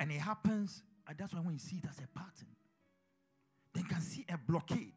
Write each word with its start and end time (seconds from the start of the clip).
And 0.00 0.10
it 0.10 0.18
happens, 0.18 0.82
and 1.06 1.16
that's 1.16 1.34
why 1.34 1.40
when 1.40 1.52
you 1.52 1.60
see 1.60 1.76
it 1.76 1.84
as 1.88 1.98
a 1.98 2.08
pattern, 2.18 2.48
then 3.74 3.84
you 3.84 3.88
can 3.90 4.00
see 4.00 4.24
a 4.28 4.38
blockade. 4.38 4.94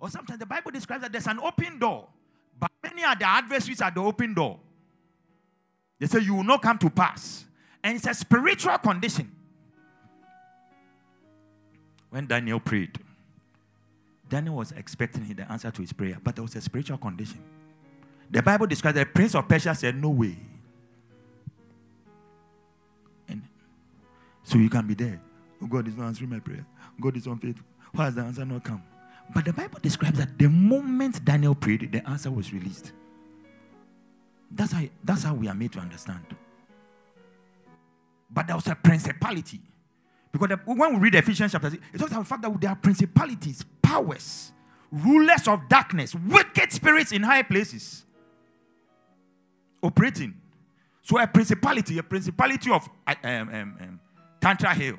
Or 0.00 0.10
sometimes 0.10 0.40
the 0.40 0.46
Bible 0.46 0.72
describes 0.72 1.02
that 1.02 1.12
there's 1.12 1.28
an 1.28 1.38
open 1.38 1.78
door, 1.78 2.08
but 2.58 2.70
many 2.82 3.04
are 3.04 3.14
the 3.14 3.28
adversaries 3.28 3.80
at 3.80 3.94
the 3.94 4.00
open 4.00 4.34
door. 4.34 4.58
They 6.00 6.06
say 6.06 6.18
you 6.18 6.34
will 6.34 6.44
not 6.44 6.62
come 6.62 6.78
to 6.78 6.90
pass. 6.90 7.44
And 7.84 7.96
it's 7.96 8.06
a 8.06 8.14
spiritual 8.14 8.76
condition. 8.78 9.30
When 12.10 12.26
Daniel 12.26 12.58
prayed, 12.58 12.98
Daniel 14.28 14.56
was 14.56 14.72
expecting 14.72 15.32
the 15.34 15.50
answer 15.50 15.70
to 15.70 15.80
his 15.80 15.92
prayer, 15.92 16.18
but 16.22 16.34
there 16.34 16.42
was 16.42 16.56
a 16.56 16.60
spiritual 16.60 16.98
condition. 16.98 17.40
The 18.30 18.42
Bible 18.42 18.66
describes 18.66 18.96
that 18.96 19.06
the 19.06 19.12
prince 19.12 19.34
of 19.34 19.48
Persia 19.48 19.74
said, 19.74 19.94
No 19.96 20.10
way. 20.10 20.36
So 24.50 24.58
you 24.58 24.68
can 24.68 24.84
be 24.84 24.94
there. 24.94 25.20
Oh, 25.62 25.66
God 25.66 25.86
is 25.86 25.96
not 25.96 26.08
answering 26.08 26.30
my 26.30 26.40
prayer. 26.40 26.66
God 27.00 27.16
is 27.16 27.26
unfaithful. 27.26 27.64
Why 27.92 28.06
has 28.06 28.16
the 28.16 28.22
answer 28.22 28.44
not 28.44 28.64
come? 28.64 28.82
But 29.32 29.44
the 29.44 29.52
Bible 29.52 29.78
describes 29.80 30.18
that 30.18 30.36
the 30.36 30.48
moment 30.48 31.24
Daniel 31.24 31.54
prayed, 31.54 31.92
the 31.92 32.08
answer 32.08 32.32
was 32.32 32.52
released. 32.52 32.92
That's 34.50 34.72
how, 34.72 34.82
that's 35.04 35.22
how 35.22 35.34
we 35.34 35.46
are 35.46 35.54
made 35.54 35.72
to 35.72 35.78
understand. 35.78 36.24
But 38.28 38.48
there 38.48 38.56
was 38.56 38.66
a 38.66 38.74
principality. 38.74 39.60
Because 40.32 40.48
the, 40.48 40.56
when 40.64 40.94
we 40.94 40.98
read 40.98 41.14
Ephesians 41.14 41.52
chapter 41.52 41.70
6, 41.70 41.82
it 41.94 41.98
talks 41.98 42.10
about 42.10 42.22
the 42.22 42.28
fact 42.28 42.42
that 42.42 42.60
there 42.60 42.70
are 42.70 42.76
principalities, 42.76 43.64
powers, 43.80 44.50
rulers 44.90 45.46
of 45.46 45.68
darkness, 45.68 46.12
wicked 46.14 46.72
spirits 46.72 47.12
in 47.12 47.22
high 47.22 47.42
places 47.42 48.04
operating. 49.80 50.34
So 51.02 51.18
a 51.18 51.26
principality, 51.28 51.98
a 51.98 52.02
principality 52.02 52.70
of 52.70 52.88
um, 53.06 53.16
um, 53.24 53.76
um, 53.80 54.00
Tantra 54.40 54.74
Hill, 54.74 54.96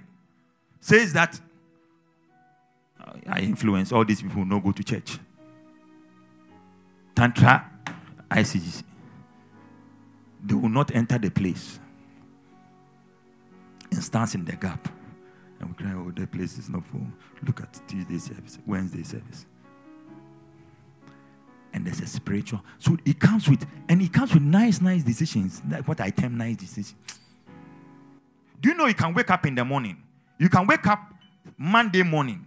says 0.79 1.13
that 1.13 1.39
uh, 2.99 3.13
I 3.27 3.39
influence 3.41 3.91
all 3.91 4.05
these 4.05 4.21
people 4.21 4.37
who 4.37 4.45
not 4.45 4.63
go 4.63 4.71
to 4.71 4.83
church. 4.83 5.17
Tantra, 7.15 7.69
ICGC, 8.29 8.83
they 10.43 10.55
will 10.55 10.69
not 10.69 10.93
enter 10.95 11.17
the 11.17 11.29
place 11.29 11.79
and 13.91 14.03
stands 14.03 14.35
in 14.35 14.45
the 14.45 14.55
gap. 14.55 14.87
And 15.59 15.69
we 15.69 15.75
cry, 15.75 15.93
oh, 15.93 16.11
the 16.11 16.25
place 16.25 16.57
is 16.57 16.69
not 16.69 16.85
full. 16.85 17.05
Look 17.45 17.61
at 17.61 17.79
Tuesday 17.87 18.17
service, 18.17 18.57
Wednesday 18.65 19.03
service. 19.03 19.45
And 21.73 21.85
there's 21.85 22.01
a 22.01 22.07
spiritual. 22.07 22.61
So 22.79 22.97
it 23.05 23.19
comes 23.19 23.47
with, 23.47 23.65
and 23.87 24.01
it 24.01 24.11
comes 24.11 24.33
with 24.33 24.43
nice, 24.43 24.81
nice 24.81 25.03
decisions. 25.03 25.61
Like 25.69 25.87
what 25.87 26.01
I 26.01 26.09
term 26.09 26.37
nice 26.37 26.57
decisions. 26.57 26.95
Do 28.61 28.69
you 28.69 28.75
know 28.75 28.85
you 28.85 28.93
can 28.93 29.13
wake 29.13 29.29
up 29.29 29.45
in 29.45 29.55
the 29.55 29.65
morning? 29.65 29.97
You 30.37 30.47
can 30.47 30.65
wake 30.67 30.87
up 30.87 31.13
Monday 31.57 32.03
morning 32.03 32.45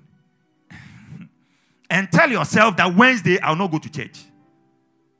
and 1.90 2.10
tell 2.10 2.30
yourself 2.30 2.76
that 2.76 2.94
Wednesday 2.94 3.38
I'll 3.40 3.56
not 3.56 3.70
go 3.72 3.78
to 3.78 3.90
church. 3.90 4.20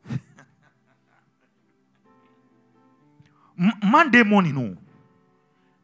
Monday 3.83 4.23
morning, 4.23 4.55
no. 4.55 4.77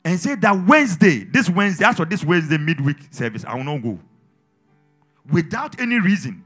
And 0.04 0.18
say 0.18 0.36
that 0.36 0.66
Wednesday, 0.66 1.24
this 1.24 1.50
Wednesday, 1.50 1.84
after 1.84 2.04
this 2.04 2.24
Wednesday 2.24 2.56
midweek 2.56 2.96
service, 3.10 3.44
I 3.44 3.54
will 3.56 3.64
not 3.64 3.82
go. 3.82 3.98
Without 5.30 5.78
any 5.80 5.98
reason. 6.00 6.42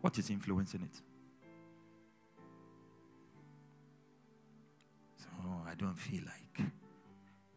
What 0.00 0.18
is 0.18 0.30
influencing 0.30 0.82
it? 0.82 1.00
I 5.72 5.74
don't 5.74 5.98
feel 5.98 6.20
like 6.26 6.68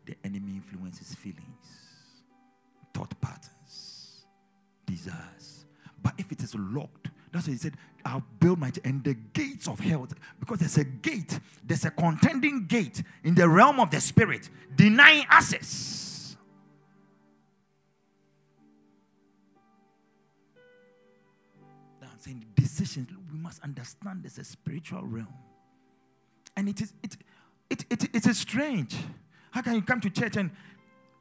the 0.06 0.16
enemy 0.24 0.54
influences 0.54 1.14
feelings, 1.16 2.24
thought 2.94 3.20
patterns, 3.20 4.26
desires. 4.86 5.66
But 6.02 6.14
if 6.18 6.32
it 6.32 6.42
is 6.42 6.56
locked, 6.56 7.10
that's 7.32 7.48
why 7.48 7.54
he 7.54 7.58
said, 7.58 7.74
I'll 8.06 8.24
build 8.40 8.60
my 8.60 8.72
and 8.86 9.04
the 9.04 9.16
gates 9.16 9.68
of 9.68 9.80
hell. 9.80 10.08
Because 10.40 10.60
there's 10.60 10.78
a 10.78 10.86
gate, 10.86 11.38
there's 11.66 11.84
a 11.84 11.92
contending 11.92 12.68
gate 12.68 13.04
in 13.24 13.36
the 13.36 13.50
realm 13.50 13.80
of 13.80 13.92
the 13.92 14.00
spirit, 14.00 14.50
denying 14.76 15.26
access. 15.30 16.04
Saying 22.18 22.44
decisions. 22.56 23.10
We 23.32 23.38
must 23.38 23.62
understand 23.62 24.24
there's 24.24 24.40
a 24.40 24.44
spiritual 24.44 25.04
realm. 25.04 25.28
And 26.58 26.68
it 26.68 26.82
is 26.82 26.92
it 27.04 27.18
it 27.70 27.86
it, 27.90 28.16
it 28.16 28.28
is 28.28 28.38
strange. 28.40 28.96
How 29.52 29.62
can 29.62 29.76
you 29.76 29.82
come 29.82 30.02
to 30.02 30.10
church 30.10 30.38
and 30.38 30.52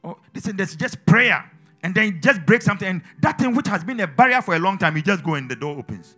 oh 0.02 0.18
listen, 0.34 0.56
there's 0.56 0.76
just 0.76 1.04
prayer 1.06 1.50
and 1.82 1.94
then 1.94 2.18
just 2.22 2.44
break 2.46 2.62
something, 2.62 2.88
and 2.88 3.02
that 3.20 3.38
thing 3.38 3.54
which 3.54 3.68
has 3.68 3.84
been 3.84 4.00
a 4.00 4.06
barrier 4.06 4.40
for 4.40 4.54
a 4.54 4.58
long 4.58 4.78
time, 4.78 4.96
you 4.96 5.02
just 5.02 5.22
go 5.22 5.34
and 5.34 5.50
the 5.50 5.54
door 5.54 5.76
opens. 5.76 6.16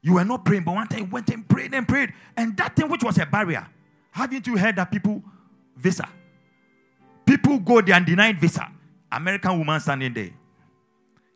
You 0.00 0.14
were 0.14 0.24
not 0.24 0.44
praying, 0.44 0.62
but 0.62 0.76
one 0.76 0.86
time 0.86 1.00
you 1.00 1.06
went 1.06 1.28
and 1.30 1.46
prayed 1.46 1.74
and 1.74 1.86
prayed, 1.86 2.12
and 2.36 2.56
that 2.56 2.76
thing 2.76 2.88
which 2.88 3.02
was 3.02 3.18
a 3.18 3.26
barrier. 3.26 3.66
Haven't 4.12 4.46
you 4.46 4.56
heard 4.56 4.76
that 4.76 4.90
people 4.90 5.22
visa? 5.76 6.08
People 7.26 7.58
go 7.58 7.80
there 7.80 7.96
and 7.96 8.06
denied 8.06 8.38
visa. 8.38 8.66
American 9.10 9.58
woman 9.58 9.80
standing 9.80 10.14
there. 10.14 10.30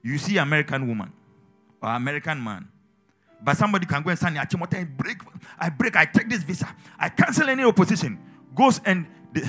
You 0.03 0.17
see 0.17 0.39
American 0.39 0.87
woman 0.87 1.13
or 1.83 1.91
American 1.91 2.43
man. 2.43 2.69
But 3.45 3.57
somebody 3.57 3.87
can 3.87 4.03
go 4.03 4.11
and 4.11 4.19
stand 4.19 4.37
there 4.37 4.47
and 4.73 4.97
break. 4.97 5.19
I 5.59 5.69
break. 5.69 5.97
I 5.97 6.05
take 6.05 6.29
this 6.29 6.45
visa. 6.45 6.69
I 6.99 7.09
cancel 7.09 7.49
any 7.49 7.65
opposition. 7.65 8.19
Goes 8.55 8.81
and 8.85 9.07
the 9.33 9.41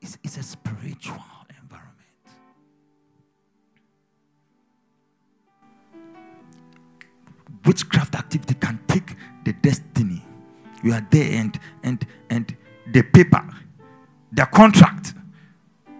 it's, 0.00 0.16
it's 0.24 0.38
a 0.38 0.42
spiritual 0.42 1.22
environment. 1.62 1.92
Witchcraft 7.64 8.14
activity 8.14 8.54
can 8.54 8.80
take 8.86 9.16
the 9.44 9.52
destiny. 9.52 10.22
You 10.82 10.94
are 10.94 11.06
there 11.10 11.40
and 11.40 11.60
and 11.82 12.06
and 12.30 12.56
the 12.90 13.02
paper, 13.02 13.44
the 14.32 14.46
contract 14.46 15.12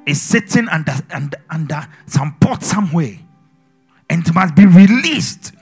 is 0.07 0.23
sitting 0.23 0.69
under 0.69 0.95
under, 1.13 1.37
under 1.51 1.87
some 2.07 2.37
pot 2.39 2.63
somewhere 2.63 3.19
and 4.09 4.35
must 4.35 4.55
be 4.55 4.67
released. 4.67 5.53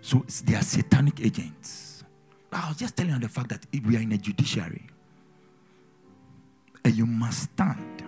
So 0.00 0.24
they 0.44 0.54
are 0.54 0.62
satanic 0.62 1.20
agents. 1.20 2.04
I 2.52 2.68
was 2.68 2.78
just 2.78 2.96
telling 2.96 3.12
you 3.12 3.18
the 3.18 3.28
fact 3.28 3.48
that 3.48 3.66
we 3.84 3.96
are 3.96 4.00
in 4.00 4.12
a 4.12 4.18
judiciary, 4.18 4.86
and 6.84 6.94
you 6.94 7.06
must 7.06 7.50
stand. 7.50 8.04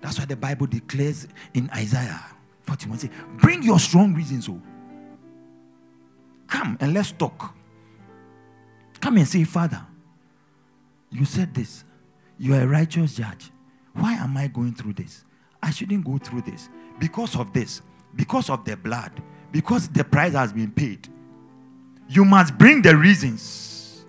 That's 0.00 0.18
why 0.18 0.24
the 0.24 0.36
Bible 0.36 0.66
declares 0.66 1.28
in 1.54 1.70
Isaiah 1.70 2.20
41 2.64 2.98
say, 2.98 3.10
Bring 3.36 3.62
your 3.62 3.78
strong 3.78 4.14
reasons, 4.14 4.48
oh. 4.48 4.60
Come 6.46 6.76
and 6.80 6.92
let's 6.92 7.12
talk. 7.12 7.54
Come 9.00 9.16
and 9.18 9.28
say, 9.28 9.44
Father, 9.44 9.84
you 11.10 11.24
said 11.24 11.54
this. 11.54 11.84
You 12.40 12.54
are 12.54 12.62
a 12.62 12.66
righteous 12.66 13.16
judge. 13.16 13.50
Why 13.92 14.14
am 14.14 14.34
I 14.38 14.46
going 14.46 14.74
through 14.74 14.94
this? 14.94 15.24
I 15.62 15.70
shouldn't 15.70 16.06
go 16.06 16.16
through 16.16 16.40
this. 16.40 16.70
Because 16.98 17.36
of 17.36 17.52
this, 17.52 17.82
because 18.16 18.48
of 18.48 18.64
the 18.64 18.78
blood, 18.78 19.12
because 19.52 19.88
the 19.88 20.02
price 20.02 20.32
has 20.32 20.50
been 20.50 20.70
paid. 20.72 21.06
You 22.08 22.24
must 22.24 22.56
bring 22.56 22.80
the 22.80 22.96
reasons. 22.96 24.06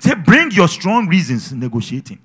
Say, 0.00 0.14
bring 0.14 0.50
your 0.50 0.66
strong 0.66 1.06
reasons 1.06 1.52
in 1.52 1.60
negotiating. 1.60 2.18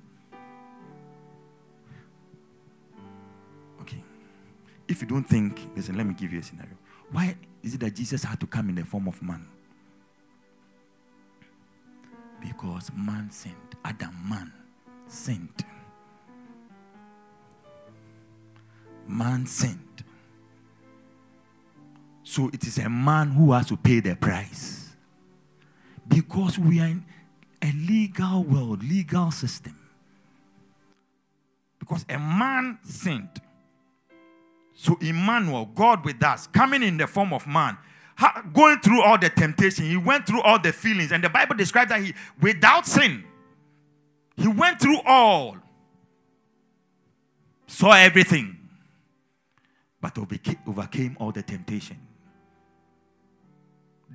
Okay. 3.82 4.04
If 4.88 5.02
you 5.04 5.08
don't 5.08 5.24
think, 5.24 5.62
listen, 5.76 5.96
let 5.96 6.08
me 6.08 6.16
give 6.16 6.34
you 6.34 6.40
a 6.40 6.44
scenario. 6.44 6.74
Why 7.12 7.36
is 7.62 7.76
it 7.76 7.82
that 7.82 7.94
Jesus 7.94 8.24
had 8.24 8.40
to 8.40 8.48
come 8.48 8.70
in 8.70 8.76
the 8.76 8.84
form 8.84 9.08
of 9.08 9.22
man? 9.22 9.48
Because 12.42 12.90
man 12.96 13.30
sinned. 13.30 13.56
Adam, 13.86 14.16
man, 14.28 14.52
sinned. 15.08 15.66
Man 19.08 19.46
sinned. 19.46 20.04
So 22.24 22.50
it 22.54 22.66
is 22.66 22.78
a 22.78 22.90
man 22.90 23.32
who 23.32 23.54
has 23.54 23.68
to 23.68 23.78
pay 23.78 24.02
the 24.02 24.16
price. 24.16 24.96
Because 26.08 26.60
we 26.60 26.80
are 26.80 26.88
in 26.88 27.06
a 27.62 27.72
legal 27.72 28.44
world, 28.44 28.84
legal 28.84 29.32
system. 29.32 29.78
Because 31.80 32.06
a 32.10 32.20
man 32.20 32.80
sinned. 32.84 33.42
So 34.74 34.98
Emmanuel, 35.02 35.66
God 35.74 36.06
with 36.06 36.22
us, 36.22 36.48
coming 36.48 36.84
in 36.84 36.98
the 36.98 37.08
form 37.08 37.34
of 37.34 37.48
man, 37.48 37.78
going 38.54 38.80
through 38.80 39.02
all 39.02 39.18
the 39.18 39.30
temptation, 39.30 39.86
he 39.86 39.98
went 39.98 40.28
through 40.28 40.42
all 40.42 40.60
the 40.60 40.74
feelings, 40.74 41.12
and 41.12 41.24
the 41.24 41.30
Bible 41.30 41.56
describes 41.56 41.90
that 41.90 42.02
he, 42.02 42.14
without 42.42 42.86
sin, 42.86 43.24
he 44.38 44.48
went 44.48 44.80
through 44.80 45.02
all, 45.06 45.58
saw 47.66 47.92
everything, 47.92 48.56
but 50.00 50.18
overcame 50.18 51.18
all 51.20 51.32
the 51.32 51.42
temptation. 51.42 51.98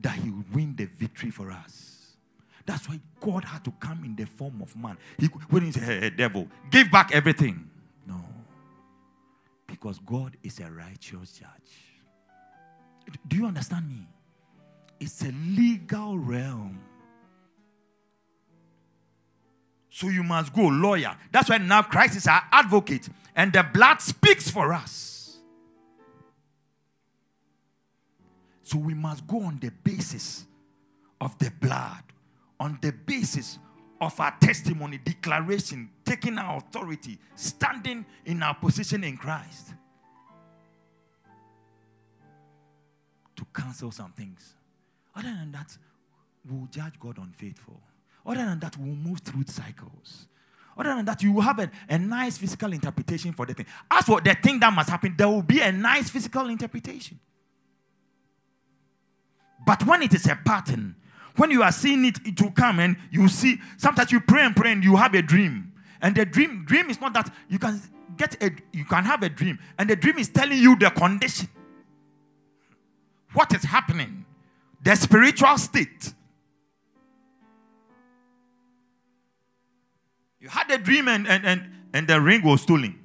That 0.01 0.15
he 0.15 0.31
would 0.31 0.55
win 0.55 0.75
the 0.77 0.87
victory 0.87 1.31
for 1.31 1.51
us. 1.51 2.15
That's 2.65 2.89
why 2.89 3.01
God 3.21 3.45
had 3.45 3.65
to 3.65 3.73
come 3.73 4.05
in 4.05 4.15
the 4.17 4.25
form 4.25 4.63
of 4.63 4.75
man. 4.77 4.97
He 5.19 5.29
he 5.61 5.73
said, 5.73 5.83
hey, 5.83 6.01
hey, 6.01 6.11
devil, 6.11 6.49
give 6.71 6.91
back 6.91 7.13
everything. 7.13 7.69
No. 8.07 8.21
Because 9.67 9.99
God 9.99 10.37
is 10.43 10.61
a 10.61 10.71
righteous 10.71 11.33
judge. 11.33 13.19
Do 13.27 13.37
you 13.37 13.47
understand 13.47 13.89
me? 13.89 14.07
It's 15.01 15.23
a 15.23 15.33
legal 15.33 16.17
realm. 16.17 16.79
So 19.95 20.09
you 20.09 20.23
must 20.23 20.55
go, 20.55 20.63
lawyer. 20.63 21.15
That's 21.31 21.51
why 21.51 21.59
now 21.59 21.83
Christ 21.83 22.17
is 22.17 22.27
our 22.27 22.43
advocate, 22.51 23.11
and 23.37 23.53
the 23.53 23.63
blood 23.63 24.01
speaks 24.01 24.51
for 24.51 24.73
us. 24.73 25.37
So 28.63 28.79
we 28.79 28.95
must 28.95 29.27
go 29.27 29.43
on 29.43 29.59
the 29.61 29.71
basis 29.85 30.47
of 31.21 31.39
the 31.39 31.53
blood, 31.61 32.03
on 32.59 32.79
the 32.81 32.91
basis 32.91 33.59
of 34.01 34.19
our 34.19 34.35
testimony, 34.41 34.97
declaration, 34.97 35.91
taking 36.07 36.39
our 36.39 36.57
authority, 36.57 37.19
standing 37.35 38.07
in 38.25 38.43
our 38.43 38.55
position 38.55 39.05
in 39.05 39.19
Christ 39.19 39.75
to 43.37 43.45
cancel 43.55 43.91
some 43.91 44.13
things. 44.13 44.55
Other 45.15 45.35
than 45.39 45.53
that, 45.53 45.77
we'll 46.49 46.67
judge 46.69 46.99
God 46.99 47.19
unfaithful. 47.19 47.79
Other 48.25 48.45
than 48.45 48.61
that, 48.61 48.77
we'll 48.77 48.95
move 48.95 49.21
through 49.21 49.45
cycles. 49.47 50.29
Other 50.77 50.95
than 50.95 51.05
that, 51.05 51.23
you 51.23 51.33
will 51.33 51.43
have 51.43 51.59
a, 51.59 51.71
a 51.89 51.99
nice 51.99 52.39
physical 52.39 52.73
interpretation 52.73 53.33
for 53.33 53.47
the 53.47 53.55
thing. 53.55 53.67
As 53.91 54.05
for 54.05 54.21
the 54.21 54.35
thing 54.35 54.61
that 54.61 54.73
must 54.73 54.89
happen, 54.89 55.15
there 55.17 55.29
will 55.29 55.43
be 55.43 55.61
a 55.61 55.71
nice 55.71 56.09
physical 56.09 56.49
interpretation. 56.49 57.19
But 59.67 59.87
when 59.87 60.03
it 60.03 60.15
is 60.15 60.27
a 60.27 60.37
pattern, 60.45 60.97
when 61.37 61.51
you 61.51 61.63
are 61.63 61.73
seeing 61.73 62.05
it, 62.05 62.19
it 62.25 62.41
will 62.41 62.51
come 62.51 62.81
and 62.81 62.97
you 63.11 63.29
see. 63.29 63.59
Sometimes 63.77 64.13
you 64.13 64.21
pray 64.21 64.43
and 64.43 64.57
pray 64.57 64.73
and 64.73 64.85
you 64.85 64.97
have 64.97 65.15
a 65.15 65.23
dream. 65.23 65.73
And 66.01 66.17
the 66.17 66.25
dream, 66.25 66.65
dream 66.65 66.91
is 66.91 67.01
not 67.01 67.15
that 67.15 67.33
you 67.49 67.59
can 67.59 67.81
get 68.17 68.43
a, 68.43 68.51
you 68.73 68.85
can 68.85 69.05
have 69.05 69.23
a 69.23 69.29
dream, 69.29 69.59
and 69.79 69.89
the 69.89 69.97
dream 69.97 70.19
is 70.19 70.29
telling 70.29 70.59
you 70.59 70.77
the 70.77 70.91
condition. 70.91 71.49
What 73.33 73.55
is 73.55 73.63
happening? 73.63 74.27
The 74.83 74.95
spiritual 74.97 75.57
state. 75.59 76.13
You 80.43 80.49
had 80.49 80.69
a 80.73 80.79
dream 80.79 81.07
and, 81.07 81.29
and, 81.29 81.47
and, 81.47 81.71
and 81.95 82.09
the 82.09 82.21
ring 82.21 82.43
was 82.43 82.63
stolen. 82.63 82.99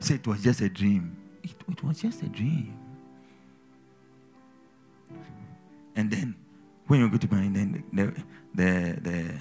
Say 0.00 0.16
it 0.16 0.26
was 0.26 0.42
just 0.42 0.60
a 0.60 0.68
dream. 0.68 1.16
It, 1.42 1.54
it 1.66 1.82
was 1.82 2.02
just 2.02 2.22
a 2.22 2.26
dream. 2.26 2.76
And 5.96 6.10
then 6.10 6.34
when 6.86 7.00
you 7.00 7.08
go 7.08 7.16
to 7.16 7.26
bed, 7.26 7.54
then 7.54 7.84
the, 7.90 8.14
the, 8.54 9.00
the 9.00 9.40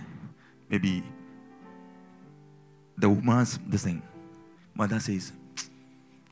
maybe 0.69 1.03
the 2.97 3.09
woman's 3.09 3.59
the 3.67 3.77
same. 3.77 4.01
Mother 4.73 5.01
says, 5.01 5.33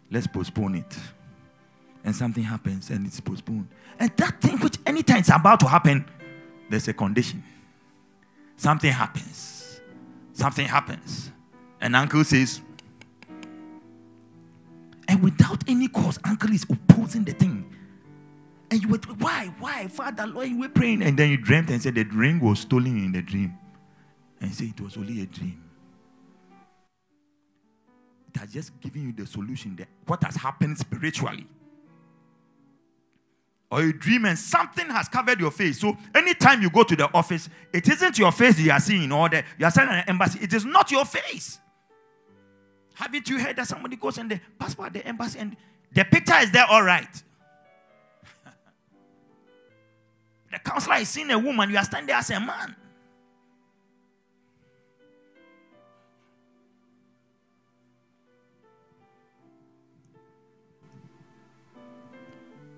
let's 0.10 0.28
postpone 0.28 0.76
it. 0.76 0.98
And 2.06 2.16
something 2.16 2.44
happens 2.44 2.90
and 2.90 3.06
it's 3.06 3.20
postponed. 3.20 3.68
And 4.00 4.12
that 4.16 4.40
thing 4.40 4.60
which 4.60 4.78
anytime 4.86 5.18
it's 5.18 5.30
about 5.30 5.60
to 5.60 5.68
happen, 5.68 6.06
there's 6.70 6.88
a 6.88 6.94
condition. 6.94 7.44
Something 8.58 8.92
happens. 8.92 9.82
Something 10.34 10.68
happens. 10.68 11.32
And 11.82 11.96
uncle 11.96 12.24
says, 12.24 12.62
and 15.08 15.24
without 15.24 15.64
any 15.68 15.88
cause, 15.88 16.20
uncle 16.24 16.52
is 16.52 16.66
opposing 16.70 17.24
the 17.24 17.34
thing. 17.34 17.72
And 18.72 18.82
you 18.82 18.90
were, 18.90 18.98
why, 19.20 19.54
why, 19.60 19.88
Father, 19.88 20.26
Lord, 20.26 20.50
you 20.50 20.60
were 20.60 20.70
praying. 20.70 21.04
And 21.04 21.18
then 21.18 21.30
you 21.30 21.38
dreamt 21.38 21.70
and 21.70 21.82
said 21.82 21.96
the 21.96 22.04
ring 22.04 22.40
was 22.40 22.60
stolen 22.60 22.98
in 22.98 23.12
the 23.12 23.22
dream. 23.22 23.58
And 24.42 24.54
say 24.54 24.66
it 24.66 24.82
was 24.82 24.98
only 24.98 25.22
a 25.22 25.26
dream. 25.26 25.62
It 28.34 28.40
has 28.40 28.52
just 28.52 28.80
given 28.82 29.04
you 29.04 29.14
the 29.14 29.26
solution 29.26 29.76
there. 29.76 29.88
What 30.08 30.24
has 30.24 30.36
happened 30.36 30.78
spiritually 30.78 31.48
or 33.76 33.84
you 33.84 33.92
dream 33.92 34.24
and 34.24 34.40
something 34.40 34.88
has 34.88 35.10
covered 35.10 35.38
your 35.38 35.52
face. 35.52 35.82
So 35.82 35.98
anytime 36.14 36.62
you 36.62 36.70
go 36.70 36.84
to 36.84 36.96
the 36.96 37.14
office, 37.14 37.50
it 37.74 37.90
isn't 37.90 38.18
your 38.18 38.32
face 38.32 38.58
you 38.58 38.72
are 38.72 38.80
seeing 38.80 39.12
or 39.12 39.28
the, 39.28 39.44
you 39.58 39.66
are 39.66 39.72
seeing 39.72 39.90
an 39.90 40.06
embassy. 40.08 40.40
It 40.42 40.54
is 40.54 40.64
not 40.64 40.92
your 40.92 41.04
face. 41.04 41.60
Haven't 42.94 43.28
you 43.30 43.38
heard 43.38 43.58
that 43.58 43.68
somebody 43.68 43.98
goes 43.98 44.18
and 44.18 44.32
the 44.32 44.40
passport 44.58 44.94
the 44.94 45.06
embassy 45.06 45.40
and 45.40 45.58
the 45.92 46.06
picture 46.06 46.38
is 46.38 46.52
there 46.52 46.66
all 46.66 46.84
right? 46.84 47.22
the 50.52 50.60
counselor 50.60 50.96
is 50.96 51.10
seeing 51.10 51.30
a 51.32 51.38
woman, 51.38 51.70
you 51.70 51.78
are 51.78 51.84
standing 51.84 52.08
there 52.08 52.16
as 52.16 52.30
a 52.30 52.40
man. 52.40 52.78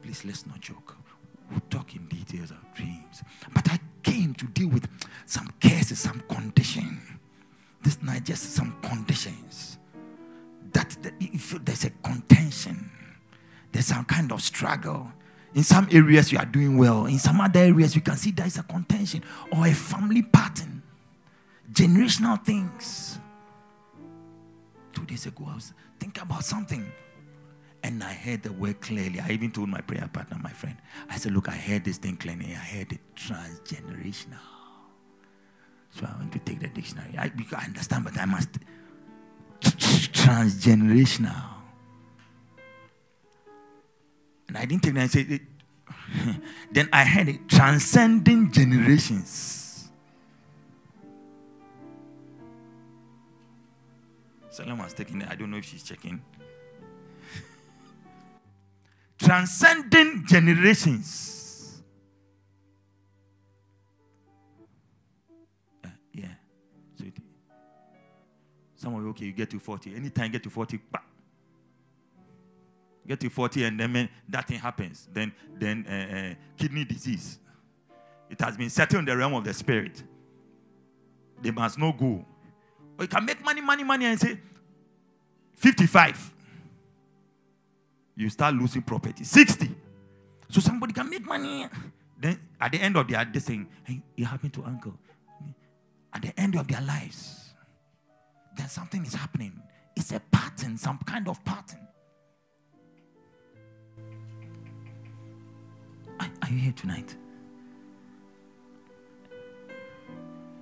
Please, 0.08 0.24
let's 0.24 0.48
not 0.48 0.62
joke. 0.62 0.96
We'll 1.52 1.60
talk 1.70 1.94
in 1.94 2.08
details 2.08 2.52
of 2.52 2.74
dreams. 2.74 3.24
But 3.54 3.70
I 3.70 3.78
came 4.04 4.34
to 4.36 4.46
deal 4.46 4.70
with 4.70 4.88
some 5.26 5.50
cases, 5.60 6.00
some 6.00 6.24
condition. 6.30 7.02
This 7.84 8.02
night, 8.02 8.24
just 8.24 8.54
some 8.54 8.74
conditions. 8.82 9.78
That, 10.72 10.96
that 11.02 11.14
there's 11.66 11.84
a 11.84 11.90
contention, 11.90 12.90
there's 13.74 13.88
some 13.88 14.06
kind 14.06 14.32
of 14.32 14.42
struggle. 14.42 15.12
In 15.54 15.64
some 15.64 15.90
areas, 15.92 16.32
you 16.32 16.38
are 16.38 16.46
doing 16.46 16.78
well. 16.78 17.06
In 17.08 17.20
some 17.20 17.42
other 17.42 17.60
areas, 17.60 17.94
you 17.94 18.02
can 18.02 18.16
see 18.16 18.32
there 18.32 18.48
is 18.48 18.58
a 18.58 18.64
contention 18.64 19.26
or 19.52 19.68
a 19.68 19.74
family 19.74 20.22
pattern, 20.22 20.84
generational 21.74 22.42
things. 22.46 23.20
Two 24.94 25.04
days 25.04 25.26
ago, 25.26 25.50
I 25.52 25.56
was 25.56 25.74
thinking 26.00 26.24
about 26.24 26.46
something. 26.46 26.90
And 27.88 28.04
I 28.04 28.12
heard 28.12 28.44
the 28.44 28.52
word 28.52 28.82
clearly. 28.82 29.22
I 29.22 29.30
even 29.30 29.50
told 29.50 29.70
my 29.70 29.80
prayer 29.80 30.10
partner, 30.12 30.38
my 30.44 30.50
friend, 30.50 30.76
I 31.10 31.16
said, 31.16 31.32
Look, 31.32 31.48
I 31.48 31.56
heard 31.56 31.86
this 31.86 31.98
thing 31.98 32.18
clearly. 32.18 32.48
I 32.52 32.58
heard 32.58 32.92
it 32.92 33.00
transgenerational. 33.16 34.42
So 35.92 36.06
I 36.06 36.18
went 36.20 36.34
to 36.34 36.40
take 36.40 36.60
the 36.60 36.68
dictionary. 36.68 37.18
I, 37.18 37.32
I 37.56 37.64
understand, 37.64 38.04
but 38.04 38.18
I 38.18 38.26
must. 38.26 38.50
Transgenerational. 39.62 41.46
And 44.50 44.58
I 44.58 44.66
didn't 44.66 44.84
take 44.84 44.94
that. 44.96 45.04
I 45.04 45.08
said, 45.08 45.40
then 46.74 46.90
I 46.92 47.06
heard 47.06 47.30
it 47.30 47.48
transcending 47.48 48.52
generations. 48.52 49.90
Someone 54.50 54.80
was 54.80 54.94
taking 54.94 55.22
it. 55.22 55.30
I 55.32 55.36
don't 55.36 55.50
know 55.50 55.58
if 55.58 55.64
she's 55.64 55.84
checking 55.84 56.22
transcending 59.18 60.24
generations. 60.26 61.82
Uh, 65.84 65.90
yeah. 66.14 66.28
So 66.98 67.06
some 68.76 68.96
of 68.96 69.04
you, 69.04 69.10
okay, 69.10 69.26
you 69.26 69.32
get 69.34 69.50
to 69.52 69.60
40. 69.60 69.96
Anytime 69.96 70.26
you 70.26 70.32
get 70.32 70.44
to 70.44 70.50
40, 70.50 70.80
bah. 70.92 71.00
get 73.08 73.20
to 73.20 73.30
40 73.30 73.64
and 73.64 73.80
then 73.80 74.10
that 74.30 74.48
thing 74.48 74.60
happens. 74.60 75.08
Then, 75.12 75.34
then 75.56 75.86
uh, 75.88 76.16
uh, 76.16 76.34
kidney 76.58 76.86
disease. 76.86 77.40
It 78.30 78.40
has 78.42 78.58
been 78.58 78.70
settled 78.70 79.00
in 79.00 79.06
the 79.06 79.16
realm 79.16 79.34
of 79.34 79.44
the 79.44 79.54
spirit. 79.54 80.04
They 81.42 81.52
must 81.52 81.78
not 81.80 81.98
go. 81.98 82.26
Or 82.98 83.04
you 83.04 83.08
can 83.08 83.26
make 83.26 83.44
money, 83.44 83.62
money, 83.62 83.84
money 83.84 84.06
and 84.06 84.20
say 84.20 84.40
55 85.56 86.34
you 88.18 88.30
start 88.30 88.56
losing 88.56 88.82
property. 88.82 89.24
60. 89.24 89.70
So 90.50 90.60
somebody 90.60 90.92
can 90.92 91.10
make 91.10 91.26
money. 91.26 91.68
Then 92.20 92.40
at 92.60 92.72
the 92.72 92.82
end 92.82 92.98
of 92.98 93.08
their 93.08 93.24
this 93.24 93.46
saying, 93.46 93.68
hey, 93.84 94.02
it 94.18 94.24
happened 94.24 94.54
to 94.54 94.64
uncle. 94.66 94.94
At 96.12 96.24
the 96.24 96.38
end 96.40 96.56
of 96.56 96.68
their 96.68 96.82
lives, 96.82 97.54
then 98.58 98.68
something 98.68 99.06
is 99.06 99.14
happening. 99.14 99.62
It's 99.96 100.12
a 100.12 100.20
pattern, 100.32 100.78
some 100.78 100.98
kind 101.06 101.28
of 101.28 101.44
pattern. 101.46 101.88
Are 106.20 106.50
you 106.50 106.58
here 106.58 106.74
tonight? 106.76 107.16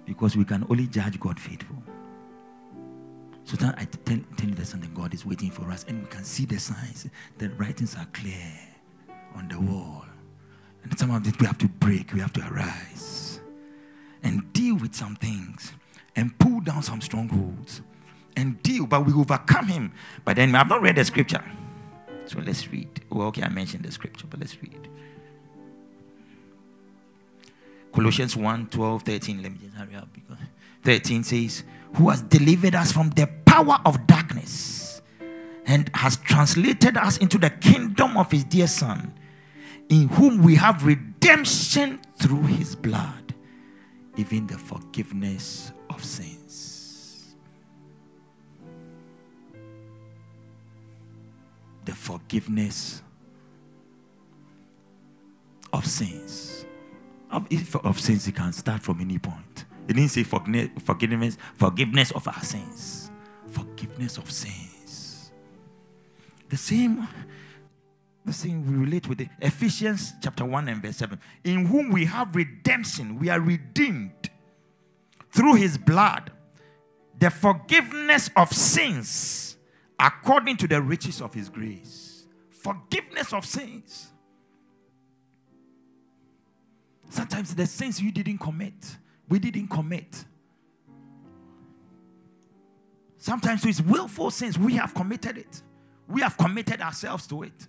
Because 0.05 0.35
we 0.35 0.43
can 0.43 0.65
only 0.69 0.87
judge 0.87 1.19
God 1.19 1.39
faithful. 1.39 1.81
So 3.45 3.55
that 3.57 3.75
I 3.77 3.85
tell, 3.85 4.19
tell 4.37 4.49
you 4.49 4.55
that 4.55 4.65
something 4.65 4.93
God 4.93 5.13
is 5.13 5.25
waiting 5.25 5.51
for 5.51 5.71
us, 5.71 5.85
and 5.87 6.01
we 6.01 6.07
can 6.09 6.23
see 6.23 6.45
the 6.45 6.59
signs. 6.59 7.07
The 7.37 7.49
writings 7.49 7.95
are 7.95 8.07
clear 8.11 8.51
on 9.35 9.47
the 9.47 9.59
wall. 9.59 10.05
And 10.83 10.97
some 10.97 11.11
of 11.11 11.27
it 11.27 11.39
we 11.39 11.45
have 11.45 11.57
to 11.59 11.67
break, 11.67 12.13
we 12.13 12.19
have 12.19 12.33
to 12.33 12.47
arise 12.47 13.39
and 14.23 14.51
deal 14.53 14.75
with 14.75 14.95
some 14.95 15.15
things 15.15 15.71
and 16.15 16.37
pull 16.39 16.59
down 16.59 16.81
some 16.81 16.99
strongholds 16.99 17.81
and 18.35 18.61
deal, 18.63 18.85
but 18.87 19.05
we 19.05 19.13
overcome 19.13 19.67
him. 19.67 19.93
But 20.25 20.35
then 20.35 20.55
I've 20.55 20.67
not 20.67 20.81
read 20.81 20.95
the 20.95 21.05
scripture. 21.05 21.43
So 22.25 22.39
let's 22.39 22.67
read. 22.71 23.01
Well, 23.09 23.27
okay, 23.27 23.43
I 23.43 23.49
mentioned 23.49 23.85
the 23.85 23.91
scripture, 23.91 24.25
but 24.27 24.39
let's 24.39 24.61
read. 24.61 24.89
Colossians 27.93 28.35
1 28.35 28.67
12, 28.67 29.03
13. 29.03 29.43
Let 29.43 29.51
me 29.51 29.59
just 29.61 29.75
hurry 29.75 29.95
up 29.95 30.09
because 30.11 30.37
13 30.85 31.23
says, 31.23 31.63
Who 31.95 32.09
has 32.09 32.21
delivered 32.21 32.75
us 32.75 32.91
from 32.91 33.09
the 33.09 33.27
power 33.45 33.79
of 33.85 34.07
darkness 34.07 35.01
and 35.65 35.89
has 35.95 36.17
translated 36.17 36.95
us 36.95 37.17
into 37.17 37.37
the 37.39 37.49
kingdom 37.49 38.15
of 38.15 38.31
his 38.31 38.43
dear 38.43 38.67
Son, 38.67 39.13
in 39.89 40.07
whom 40.09 40.43
we 40.43 40.55
have 40.55 40.85
redemption 40.85 41.99
through 42.19 42.43
his 42.43 42.75
blood, 42.75 43.33
even 44.15 44.45
the 44.47 44.57
forgiveness 44.57 45.71
of 45.89 46.03
sins. 46.03 47.35
The 51.85 51.93
forgiveness 51.93 53.01
of 55.73 55.85
sins. 55.85 56.65
Of, 57.31 57.75
of 57.83 57.99
sins, 57.99 58.27
you 58.27 58.33
can 58.33 58.53
start 58.53 58.81
from 58.83 59.01
any 59.01 59.17
point. 59.17 59.64
It 59.87 59.93
didn't 59.93 60.09
say 60.09 60.23
forgiveness, 60.23 61.37
forgiveness 61.55 62.11
of 62.11 62.27
our 62.27 62.43
sins. 62.43 63.11
Forgiveness 63.47 64.17
of 64.17 64.31
sins. 64.31 65.31
The 66.49 66.57
same, 66.57 67.07
the 68.23 68.33
same 68.33 68.65
we 68.65 68.77
relate 68.85 69.07
with 69.07 69.21
it. 69.21 69.29
Ephesians 69.41 70.13
chapter 70.21 70.45
1 70.45 70.67
and 70.67 70.81
verse 70.81 70.97
7. 70.97 71.19
In 71.43 71.65
whom 71.65 71.91
we 71.91 72.05
have 72.05 72.35
redemption, 72.35 73.19
we 73.19 73.29
are 73.29 73.39
redeemed 73.39 74.29
through 75.31 75.55
his 75.55 75.77
blood, 75.77 76.31
the 77.19 77.29
forgiveness 77.29 78.29
of 78.35 78.51
sins 78.51 79.57
according 79.99 80.57
to 80.57 80.67
the 80.67 80.81
riches 80.81 81.21
of 81.21 81.33
his 81.33 81.49
grace. 81.49 82.27
Forgiveness 82.49 83.33
of 83.33 83.45
sins. 83.45 84.11
Sometimes 87.09 87.53
the 87.55 87.65
sins 87.65 88.01
you 88.01 88.11
didn't 88.11 88.39
commit, 88.39 88.97
we 89.27 89.39
didn't 89.39 89.67
commit. 89.67 90.25
Sometimes 93.17 93.65
it's 93.65 93.81
willful 93.81 94.29
sins. 94.31 94.57
We 94.57 94.75
have 94.75 94.93
committed 94.93 95.37
it. 95.37 95.61
We 96.07 96.21
have 96.21 96.37
committed 96.37 96.81
ourselves 96.81 97.25
to 97.27 97.43
it. 97.43 97.67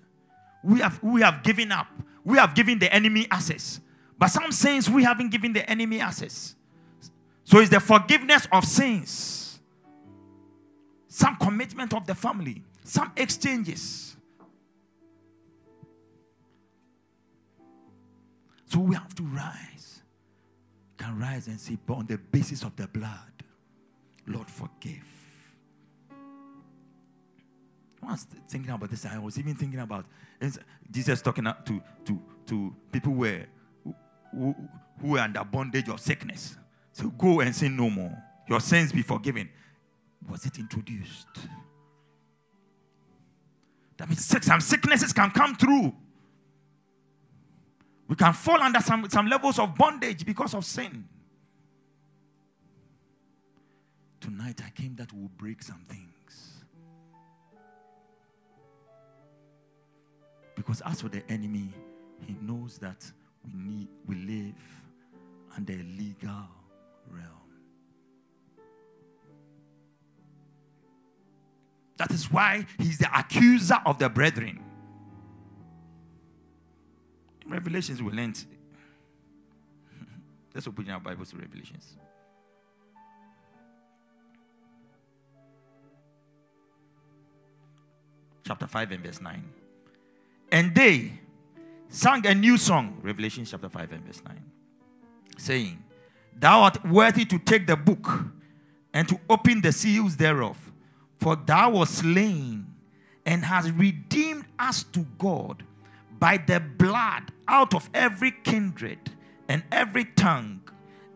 We 0.63 0.81
have, 0.81 1.03
we 1.03 1.23
have 1.23 1.43
given 1.43 1.73
up. 1.73 1.87
We 2.25 2.39
have 2.39 2.55
given 2.55 2.79
the 2.79 2.93
enemy 2.93 3.27
access. 3.31 3.81
But 4.19 4.29
some 4.29 4.53
sins 4.53 4.91
we 4.91 5.05
haven't 5.05 5.31
given 5.31 5.53
the 5.53 5.69
enemy 5.69 6.01
access. 6.01 6.55
So 7.45 7.61
it's 7.61 7.71
the 7.71 7.81
forgiveness 7.81 8.49
of 8.51 8.65
sins, 8.65 9.61
some 11.07 11.37
commitment 11.37 11.95
of 11.95 12.05
the 12.05 12.15
family, 12.15 12.65
some 12.83 13.13
exchanges. 13.17 14.17
So 18.67 18.81
we 18.81 18.97
have 18.97 19.15
to 19.15 19.23
rise. 19.23 19.96
Can 20.97 21.19
rise 21.19 21.47
and 21.47 21.61
say, 21.61 21.77
but 21.85 21.95
on 21.95 22.07
the 22.07 22.17
basis 22.17 22.63
of 22.63 22.75
the 22.77 22.87
blood, 22.87 23.33
Lord, 24.27 24.51
forgive. 24.51 25.05
I 28.03 28.13
was 28.13 28.27
thinking 28.49 28.71
about 28.71 28.91
this. 28.91 29.05
I 29.05 29.19
was 29.19 29.39
even 29.39 29.55
thinking 29.55 29.81
about 29.81 30.07
Jesus 30.91 31.21
talking 31.23 31.45
to, 31.45 31.83
to, 32.05 32.21
to 32.47 32.75
people 32.93 33.13
who 33.13 33.19
were, 33.19 33.47
who, 34.33 34.55
who, 35.01 35.09
were 35.09 35.19
under 35.19 35.43
bondage 35.45 35.89
of 35.89 36.01
sickness. 36.01 36.57
So 36.93 37.09
go 37.09 37.41
and 37.41 37.55
sin 37.55 37.77
no 37.77 37.91
more. 37.91 38.17
Your 38.49 38.61
sins 38.61 38.93
be 38.93 39.03
forgiven. 39.03 39.49
Was 40.31 40.47
it 40.47 40.59
introduced? 40.59 41.27
That 43.97 44.09
means 44.09 44.25
some 44.45 44.61
sicknesses 44.61 45.13
can 45.13 45.31
come 45.31 45.57
through. 45.57 45.95
We 48.09 48.15
can 48.17 48.33
fall 48.33 48.61
under 48.61 48.81
some, 48.81 49.09
some 49.11 49.29
levels 49.29 49.59
of 49.59 49.75
bondage 49.75 50.25
because 50.25 50.55
of 50.55 50.65
sin. 50.65 51.09
Tonight 54.21 54.61
I 54.65 54.71
came 54.71 54.95
that 54.97 55.13
will 55.13 55.31
break 55.37 55.63
some 55.63 55.81
things. 55.89 56.65
Because 60.55 60.81
as 60.83 61.03
for 61.03 61.09
the 61.09 61.23
enemy, 61.29 61.69
he 62.27 62.37
knows 62.41 62.79
that 62.79 63.05
we 63.45 63.53
need 63.61 63.89
we 64.07 64.15
live 64.17 64.55
under 65.57 65.73
a 65.73 65.77
legal 65.77 66.49
realm. 67.11 67.31
That 71.99 72.11
is 72.11 72.31
why 72.31 72.67
he's 72.79 72.99
the 72.99 73.09
accuser 73.17 73.79
of 73.85 73.99
the 73.99 74.09
brethren. 74.09 74.66
Revelations, 77.49 78.03
we 78.03 78.13
learned. 78.13 78.45
Let's 80.55 80.67
open 80.67 80.91
our 80.91 81.01
Bibles 81.01 81.31
to 81.31 81.37
Revelations. 81.37 81.97
Chapter 88.45 88.67
5 88.67 88.93
and 88.93 89.05
verse 89.05 89.21
9. 89.21 89.45
And 90.53 90.75
they 90.75 91.13
sang 91.89 92.27
a 92.27 92.35
new 92.35 92.57
song, 92.57 92.99
Revelation 93.03 93.45
chapter 93.45 93.69
5 93.69 93.93
and 93.93 94.05
verse 94.05 94.23
9, 94.25 94.43
saying, 95.39 95.83
Thou 96.39 96.63
art 96.63 96.85
worthy 96.87 97.25
to 97.25 97.39
take 97.39 97.67
the 97.67 97.77
book 97.77 98.09
and 98.93 99.09
to 99.09 99.19
open 99.29 99.61
the 99.63 99.73
seals 99.73 100.17
thereof. 100.17 100.73
For 101.19 101.35
thou 101.35 101.71
wast 101.71 101.97
slain 101.97 102.67
and 103.25 103.45
hast 103.45 103.71
redeemed 103.71 104.45
us 104.59 104.85
to 104.85 105.07
God 105.19 105.65
by 106.19 106.37
the 106.39 106.61
blood 106.61 107.33
out 107.49 107.75
of 107.75 107.91
every 107.95 108.33
kindred 108.45 109.11
and 109.49 109.63
every 109.71 110.05
tongue 110.05 110.61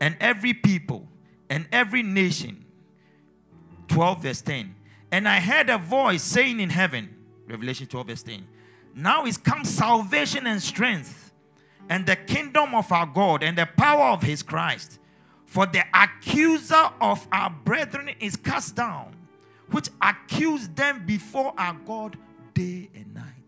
and 0.01 0.17
every 0.21 0.55
people 0.55 1.09
and 1.49 1.67
every 1.73 2.03
nation. 2.03 2.65
12 3.89 4.23
verse 4.23 4.41
10. 4.43 4.75
And 5.13 5.29
I 5.29 5.41
heard 5.41 5.69
a 5.69 5.79
voice 5.79 6.23
saying 6.23 6.61
in 6.61 6.71
heaven, 6.71 7.17
Revelation 7.47 7.87
12 7.87 8.07
verse 8.07 8.23
10, 8.23 8.47
Now 8.95 9.27
is 9.27 9.37
come 9.37 9.65
salvation 9.65 10.47
and 10.47 10.63
strength 10.63 11.33
and 11.89 12.07
the 12.07 12.17
kingdom 12.17 12.75
of 12.75 12.91
our 12.93 13.07
God 13.07 13.43
and 13.43 13.59
the 13.59 13.67
power 13.67 14.13
of 14.13 14.23
his 14.23 14.43
Christ. 14.43 14.99
For 15.45 15.67
the 15.67 15.83
accuser 15.93 16.91
of 17.01 17.27
our 17.33 17.51
brethren 17.51 18.11
is 18.21 18.37
cast 18.37 18.77
down, 18.77 19.17
which 19.73 19.89
accused 20.01 20.77
them 20.77 21.05
before 21.05 21.53
our 21.59 21.75
God 21.85 22.17
day 22.55 22.89
and 22.95 23.13
night. 23.13 23.40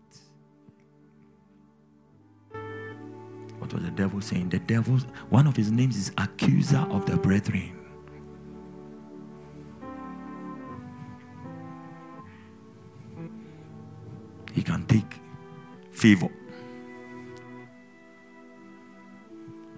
What 3.63 3.71
was 3.75 3.83
the 3.83 3.91
devil 3.91 4.19
saying? 4.19 4.49
The 4.49 4.59
devil, 4.59 4.97
one 5.29 5.47
of 5.47 5.55
his 5.55 5.71
names 5.71 5.95
is 5.95 6.11
accuser 6.17 6.85
of 6.89 7.05
the 7.05 7.15
brethren. 7.15 7.71
He 14.51 14.61
can 14.61 14.85
take 14.85 15.21
favor 15.93 16.27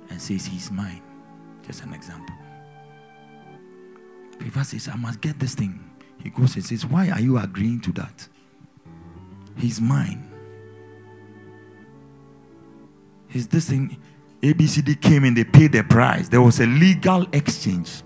and 0.10 0.20
says 0.20 0.48
he's 0.48 0.72
mine. 0.72 1.04
Just 1.68 1.84
an 1.84 1.94
example. 1.94 2.36
If 4.40 4.56
says, 4.66 4.90
I 4.92 4.96
must 4.96 5.22
get 5.22 5.38
this 5.40 5.54
thing, 5.54 5.80
he 6.24 6.32
goes 6.32 6.56
and 6.56 6.66
says, 6.66 6.88
Why 6.88 7.12
are 7.12 7.22
you 7.22 7.38
agreeing 7.38 7.82
to 7.82 7.92
that? 7.92 8.30
He's 9.56 9.80
mine. 9.80 10.35
He's 13.36 13.48
this 13.50 13.70
thing. 13.70 13.98
ABCD 14.42 15.02
came 15.02 15.26
and 15.26 15.36
they 15.36 15.44
paid 15.44 15.74
the 15.74 15.84
price. 15.84 16.30
There 16.30 16.42
was 16.42 16.62
a 16.62 16.66
legal 16.66 17.28
exchange. 17.34 18.02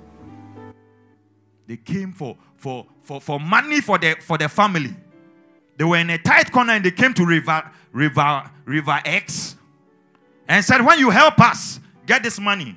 They 1.68 1.78
came 1.78 2.14
for, 2.14 2.36
for, 2.56 2.88
for, 3.04 3.22
for 3.22 3.40
money 3.40 3.80
for 3.80 4.00
the, 4.00 4.16
for 4.22 4.40
the 4.40 4.50
family. 4.50 4.96
They 5.78 5.84
were 5.84 5.98
in 5.98 6.10
a 6.10 6.18
tight 6.18 6.52
corner 6.52 6.74
and 6.74 6.84
they 6.84 6.90
came 6.90 7.14
to 7.14 7.28
River, 7.28 7.70
River, 7.92 8.50
River 8.66 9.00
X 9.06 9.56
and 10.48 10.66
said, 10.66 10.84
When 10.84 10.98
you 10.98 11.12
help 11.12 11.40
us 11.40 11.80
get 12.08 12.24
this 12.24 12.40
money, 12.40 12.76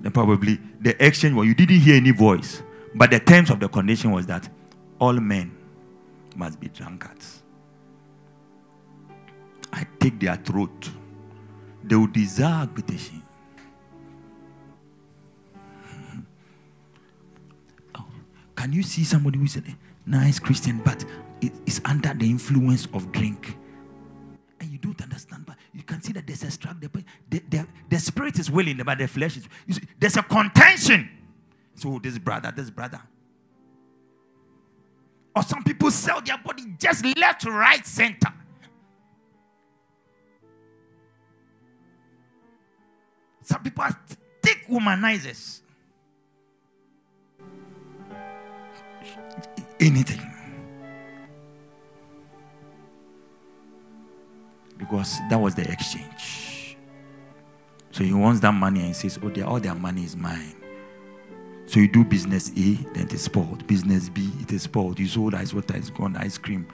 then 0.00 0.12
probably 0.12 0.60
the 0.80 1.04
exchange 1.04 1.34
was 1.34 1.48
you 1.48 1.56
didn't 1.56 1.80
hear 1.80 1.96
any 1.96 2.12
voice. 2.12 2.62
But 2.94 3.10
the 3.10 3.18
terms 3.18 3.50
of 3.50 3.58
the 3.58 3.68
condition 3.68 4.12
was 4.12 4.26
that 4.26 4.48
all 5.00 5.14
men 5.14 5.50
must 6.36 6.60
be 6.60 6.68
drunkards. 6.68 7.41
I 9.72 9.86
take 9.98 10.20
their 10.20 10.36
throat. 10.36 10.90
They 11.84 11.96
will 11.96 12.06
desire 12.06 12.68
agitation. 12.70 13.22
oh, 17.96 18.04
can 18.54 18.72
you 18.72 18.82
see 18.82 19.04
somebody 19.04 19.38
who 19.38 19.44
is 19.44 19.56
a 19.56 19.62
nice 20.06 20.38
Christian 20.38 20.80
but 20.84 21.04
is 21.66 21.80
under 21.84 22.14
the 22.14 22.28
influence 22.28 22.86
of 22.92 23.10
drink? 23.12 23.56
And 24.60 24.70
you 24.70 24.78
don't 24.78 25.00
understand, 25.02 25.44
but 25.46 25.56
you 25.72 25.82
can 25.82 26.00
see 26.02 26.12
that 26.12 26.26
there's 26.26 26.44
a 26.44 26.50
struggle. 26.50 26.88
The, 27.28 27.42
the, 27.48 27.66
the, 27.88 27.98
spirit 27.98 28.38
is 28.38 28.48
willing, 28.50 28.76
but 28.84 28.98
the 28.98 29.08
flesh 29.08 29.36
is. 29.38 29.48
See, 29.70 29.82
there's 29.98 30.16
a 30.16 30.22
contention. 30.22 31.08
So 31.74 31.94
oh, 31.94 31.98
this 31.98 32.18
brother, 32.18 32.52
this 32.54 32.70
brother. 32.70 33.00
Or 35.34 35.42
some 35.42 35.64
people 35.64 35.90
sell 35.90 36.20
their 36.20 36.38
body 36.38 36.62
just 36.78 37.04
left, 37.16 37.44
right, 37.46 37.84
center. 37.86 38.32
Some 43.52 43.62
people 43.62 43.84
are 43.84 43.94
thick 44.40 44.64
womanizers. 44.66 45.60
Anything. 49.78 50.22
Because 54.78 55.18
that 55.28 55.38
was 55.38 55.54
the 55.54 55.70
exchange. 55.70 56.78
So 57.90 58.02
he 58.02 58.14
wants 58.14 58.40
that 58.40 58.54
money 58.54 58.80
and 58.80 58.88
he 58.88 58.94
says, 58.94 59.18
Oh, 59.22 59.30
all 59.42 59.60
their 59.60 59.74
money 59.74 60.04
is 60.04 60.16
mine. 60.16 60.54
So 61.66 61.78
you 61.78 61.88
do 61.88 62.04
business 62.04 62.48
A, 62.52 62.52
then 62.94 63.04
it 63.04 63.12
is 63.12 63.20
spoiled. 63.20 63.66
Business 63.66 64.08
B, 64.08 64.30
it 64.40 64.50
is 64.50 64.62
spoiled. 64.62 64.98
You 64.98 65.08
sold 65.08 65.34
ice 65.34 65.52
water, 65.52 65.76
it's 65.76 65.90
gone, 65.90 66.16
ice 66.16 66.38
cream. 66.38 66.66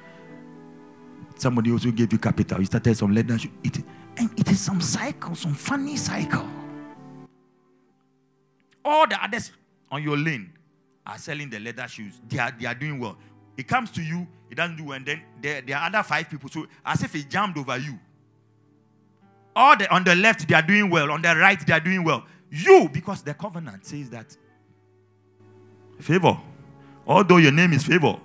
Somebody 1.38 1.72
also 1.72 1.90
gave 1.90 2.12
you 2.12 2.20
capital. 2.20 2.60
You 2.60 2.66
started 2.66 2.96
some 2.96 3.12
leather. 3.12 3.36
It, 3.64 3.78
and 4.16 4.30
it 4.38 4.48
is 4.48 4.60
some 4.60 4.80
cycle, 4.80 5.34
some 5.34 5.54
funny 5.54 5.96
cycle. 5.96 6.48
All 8.88 9.06
the 9.06 9.22
others 9.22 9.52
on 9.90 10.02
your 10.02 10.16
lane 10.16 10.50
are 11.06 11.18
selling 11.18 11.50
the 11.50 11.60
leather 11.60 11.86
shoes. 11.86 12.18
They 12.26 12.38
are, 12.38 12.50
they 12.58 12.64
are 12.64 12.74
doing 12.74 12.98
well. 12.98 13.18
It 13.54 13.68
comes 13.68 13.90
to 13.90 14.02
you, 14.02 14.26
it 14.50 14.54
doesn't 14.54 14.76
do 14.76 14.84
well, 14.84 14.96
and 14.96 15.04
then 15.04 15.22
there, 15.42 15.60
there 15.60 15.76
are 15.76 15.88
other 15.88 16.02
five 16.02 16.30
people. 16.30 16.48
So 16.48 16.66
as 16.86 17.02
if 17.02 17.14
it 17.14 17.28
jammed 17.28 17.58
over 17.58 17.76
you. 17.76 17.98
All 19.54 19.76
the 19.76 19.92
on 19.94 20.04
the 20.04 20.14
left, 20.14 20.48
they 20.48 20.54
are 20.54 20.62
doing 20.62 20.88
well. 20.88 21.10
On 21.10 21.20
the 21.20 21.36
right, 21.36 21.60
they 21.66 21.72
are 21.74 21.80
doing 21.80 22.02
well. 22.02 22.24
You, 22.50 22.88
because 22.90 23.20
the 23.22 23.34
covenant 23.34 23.84
says 23.84 24.08
that 24.08 24.34
Favor. 26.00 26.38
Although 27.06 27.38
your 27.38 27.52
name 27.52 27.74
is 27.74 27.84
Favor. 27.84 28.18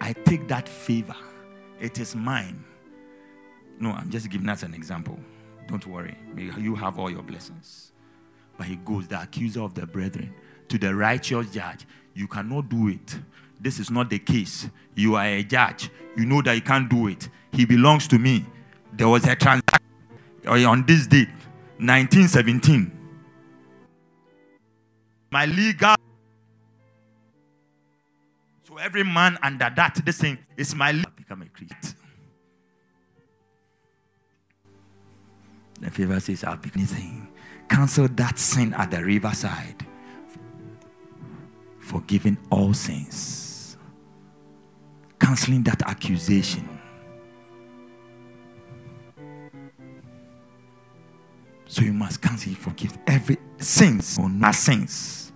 I 0.00 0.14
take 0.14 0.48
that 0.48 0.66
favor. 0.66 1.16
It 1.78 1.98
is 1.98 2.14
mine. 2.14 2.64
No, 3.78 3.90
I'm 3.90 4.08
just 4.08 4.30
giving 4.30 4.48
us 4.48 4.62
an 4.62 4.72
example. 4.72 5.18
Don't 5.68 5.86
worry. 5.86 6.16
You 6.36 6.74
have 6.74 6.98
all 6.98 7.10
your 7.10 7.22
blessings. 7.22 7.92
But 8.56 8.66
he 8.66 8.76
goes, 8.76 9.08
the 9.08 9.20
accuser 9.20 9.62
of 9.62 9.74
the 9.74 9.86
brethren, 9.86 10.34
to 10.68 10.78
the 10.78 10.94
righteous 10.94 11.50
judge. 11.50 11.86
You 12.14 12.26
cannot 12.26 12.68
do 12.68 12.88
it. 12.88 13.18
This 13.60 13.78
is 13.78 13.90
not 13.90 14.08
the 14.10 14.18
case. 14.18 14.68
You 14.94 15.16
are 15.16 15.26
a 15.26 15.42
judge. 15.42 15.90
You 16.16 16.24
know 16.24 16.40
that 16.42 16.54
you 16.54 16.62
can't 16.62 16.88
do 16.88 17.08
it. 17.08 17.28
He 17.52 17.64
belongs 17.64 18.08
to 18.08 18.18
me. 18.18 18.46
There 18.92 19.08
was 19.08 19.26
a 19.26 19.36
transaction 19.36 19.86
uh, 20.46 20.70
on 20.70 20.86
this 20.86 21.06
date, 21.06 21.28
1917 21.78 22.96
my 25.36 25.44
legal. 25.44 25.94
So 28.64 28.78
every 28.78 29.04
man 29.04 29.38
under 29.42 29.70
that, 29.76 30.00
this 30.04 30.18
thing 30.18 30.38
is 30.56 30.74
my 30.74 30.92
legal. 30.92 31.12
Become 31.14 31.42
a 31.42 31.48
Christian. 31.48 32.05
The 35.80 35.90
favor 35.90 36.18
says, 36.20 36.44
I'll 36.44 36.56
be 36.56 36.70
anything. 36.74 37.28
Cancel 37.68 38.08
that 38.08 38.38
sin 38.38 38.72
at 38.74 38.90
the 38.90 39.04
riverside. 39.04 39.86
Forgiving 41.80 42.38
all 42.50 42.72
sins. 42.72 43.76
Canceling 45.18 45.62
that 45.64 45.82
accusation. 45.82 46.68
So 51.66 51.82
you 51.82 51.92
must 51.92 52.22
cancel, 52.22 52.54
forgive 52.54 52.96
every 53.06 53.36
sins 53.58 54.18
or 54.18 54.30
not 54.30 54.54
sins. 54.54 55.32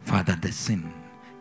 Father, 0.00 0.36
the 0.40 0.50
sin, 0.50 0.92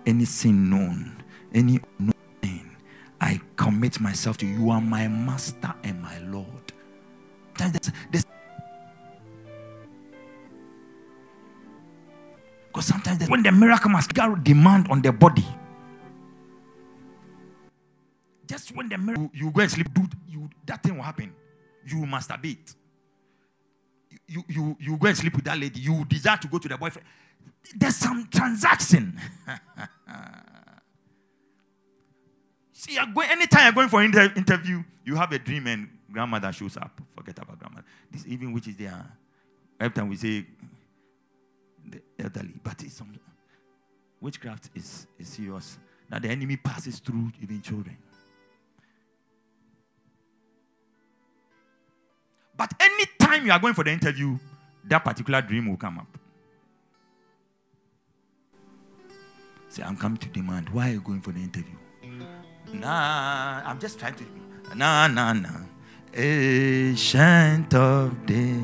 any 0.06 0.26
sin 0.26 0.70
known, 0.70 1.24
any 1.54 1.80
unknown 1.98 2.14
sin, 2.44 2.76
I 3.20 3.42
commit 3.56 4.00
myself 4.00 4.38
to 4.38 4.46
you. 4.46 4.60
You 4.60 4.70
are 4.72 4.82
my 4.82 5.08
master 5.08 5.74
and 5.84 6.02
my 6.02 6.20
Lord. 6.20 6.67
Because 12.68 12.86
sometimes 12.86 13.28
when 13.30 13.44
the 13.44 13.52
miracle 13.52 13.90
must 13.90 14.14
demand 14.44 14.88
on 14.90 15.02
the 15.02 15.12
body, 15.12 15.46
just 18.48 18.76
when 18.76 18.88
the 18.90 18.98
miracle 18.98 19.30
you, 19.34 19.52
go 19.52 19.62
and 19.62 19.72
sleep, 19.72 19.94
dude, 19.94 20.14
you 20.28 20.50
that 20.66 20.84
thing 20.84 20.96
will 20.96 21.04
happen. 21.04 21.34
You 21.86 21.98
masturbate. 22.06 22.76
You, 24.28 24.44
you 24.48 24.78
you 24.80 24.98
go 24.98 25.08
and 25.08 25.18
sleep 25.18 25.36
with 25.36 25.46
that 25.46 25.58
lady. 25.58 25.80
You 25.80 26.06
desire 26.06 26.38
to 26.38 26.48
go 26.48 26.58
to 26.58 26.68
the 26.68 26.78
boyfriend 26.78 27.08
there's 27.76 27.96
some 27.96 28.28
transaction. 28.32 29.20
See, 32.74 32.94
you're 32.94 33.08
going, 33.08 33.30
anytime 33.30 33.64
you're 33.66 33.74
going 33.74 33.90
for 33.90 34.02
an 34.02 34.06
inter- 34.08 34.34
interview, 34.36 34.84
you 35.04 35.16
have 35.16 35.32
a 35.32 35.40
dream 35.40 35.68
and 35.68 35.90
grandmother 36.12 36.52
shows 36.52 36.78
up. 36.78 37.00
Forget 37.16 37.38
about 37.40 37.60
grandmother. 37.60 37.86
This 38.12 38.26
even 38.28 38.54
which 38.54 38.68
is 38.68 38.76
there. 38.76 39.06
Every 39.80 39.94
time 39.94 40.10
we 40.10 40.16
say 40.16 40.46
the 41.86 42.02
elderly, 42.20 42.54
but 42.64 42.82
it's 42.84 42.96
some 42.96 43.14
witchcraft 44.20 44.70
is, 44.76 45.08
is 45.20 45.28
serious. 45.28 45.78
Now 46.10 46.20
the 46.20 46.30
enemy 46.30 46.58
passes 46.58 47.00
through 47.00 47.32
even 47.42 47.62
children. 47.62 47.98
But 52.56 52.74
anytime 52.80 53.46
you 53.46 53.52
are 53.52 53.60
going 53.60 53.76
for 53.76 53.84
the 53.84 53.92
interview, 53.92 54.38
that 54.86 55.04
particular 55.04 55.42
dream 55.42 55.70
will 55.70 55.78
come 55.78 56.00
up. 56.00 56.18
Say, 59.70 59.84
I'm 59.84 59.98
coming 59.98 60.18
to 60.18 60.30
demand. 60.30 60.70
Why 60.70 60.90
are 60.90 60.94
you 60.94 61.02
going 61.02 61.22
for 61.22 61.32
the 61.32 61.40
interview? 61.40 61.76
Nah, 62.74 63.62
I'm 63.64 63.80
just 63.80 64.00
trying 64.00 64.16
to. 64.16 64.24
Nah, 64.76 65.08
nah, 65.08 65.34
nah. 65.34 65.50
Ancient 66.20 67.72
of 67.76 68.26
day. 68.26 68.60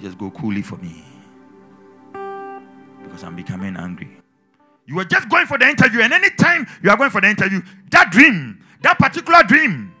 Just 0.00 0.16
go 0.16 0.30
coolly 0.30 0.62
for 0.62 0.78
me. 0.78 1.04
Because 3.02 3.22
I'm 3.22 3.36
becoming 3.36 3.76
angry. 3.76 4.08
You 4.86 4.94
were 4.96 5.04
just 5.04 5.28
going 5.28 5.44
for 5.44 5.58
the 5.58 5.68
interview, 5.68 6.00
and 6.00 6.14
anytime 6.14 6.66
you 6.82 6.88
are 6.88 6.96
going 6.96 7.10
for 7.10 7.20
the 7.20 7.28
interview, 7.28 7.60
that 7.90 8.10
dream, 8.10 8.64
that 8.80 8.98
particular 8.98 9.42
dream, 9.42 9.94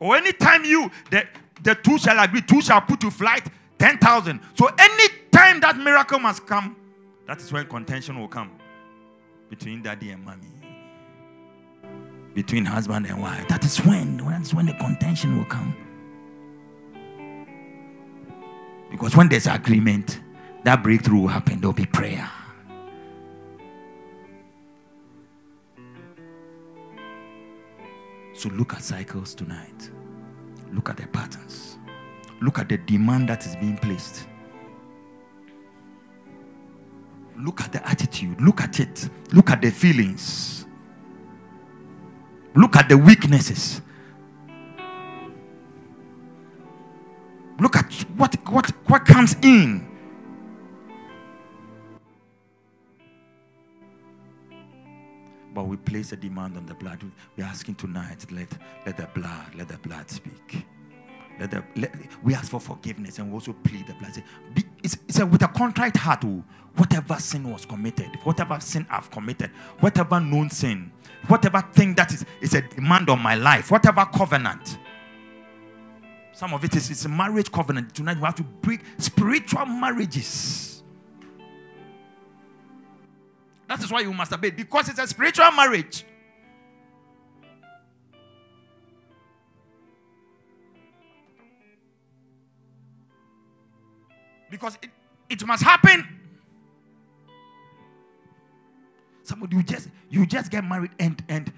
Or 0.00 0.16
anytime 0.16 0.64
you, 0.66 0.90
the, 1.10 1.24
the 1.62 1.74
two 1.76 1.96
shall 1.98 2.22
agree, 2.22 2.42
two 2.42 2.60
shall 2.60 2.82
put 2.82 3.00
to 3.00 3.10
flight 3.10 3.48
10,000. 3.78 4.40
So 4.54 4.68
any 4.78 5.08
time 5.30 5.60
that 5.60 5.76
miracle 5.76 6.18
must 6.18 6.46
come, 6.46 6.76
that 7.26 7.40
is 7.40 7.52
when 7.52 7.66
contention 7.66 8.18
will 8.20 8.28
come 8.28 8.50
between 9.48 9.82
daddy 9.82 10.10
and 10.10 10.24
mommy. 10.24 10.48
Between 12.34 12.64
husband 12.64 13.06
and 13.06 13.20
wife. 13.20 13.46
That 13.48 13.64
is 13.64 13.78
when, 13.78 14.16
that's 14.16 14.52
when 14.52 14.66
the 14.66 14.74
contention 14.74 15.38
will 15.38 15.44
come. 15.44 15.76
Because 18.90 19.16
when 19.16 19.28
there's 19.28 19.46
agreement, 19.46 20.20
that 20.64 20.82
breakthrough 20.82 21.20
will 21.20 21.28
happen. 21.28 21.60
There'll 21.60 21.72
be 21.72 21.86
prayer. 21.86 22.30
So 28.34 28.48
look 28.50 28.74
at 28.74 28.82
cycles 28.82 29.34
tonight. 29.34 29.90
Look 30.72 30.90
at 30.90 30.96
the 30.96 31.06
patterns. 31.06 31.78
Look 32.40 32.58
at 32.58 32.68
the 32.68 32.78
demand 32.78 33.28
that 33.28 33.46
is 33.46 33.56
being 33.56 33.76
placed. 33.76 34.26
Look 37.36 37.60
at 37.60 37.72
the 37.72 37.86
attitude. 37.88 38.40
Look 38.40 38.60
at 38.60 38.80
it. 38.80 39.08
Look 39.32 39.50
at 39.50 39.60
the 39.60 39.70
feelings. 39.70 40.66
Look 42.54 42.76
at 42.76 42.88
the 42.88 42.96
weaknesses. 42.96 43.80
Look 47.58 47.76
at 47.76 47.92
what, 48.16 48.34
what, 48.48 48.70
what 48.88 49.04
comes 49.04 49.36
in. 49.42 49.86
But 55.54 55.66
we 55.66 55.76
place 55.76 56.10
a 56.12 56.16
demand 56.16 56.56
on 56.56 56.66
the 56.66 56.74
blood. 56.74 57.00
We're 57.36 57.44
asking 57.44 57.76
tonight, 57.76 58.26
let, 58.32 58.48
let 58.84 58.96
the 58.96 59.08
blood, 59.14 59.54
let 59.56 59.68
the 59.68 59.78
blood 59.78 60.10
speak. 60.10 60.66
Let 61.38 61.50
the, 61.50 61.64
let, 61.76 61.92
we 62.22 62.34
ask 62.34 62.50
for 62.50 62.60
forgiveness 62.60 63.18
and 63.18 63.28
we 63.28 63.34
also 63.34 63.52
plead 63.52 63.86
the 63.86 63.94
blood. 63.94 64.22
It's, 64.82 64.96
it's 65.08 65.18
a, 65.18 65.26
with 65.26 65.42
a 65.42 65.48
contrite 65.48 65.96
heart, 65.96 66.24
oh, 66.24 66.42
whatever 66.76 67.18
sin 67.18 67.50
was 67.50 67.64
committed, 67.64 68.10
whatever 68.22 68.58
sin 68.60 68.86
I've 68.90 69.10
committed, 69.10 69.50
whatever 69.80 70.20
known 70.20 70.50
sin, 70.50 70.92
whatever 71.26 71.62
thing 71.72 71.94
that 71.94 72.12
is, 72.12 72.24
is 72.40 72.54
a 72.54 72.62
demand 72.62 73.10
on 73.10 73.20
my 73.20 73.34
life, 73.34 73.70
whatever 73.70 74.04
covenant. 74.06 74.78
Some 76.32 76.52
of 76.52 76.64
it 76.64 76.74
is 76.76 76.90
it's 76.90 77.04
a 77.04 77.08
marriage 77.08 77.50
covenant. 77.50 77.94
Tonight 77.94 78.16
we 78.16 78.24
have 78.24 78.34
to 78.36 78.42
break 78.42 78.80
spiritual 78.98 79.66
marriages 79.66 80.74
That 83.68 83.82
is 83.82 83.90
why 83.90 84.00
you 84.00 84.12
must 84.12 84.32
obey 84.32 84.50
because 84.50 84.88
it's 84.88 84.98
a 84.98 85.06
spiritual 85.06 85.50
marriage. 85.52 86.04
Because 94.54 94.78
it, 94.80 94.90
it 95.28 95.46
must 95.46 95.64
happen. 95.64 96.06
Somebody 99.24 99.56
you 99.56 99.62
just 99.62 99.88
you 100.10 100.26
just 100.26 100.50
get 100.50 100.64
married 100.64 100.92
and 101.00 101.22
and 101.28 101.52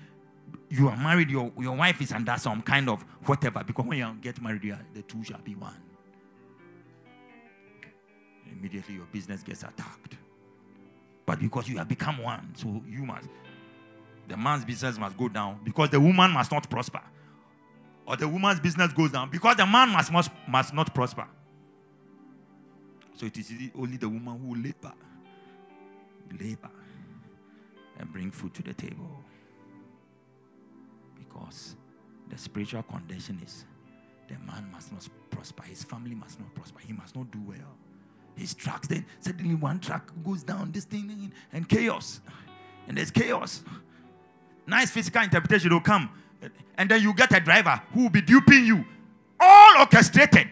you 0.70 0.88
are 0.88 0.96
married, 0.96 1.30
your, 1.30 1.52
your 1.58 1.76
wife 1.76 2.00
is 2.00 2.10
under 2.10 2.36
some 2.38 2.62
kind 2.62 2.88
of 2.88 3.02
whatever. 3.26 3.62
Because 3.62 3.84
when 3.84 3.98
you 3.98 4.16
get 4.20 4.40
married, 4.42 4.64
you 4.64 4.72
are, 4.72 4.80
the 4.94 5.02
two 5.02 5.22
shall 5.22 5.38
be 5.38 5.54
one. 5.54 5.76
Immediately 8.50 8.94
your 8.94 9.06
business 9.12 9.42
gets 9.42 9.62
attacked. 9.62 10.16
But 11.26 11.38
because 11.38 11.68
you 11.68 11.76
have 11.78 11.88
become 11.88 12.18
one, 12.18 12.52
so 12.56 12.82
you 12.88 13.04
must 13.04 13.28
the 14.26 14.36
man's 14.36 14.64
business 14.64 14.98
must 14.98 15.16
go 15.16 15.28
down 15.28 15.60
because 15.62 15.90
the 15.90 16.00
woman 16.00 16.30
must 16.30 16.50
not 16.50 16.68
prosper. 16.68 17.02
Or 18.06 18.16
the 18.16 18.28
woman's 18.28 18.60
business 18.60 18.92
goes 18.92 19.10
down 19.10 19.30
because 19.30 19.56
the 19.56 19.66
man 19.66 19.90
must, 19.90 20.12
must, 20.12 20.30
must 20.48 20.72
not 20.72 20.94
prosper. 20.94 21.26
So 23.16 23.24
it 23.24 23.36
is 23.38 23.50
only 23.74 23.96
the 23.96 24.08
woman 24.08 24.38
who 24.38 24.54
labor, 24.54 24.92
labor, 26.38 26.70
and 27.98 28.12
bring 28.12 28.30
food 28.30 28.52
to 28.54 28.62
the 28.62 28.74
table. 28.74 29.24
Because 31.18 31.76
the 32.28 32.36
spiritual 32.36 32.82
condition 32.82 33.40
is 33.42 33.64
the 34.28 34.34
man 34.40 34.68
must 34.70 34.92
not 34.92 35.08
prosper, 35.30 35.62
his 35.62 35.82
family 35.82 36.14
must 36.14 36.38
not 36.38 36.54
prosper, 36.54 36.80
he 36.86 36.92
must 36.92 37.16
not 37.16 37.30
do 37.30 37.40
well. 37.46 37.76
His 38.36 38.52
tracks, 38.52 38.88
then 38.88 39.06
suddenly 39.20 39.54
one 39.54 39.80
track 39.80 40.10
goes 40.22 40.42
down, 40.42 40.72
this 40.72 40.84
thing, 40.84 41.32
and 41.54 41.66
chaos. 41.66 42.20
And 42.86 42.98
there's 42.98 43.10
chaos. 43.10 43.64
Nice 44.66 44.90
physical 44.90 45.22
interpretation 45.22 45.72
will 45.72 45.80
come. 45.80 46.10
And 46.76 46.90
then 46.90 47.00
you 47.00 47.14
get 47.14 47.34
a 47.34 47.40
driver 47.40 47.80
who 47.94 48.02
will 48.02 48.10
be 48.10 48.20
duping 48.20 48.66
you. 48.66 48.84
All 49.40 49.78
orchestrated. 49.78 50.48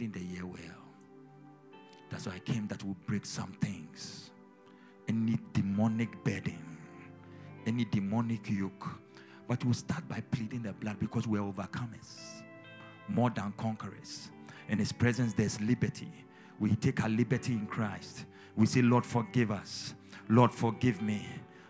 Ending 0.00 0.20
the 0.20 0.34
year 0.34 0.46
well. 0.46 0.60
That's 2.10 2.26
why 2.26 2.34
I 2.34 2.38
came 2.38 2.66
that 2.68 2.82
will 2.84 2.96
break 3.06 3.26
some 3.26 3.52
things. 3.60 4.30
Any 5.08 5.38
demonic 5.52 6.22
burden, 6.24 6.78
any 7.66 7.84
demonic 7.84 8.48
yoke. 8.50 8.88
But 9.48 9.64
we'll 9.64 9.74
start 9.74 10.08
by 10.08 10.20
pleading 10.30 10.62
the 10.62 10.72
blood 10.72 10.98
because 11.00 11.26
we're 11.26 11.40
overcomers, 11.40 12.42
more 13.08 13.30
than 13.30 13.52
conquerors. 13.56 14.30
In 14.68 14.78
His 14.78 14.92
presence, 14.92 15.34
there's 15.34 15.60
liberty. 15.60 16.12
We 16.58 16.76
take 16.76 17.02
our 17.02 17.08
liberty 17.08 17.52
in 17.52 17.66
Christ. 17.66 18.24
We 18.56 18.66
say, 18.66 18.82
Lord, 18.82 19.04
forgive 19.04 19.50
us. 19.50 19.94
Lord, 20.28 20.52
forgive 20.52 21.02
me. 21.02 21.26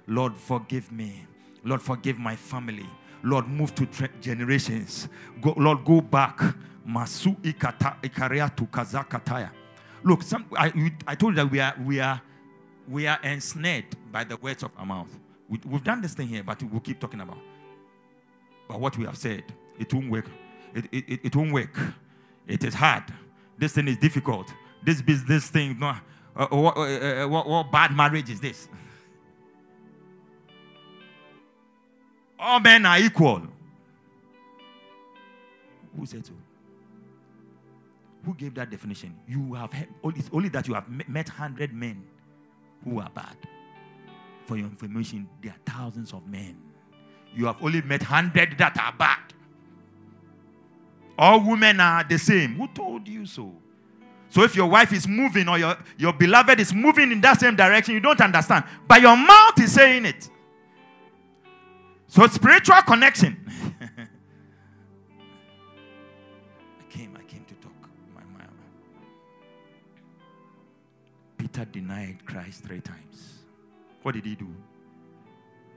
Lord, 0.07 0.37
forgive 0.37 0.93
me. 0.93 1.27
Lord, 1.65 1.81
forgive 1.81 2.19
my 2.19 2.37
family. 2.37 2.89
Lord, 3.23 3.49
move 3.49 3.75
to 3.75 3.87
generations. 4.21 5.09
Go, 5.41 5.55
Lord, 5.57 5.85
go 5.85 6.01
back 6.01 6.41
Masu 6.87 7.37
ikata 7.43 7.97
ikaria 8.03 8.49
tu 8.49 8.67
kazakataya. 8.67 9.51
Look, 10.03 10.23
some, 10.23 10.47
I, 10.57 10.93
I 11.07 11.15
told 11.15 11.35
you 11.35 11.45
that 11.45 11.51
we 11.51 11.61
are, 11.61 11.75
we, 11.85 12.01
are, 12.01 12.21
we 12.89 13.07
are 13.07 13.19
ensnared 13.23 13.85
by 14.11 14.25
the 14.25 14.37
words 14.39 14.63
of 14.63 14.71
our 14.79 14.87
mouth. 14.87 15.19
We, 15.49 15.61
we've 15.67 15.85
done 15.85 16.01
this 16.01 16.15
thing 16.15 16.29
here, 16.29 16.43
but 16.43 16.63
we'll 16.63 16.81
keep 16.81 16.99
talking 16.99 17.21
about. 17.21 17.39
But 18.67 18.81
what 18.81 18.97
we 18.97 19.05
have 19.05 19.19
said, 19.19 19.45
it 19.79 19.93
won't 19.93 20.11
work. 20.11 20.27
It, 20.75 20.87
it, 20.91 21.21
it 21.25 21.37
won't 21.37 21.53
work. 21.53 21.79
It 22.47 22.65
is 22.65 22.75
hard. 22.75 23.05
This 23.59 23.75
thing 23.75 23.89
is 23.89 23.99
difficult. 23.99 24.53
This 24.83 25.03
business 25.03 25.49
thing, 25.51 25.79
no, 25.79 25.95
uh, 26.35 26.47
what, 26.47 26.77
uh, 26.77 26.81
uh, 26.81 27.29
what, 27.29 27.47
what 27.47 27.71
bad 27.71 27.95
marriage 27.95 28.31
is 28.31 28.41
this? 28.41 28.69
All 32.41 32.59
men 32.59 32.87
are 32.87 32.99
equal. 32.99 33.43
Who 35.97 36.07
said 36.07 36.25
so? 36.25 36.33
Who 38.25 38.35
gave 38.35 38.55
that 38.55 38.71
definition? 38.71 39.15
You 39.29 39.55
have 39.55 39.71
it's 40.05 40.31
only 40.33 40.49
that 40.51 40.67
you 40.67 40.75
have 40.75 40.89
met 41.09 41.29
hundred 41.29 41.75
men 41.75 42.03
who 42.85 43.01
are 43.01 43.11
bad. 43.11 43.37
For 44.47 44.57
your 44.57 44.67
information, 44.67 45.29
there 45.43 45.53
are 45.53 45.71
thousands 45.71 46.13
of 46.13 46.27
men. 46.27 46.57
You 47.35 47.47
have 47.47 47.63
only 47.63 47.83
met 47.83 48.03
hundred 48.03 48.57
that 48.59 48.77
are 48.79 48.95
bad. 48.99 49.19
All 51.19 51.41
women 51.41 51.79
are 51.81 52.03
the 52.05 52.19
same. 52.19 52.55
Who 52.55 52.69
told 52.69 53.07
you 53.07 53.27
so? 53.27 53.53
So 54.31 54.43
if 54.43 54.57
your 54.57 54.69
wife 54.69 54.93
is 54.93 55.07
moving 55.07 55.49
or 55.49 55.59
your, 55.59 55.77
your 55.99 56.13
beloved 56.13 56.59
is 56.61 56.73
moving 56.73 57.13
in 57.13 57.21
that 57.21 57.41
same 57.41 57.57
direction, 57.57 57.95
you 57.95 58.01
don't 58.01 58.21
understand. 58.21 58.65
But 58.89 59.03
your 59.03 59.17
mouth 59.17 59.61
is 59.61 59.73
saying 59.73 60.07
it. 60.07 60.31
So 62.11 62.27
spiritual 62.27 62.83
connection. 62.83 63.37
I 63.81 63.87
came, 66.91 67.17
I 67.17 67.23
came 67.23 67.45
to 67.45 67.55
talk. 67.55 67.73
My, 68.13 68.23
my, 68.37 68.45
Peter 71.39 71.65
denied 71.67 72.27
Christ 72.27 72.65
three 72.65 72.81
times. 72.81 73.45
What 74.03 74.17
did 74.17 74.25
he 74.25 74.35
do? 74.35 74.49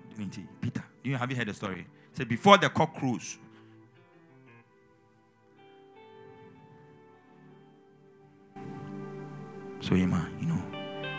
Didn't 0.10 0.34
he? 0.34 0.48
Peter, 0.60 0.84
you 1.04 1.18
have 1.18 1.30
you 1.30 1.38
heard 1.38 1.50
the 1.50 1.54
story? 1.54 1.86
Say 2.14 2.24
before 2.24 2.58
the 2.58 2.70
cock 2.70 2.96
crows. 2.96 3.38
So 9.82 9.94
Emma, 9.94 10.28
you 10.40 10.48
know, 10.48 10.64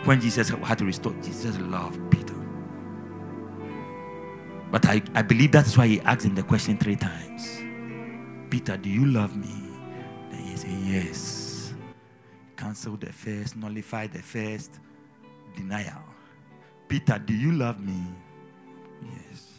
when 0.03 0.19
Jesus 0.19 0.49
had 0.49 0.77
to 0.79 0.85
restore, 0.85 1.13
Jesus 1.23 1.57
loved 1.59 2.11
Peter. 2.11 2.24
But 4.75 4.85
I, 4.87 5.01
I 5.13 5.21
believe 5.21 5.53
that's 5.53 5.77
why 5.77 5.87
he 5.87 6.01
asked 6.01 6.25
him 6.25 6.35
the 6.35 6.43
question 6.43 6.77
three 6.77 6.97
times. 6.97 7.61
Peter, 8.49 8.75
do 8.75 8.89
you 8.89 9.05
love 9.05 9.35
me? 9.37 9.69
Then 10.31 10.41
he 10.41 10.57
said, 10.57 10.71
Yes 10.71 11.45
cancel 12.65 12.97
the 12.97 13.11
first, 13.11 13.55
nullify 13.55 14.07
the 14.07 14.21
first 14.21 14.79
denial. 15.55 16.03
Peter, 16.87 17.19
do 17.19 17.33
you 17.33 17.51
love 17.51 17.79
me? 17.79 18.03
Yes. 19.03 19.53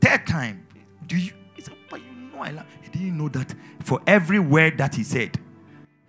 Third 0.00 0.26
time, 0.26 0.66
do 1.06 1.16
you? 1.16 1.32
He 1.54 1.62
said, 1.62 1.74
but 1.90 2.00
you 2.00 2.12
know 2.12 2.40
I 2.40 2.50
love. 2.50 2.66
He 2.82 2.88
didn't 2.90 3.18
know 3.18 3.28
that 3.30 3.54
for 3.80 4.00
every 4.06 4.38
word 4.38 4.78
that 4.78 4.94
he 4.94 5.02
said, 5.02 5.38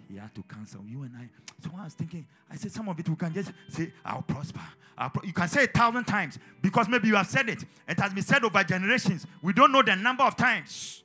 he 0.09 0.17
had 0.17 0.33
to 0.35 0.43
cancel 0.43 0.81
you 0.85 1.03
and 1.03 1.11
I. 1.17 1.27
So 1.63 1.71
I 1.77 1.85
was 1.85 1.93
thinking, 1.93 2.25
I 2.51 2.55
said, 2.55 2.71
some 2.71 2.87
of 2.87 2.99
it 2.99 3.09
we 3.09 3.15
can 3.15 3.33
just 3.33 3.51
say, 3.69 3.91
I'll 4.05 4.21
prosper. 4.21 4.61
I'll 4.97 5.09
pro-. 5.09 5.23
You 5.23 5.33
can 5.33 5.47
say 5.47 5.63
a 5.63 5.67
thousand 5.67 6.05
times 6.05 6.37
because 6.61 6.87
maybe 6.87 7.07
you 7.07 7.15
have 7.15 7.27
said 7.27 7.49
it. 7.49 7.63
It 7.87 7.99
has 7.99 8.13
been 8.13 8.23
said 8.23 8.43
over 8.43 8.63
generations. 8.63 9.25
We 9.41 9.53
don't 9.53 9.71
know 9.71 9.81
the 9.81 9.95
number 9.95 10.23
of 10.23 10.35
times. 10.35 11.03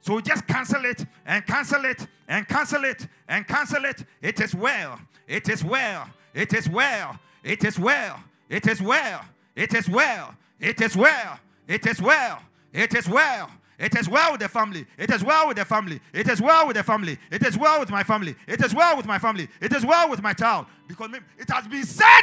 So 0.00 0.16
we 0.16 0.22
just 0.22 0.46
cancel 0.46 0.84
it 0.84 1.04
and 1.26 1.46
cancel 1.46 1.84
it 1.84 2.06
and 2.26 2.46
cancel 2.48 2.84
it 2.84 3.06
and 3.28 3.46
cancel 3.46 3.84
it. 3.84 4.04
It 4.22 4.40
is 4.40 4.54
well. 4.54 4.98
It 5.28 5.48
is 5.48 5.62
well. 5.62 6.08
It 6.32 6.54
is 6.54 6.68
well. 6.68 7.18
It 7.44 7.64
is 7.64 7.78
well. 7.78 8.22
It 8.48 8.66
is 8.66 8.80
well. 8.80 9.24
It 9.56 9.74
is 9.74 9.88
well. 9.88 10.34
It 10.58 10.80
is 10.80 10.96
well. 10.96 11.38
It 11.68 11.86
is 11.86 12.00
well. 12.00 12.42
It 12.72 12.94
is 12.94 13.08
well. 13.08 13.50
It 13.80 13.96
is 13.96 14.10
well 14.10 14.32
with 14.32 14.42
the 14.42 14.48
family. 14.48 14.86
It 14.98 15.10
is 15.10 15.24
well 15.24 15.48
with 15.48 15.56
the 15.56 15.64
family. 15.64 16.00
It 16.12 16.28
is 16.28 16.40
well 16.40 16.66
with 16.66 16.76
the 16.76 16.82
family. 16.84 17.18
It 17.30 17.42
is 17.46 17.56
well 17.56 17.80
with 17.80 17.88
my 17.88 18.04
family. 18.04 18.36
It 18.46 18.62
is 18.62 18.74
well 18.74 18.94
with 18.94 19.06
my 19.06 19.18
family. 19.18 19.48
It 19.58 19.72
is 19.72 19.86
well 19.86 20.10
with 20.10 20.22
my 20.22 20.34
child. 20.34 20.66
Because 20.86 21.08
it 21.38 21.50
has 21.50 21.66
been 21.66 21.84
said, 21.84 22.22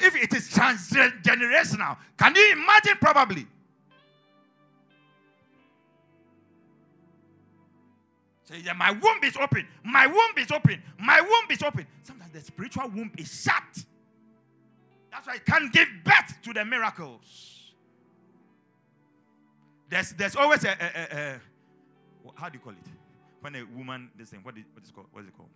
if 0.00 0.14
it 0.14 0.32
is 0.32 0.48
transgenerational, 0.50 1.96
can 2.16 2.36
you 2.36 2.52
imagine 2.52 2.96
probably? 3.00 3.44
Say, 8.44 8.60
yeah, 8.64 8.74
my 8.74 8.92
womb 8.92 9.24
is 9.24 9.36
open. 9.36 9.66
My 9.82 10.06
womb 10.06 10.38
is 10.38 10.52
open. 10.52 10.80
My 11.00 11.20
womb 11.20 11.50
is 11.50 11.60
open. 11.64 11.88
Sometimes 12.04 12.30
the 12.30 12.40
spiritual 12.40 12.88
womb 12.90 13.10
is 13.18 13.42
shut. 13.42 13.84
That's 15.10 15.26
why 15.26 15.34
it 15.34 15.44
can't 15.44 15.72
give 15.72 15.88
birth 16.04 16.40
to 16.42 16.52
the 16.52 16.64
miracles. 16.64 17.53
There's, 19.94 20.10
there's 20.10 20.34
always 20.34 20.64
a, 20.64 20.70
a, 20.70 20.72
a, 20.72 21.34
a 21.36 21.40
how 22.34 22.48
do 22.48 22.58
you 22.58 22.60
call 22.64 22.72
it? 22.72 22.78
When 23.40 23.54
a 23.54 23.62
woman, 23.62 24.10
this 24.18 24.30
thing, 24.30 24.40
what 24.42 24.58
is, 24.58 24.64
what 24.72 24.82
is 24.82 24.90
called? 24.90 25.06
What 25.12 25.20
is 25.20 25.28
it 25.28 25.36
called? 25.36 25.50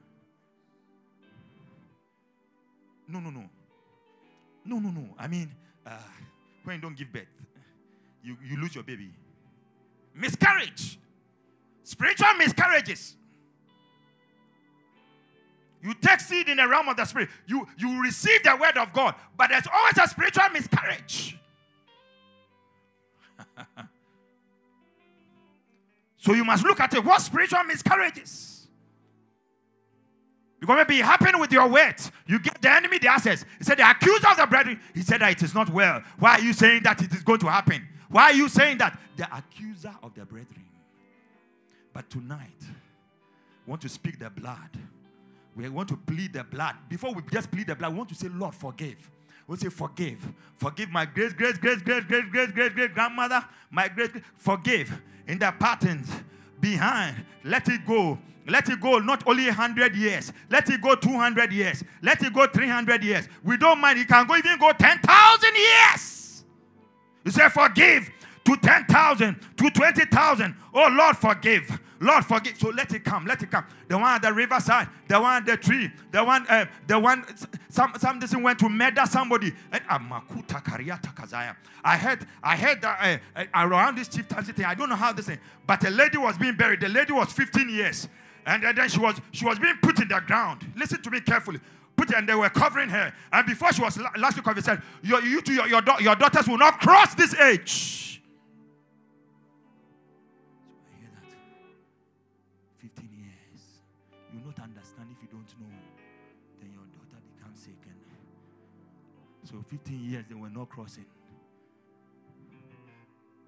No, 3.09 3.19
no, 3.19 3.31
no. 3.31 3.43
No, 4.65 4.79
no, 4.79 4.91
no. 4.91 5.09
I 5.19 5.27
mean, 5.27 5.53
uh, 5.85 5.91
when 6.63 6.77
you 6.77 6.83
don't 6.83 6.97
give 6.97 7.13
birth, 7.13 7.27
you, 8.23 8.37
you 8.49 8.61
lose 8.61 8.77
your 8.77 8.85
baby. 8.85 9.11
Miscarriage. 10.15 11.01
Spiritual 11.83 12.35
miscarriages. 12.35 13.17
You 15.83 15.95
take 15.95 16.21
seed 16.21 16.49
in 16.49 16.59
the 16.59 16.69
realm 16.69 16.89
of 16.89 16.97
the 16.97 17.07
spirit. 17.07 17.29
You, 17.49 17.67
you 17.77 18.01
receive 18.01 18.45
the 18.45 18.57
word 18.57 18.79
of 18.79 18.93
God. 18.93 19.17
But 19.37 19.51
there's 19.51 19.67
always 19.67 19.99
a 20.01 20.07
spiritual 20.07 20.49
miscarriage. 20.53 21.37
So 26.29 26.35
you 26.35 26.45
must 26.45 26.63
look 26.63 26.79
at 26.79 26.93
it. 26.93 27.03
What 27.03 27.23
spiritual 27.23 27.65
miscarriages? 27.65 28.69
Because 30.61 30.77
maybe 30.77 31.01
it 31.01 31.05
happened 31.07 31.41
with 31.41 31.51
your 31.51 31.67
weight. 31.67 32.11
You 32.27 32.39
give 32.39 32.61
the 32.61 32.71
enemy 32.71 32.99
the 32.99 33.09
access. 33.09 33.47
He 33.57 33.65
said, 33.65 33.79
The 33.79 33.91
accuser 33.91 34.29
of 34.29 34.37
the 34.37 34.47
brethren. 34.47 34.79
He 34.93 35.01
said 35.01 35.23
that 35.23 35.33
it 35.33 35.43
is 35.43 35.55
not 35.55 35.71
well. 35.71 36.03
Why 36.19 36.33
are 36.33 36.41
you 36.43 36.53
saying 36.53 36.83
that 36.83 37.01
it 37.01 37.15
is 37.15 37.23
going 37.23 37.41
to 37.41 37.47
happen? 37.47 37.89
Why 38.11 38.25
are 38.25 38.33
you 38.35 38.51
saying 38.51 38.77
that? 38.77 39.01
The 39.17 39.27
accuser 39.35 39.95
of 40.03 40.15
the 40.15 40.27
brethren. 40.27 40.67
But 41.95 42.11
tonight, 42.11 42.61
we 43.65 43.71
want 43.71 43.81
to 43.81 43.89
speak 43.89 44.19
the 44.19 44.29
blood. 44.29 44.77
We 45.57 45.67
want 45.71 45.89
to 45.89 45.97
plead 45.97 46.35
the 46.35 46.45
blood. 46.45 46.75
Before 46.91 47.15
we 47.15 47.23
just 47.33 47.51
plead 47.51 47.69
the 47.69 47.75
blood, 47.75 47.93
we 47.93 47.97
want 47.97 48.11
to 48.11 48.15
say, 48.15 48.29
Lord, 48.29 48.55
forgive. 48.55 49.11
We 49.47 49.57
say, 49.57 49.71
forgive. 49.71 50.19
Forgive 50.57 50.91
my 50.91 51.07
great, 51.07 51.39
great, 51.39 51.59
great, 51.59 51.83
great, 51.83 52.07
great, 52.07 52.31
great, 52.31 52.75
great 52.75 52.93
grandmother. 52.93 53.43
My 53.71 53.89
great, 53.89 54.11
forgive 54.37 54.93
in 55.29 55.39
the 55.39 55.53
patterns 55.61 56.11
behind. 56.59 57.25
Let 57.45 57.69
it 57.69 57.87
go. 57.87 58.19
Let 58.47 58.69
it 58.71 58.81
go 58.81 58.99
not 58.99 59.27
only 59.27 59.45
100 59.45 59.95
years. 59.95 60.33
Let 60.51 60.69
it 60.71 60.81
go 60.81 60.95
200 60.95 61.53
years. 61.53 61.85
Let 62.03 62.23
it 62.23 62.33
go 62.33 62.47
300 62.47 63.05
years. 63.05 63.29
We 63.45 63.59
don't 63.59 63.79
mind. 63.79 63.99
It 63.99 64.09
can 64.09 64.27
go 64.27 64.37
even 64.37 64.59
go 64.59 64.73
10,000 64.73 65.51
years. 65.55 66.45
You 67.25 67.31
say 67.31 67.49
forgive 67.51 68.11
to 68.45 68.57
10,000, 68.57 69.37
to 69.59 69.71
20,000. 69.71 70.57
Oh 70.73 70.89
Lord, 70.91 71.17
forgive. 71.19 71.79
Lord, 72.01 72.25
forgive. 72.25 72.59
So 72.59 72.69
let 72.71 72.93
it 72.95 73.05
come. 73.05 73.27
Let 73.27 73.43
it 73.43 73.51
come. 73.51 73.65
The 73.89 73.97
one 73.97 74.15
at 74.15 74.23
the 74.23 74.33
riverside, 74.33 74.89
the 75.09 75.21
one 75.21 75.37
at 75.37 75.47
the 75.47 75.57
tree, 75.57 75.91
the 76.13 76.23
one, 76.23 76.47
uh, 76.49 76.67
the 76.87 76.99
one. 76.99 77.25
Some 77.69 77.93
some 77.99 78.21
this 78.21 78.35
went 78.35 78.59
to 78.61 78.69
murder 78.69 79.05
somebody. 79.07 79.53
Kariata 79.73 81.15
kazaya. 81.15 81.57
I 81.85 81.97
heard, 81.97 82.27
I 82.43 82.57
heard 82.57 82.81
that 82.83 83.21
uh, 83.37 83.41
uh, 83.41 83.67
around 83.67 83.97
this 83.97 84.09
chieftaincy 84.09 84.53
thing. 84.53 84.65
I 84.65 84.75
don't 84.75 84.89
know 84.89 84.97
how 84.97 85.13
this 85.13 85.27
thing, 85.27 85.39
but 85.67 85.85
a 85.85 85.91
lady 85.91 86.19
was 86.19 86.39
being 86.39 86.57
buried. 86.57 86.81
The 86.81 86.89
lady 86.89 87.13
was 87.13 87.33
15 87.33 87.69
years, 87.69 88.09
and 88.47 88.63
then 88.63 88.89
she 88.89 88.99
was 88.99 89.21
she 89.33 89.45
was 89.45 89.59
being 89.59 89.77
put 89.83 90.01
in 90.01 90.09
the 90.09 90.21
ground. 90.27 90.71
Listen 90.77 91.03
to 91.03 91.11
me 91.11 91.21
carefully 91.21 91.61
put 91.99 92.15
and 92.15 92.29
they 92.29 92.35
were 92.35 92.49
covering 92.49 92.89
her. 92.89 93.13
And 93.33 93.47
before 93.47 93.73
she 93.73 93.83
was 93.83 93.99
last 94.17 94.43
covered, 94.43 94.65
said, 94.65 94.81
"You, 95.03 95.21
you 95.23 95.43
two, 95.43 95.55
your, 95.55 95.67
your, 95.67 95.83
your 96.01 96.15
daughters 96.15 96.47
will 96.47 96.59
not 96.59 96.81
cross 96.81 97.15
this 97.15 97.35
age." 97.35 98.18
15 109.69 110.11
years 110.11 110.25
they 110.29 110.35
were 110.35 110.51
not 110.51 110.69
crossing. 110.69 111.05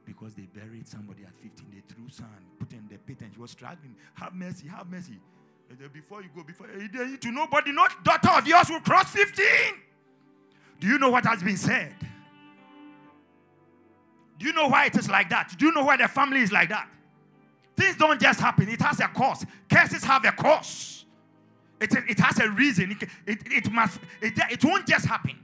Because 0.04 0.34
they 0.34 0.42
buried 0.42 0.88
somebody 0.88 1.24
at 1.24 1.36
15. 1.36 1.66
They 1.72 1.94
threw 1.94 2.08
sand, 2.08 2.28
put 2.58 2.72
in 2.72 2.86
the 2.90 2.98
pit, 2.98 3.18
and 3.20 3.32
she 3.32 3.40
was 3.40 3.52
struggling. 3.52 3.94
Have 4.14 4.34
mercy, 4.34 4.66
have 4.68 4.90
mercy. 4.90 5.18
Before 5.92 6.20
you 6.20 6.28
go, 6.34 6.42
before 6.42 6.66
eh, 6.66 6.88
you 6.92 7.16
to 7.16 7.30
nobody, 7.30 7.70
not 7.70 8.02
daughter 8.02 8.30
of 8.30 8.46
yours 8.46 8.68
will 8.68 8.80
cross 8.80 9.10
15. 9.12 9.44
Do 10.80 10.88
you 10.88 10.98
know 10.98 11.10
what 11.10 11.24
has 11.26 11.42
been 11.42 11.56
said? 11.56 11.94
Do 14.38 14.46
you 14.46 14.52
know 14.52 14.68
why 14.68 14.86
it 14.86 14.96
is 14.96 15.08
like 15.08 15.28
that? 15.28 15.54
Do 15.58 15.66
you 15.66 15.72
know 15.72 15.84
why 15.84 15.96
the 15.96 16.08
family 16.08 16.40
is 16.40 16.50
like 16.50 16.70
that? 16.70 16.88
Things 17.76 17.96
don't 17.96 18.20
just 18.20 18.40
happen, 18.40 18.68
it 18.68 18.80
has 18.80 18.98
a 19.00 19.08
cause. 19.08 19.46
Curses 19.70 20.02
have 20.02 20.24
a 20.24 20.32
cause. 20.32 21.04
It, 21.80 21.94
it 22.08 22.18
has 22.18 22.38
a 22.40 22.50
reason. 22.50 22.90
It, 22.92 23.08
it, 23.26 23.52
it 23.52 23.72
must, 23.72 24.00
it, 24.20 24.34
it 24.50 24.64
won't 24.64 24.86
just 24.86 25.06
happen. 25.06 25.38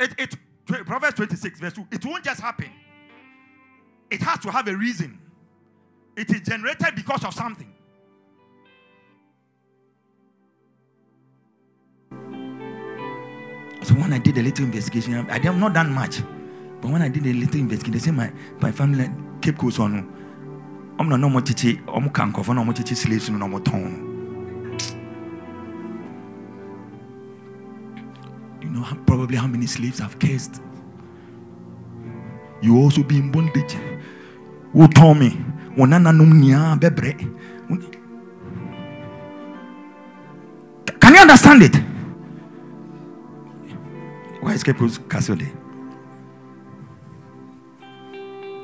It, 0.00 0.14
it, 0.18 0.36
Proverbs 0.66 1.14
26, 1.14 1.60
verse 1.60 1.72
2, 1.74 1.86
it 1.92 2.04
won't 2.04 2.24
just 2.24 2.40
happen. 2.40 2.70
It 4.10 4.20
has 4.22 4.38
to 4.40 4.50
have 4.50 4.68
a 4.68 4.76
reason. 4.76 5.18
It 6.16 6.30
is 6.30 6.40
generated 6.42 6.94
because 6.94 7.24
of 7.24 7.34
something. 7.34 7.72
So 13.82 13.94
when 13.94 14.12
I 14.12 14.18
did 14.18 14.36
a 14.36 14.42
little 14.42 14.64
investigation, 14.64 15.14
I 15.30 15.38
have 15.38 15.56
not 15.56 15.72
done 15.72 15.92
much. 15.92 16.20
But 16.80 16.90
when 16.90 17.02
I 17.02 17.08
did 17.08 17.26
a 17.26 17.32
little 17.32 17.60
investigation, 17.60 17.92
they 17.92 17.98
say 17.98 18.10
my, 18.10 18.32
my 18.60 18.72
family 18.72 19.08
close 19.56 19.78
on 19.78 20.06
ɔmo 20.98 21.08
na 21.10 21.16
na 21.16 21.28
ɔmo 21.28 21.40
kyekye 21.40 21.80
ɔmo 21.86 22.12
ka 22.12 22.26
nkɔfo 22.26 22.54
na 22.54 22.62
ɔmo 22.62 22.74
kyekye 22.74 22.96
slaves 22.96 23.30
no 23.30 23.46
ɔmo 23.46 24.07
you 28.68 28.74
know 28.74 28.84
probably 29.06 29.36
how 29.36 29.46
many 29.46 29.66
slaves 29.66 30.00
I've 30.00 30.18
cursed. 30.18 30.60
You 32.60 32.76
also 32.76 33.02
be 33.02 33.16
in 33.16 33.30
bondage. 33.30 33.74
Me? 34.74 35.30
Nananom 35.76 36.32
nyinaa 36.40 36.78
bɛbrɛ 36.78 37.34
can 41.00 41.14
you 41.14 41.20
understand 41.20 41.62
it? 41.62 41.76
Why 44.42 44.52
is 44.52 44.62
Cape 44.62 44.76
Castle 45.08 45.36
there 45.36 45.52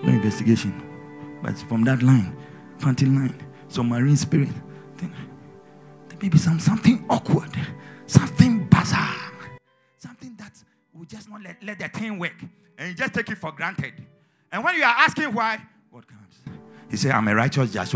no 0.05 0.13
investigation. 0.13 0.73
But 1.43 1.59
from 1.59 1.85
that 1.85 2.03
line, 2.03 2.37
fountain 2.79 3.15
line, 3.15 3.35
some 3.69 3.89
marine 3.89 4.17
spirit, 4.17 4.49
then 4.99 5.13
there 6.09 6.19
may 6.21 6.29
be 6.29 6.39
some 6.39 6.59
something 6.61 7.05
awkward, 7.11 7.51
something 8.07 8.67
bizarre, 8.67 9.14
will 10.95 11.05
just 11.05 11.29
not 11.29 11.43
let, 11.43 11.63
let 11.63 11.79
the 11.79 11.89
thing 11.89 12.19
work. 12.19 12.35
And 12.79 12.89
you 12.89 12.95
just 12.95 13.15
take 13.15 13.29
it 13.29 13.39
for 13.39 13.53
granted. 13.53 13.95
And 14.51 14.63
when 14.65 14.77
you 14.77 14.83
are 14.83 14.95
asking 14.99 15.33
why, 15.33 15.61
what 15.91 16.07
comes? 16.07 16.41
He 16.91 16.97
said, 16.97 17.13
I'm 17.13 17.27
a 17.29 17.35
righteous 17.35 17.73
judge. 17.73 17.95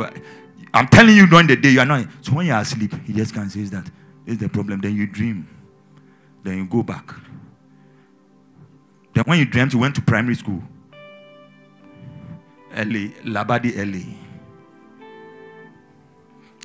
I'm 0.74 0.88
telling 0.88 1.16
you 1.16 1.26
during 1.26 1.46
the 1.46 1.56
day, 1.56 1.70
you 1.70 1.80
are 1.80 1.86
not. 1.86 2.06
So 2.20 2.32
when 2.32 2.46
you 2.46 2.52
are 2.52 2.60
asleep, 2.60 2.92
he 3.04 3.12
just 3.12 3.32
can 3.32 3.48
say 3.48 3.62
that 3.62 3.90
is 4.26 4.38
the 4.38 4.48
problem. 4.48 4.80
Then 4.80 4.94
you 4.94 5.06
dream. 5.06 5.48
Then 6.42 6.58
you 6.58 6.66
go 6.66 6.82
back. 6.82 7.14
Then 9.14 9.24
when 9.24 9.38
you 9.38 9.44
dreamt, 9.44 9.72
you 9.72 9.78
went 9.78 9.94
to 9.96 10.02
primary 10.02 10.34
school. 10.34 10.62
Eli, 12.76 13.08
Labadi 13.24 13.76
Eli. 13.76 14.04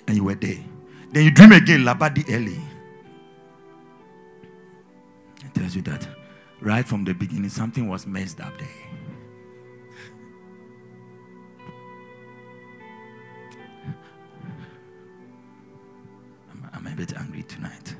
And 0.07 0.17
you 0.17 0.23
were 0.23 0.35
there. 0.35 0.57
Then 1.11 1.23
you 1.23 1.31
dream 1.31 1.51
again, 1.53 1.81
Labadi 1.81 2.27
Eli. 2.29 2.59
It 5.45 5.53
tells 5.53 5.75
you 5.75 5.81
that 5.83 6.07
right 6.63 6.87
from 6.87 7.03
the 7.03 7.13
beginning, 7.13 7.49
something 7.49 7.87
was 7.87 8.07
messed 8.07 8.39
up 8.39 8.57
there. 8.57 8.67
I'm, 16.51 16.69
I'm 16.73 16.87
a 16.87 16.95
bit 16.95 17.13
angry 17.17 17.43
tonight. 17.43 17.95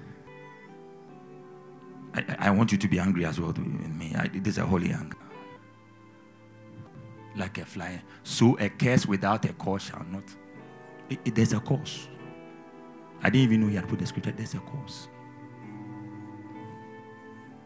I, 2.16 2.36
I, 2.40 2.50
want 2.52 2.72
you 2.72 2.78
to 2.78 2.88
be 2.88 3.00
angry 3.00 3.26
as 3.26 3.40
well 3.40 3.50
with 3.50 3.58
me. 3.58 4.14
I, 4.16 4.30
it 4.34 4.48
is 4.48 4.58
a 4.60 4.66
holy 4.66 4.92
anger 4.92 5.18
like 7.36 7.58
a 7.58 7.66
fly. 7.66 8.02
So 8.24 8.58
a 8.60 8.70
curse 8.70 9.08
without 9.08 9.44
a 9.46 9.54
cause 9.54 9.84
shall 9.84 10.06
not. 10.12 10.24
It, 11.10 11.20
it, 11.26 11.36
there's 11.36 11.54
a 11.54 11.60
cause. 11.60 12.08
I 13.22 13.30
didn't 13.30 13.46
even 13.46 13.62
know 13.62 13.68
he 13.68 13.76
had 13.76 13.88
put 13.88 14.00
the 14.00 14.06
scripture. 14.06 14.32
There's 14.32 14.54
a 14.54 14.60
cause. 14.60 15.08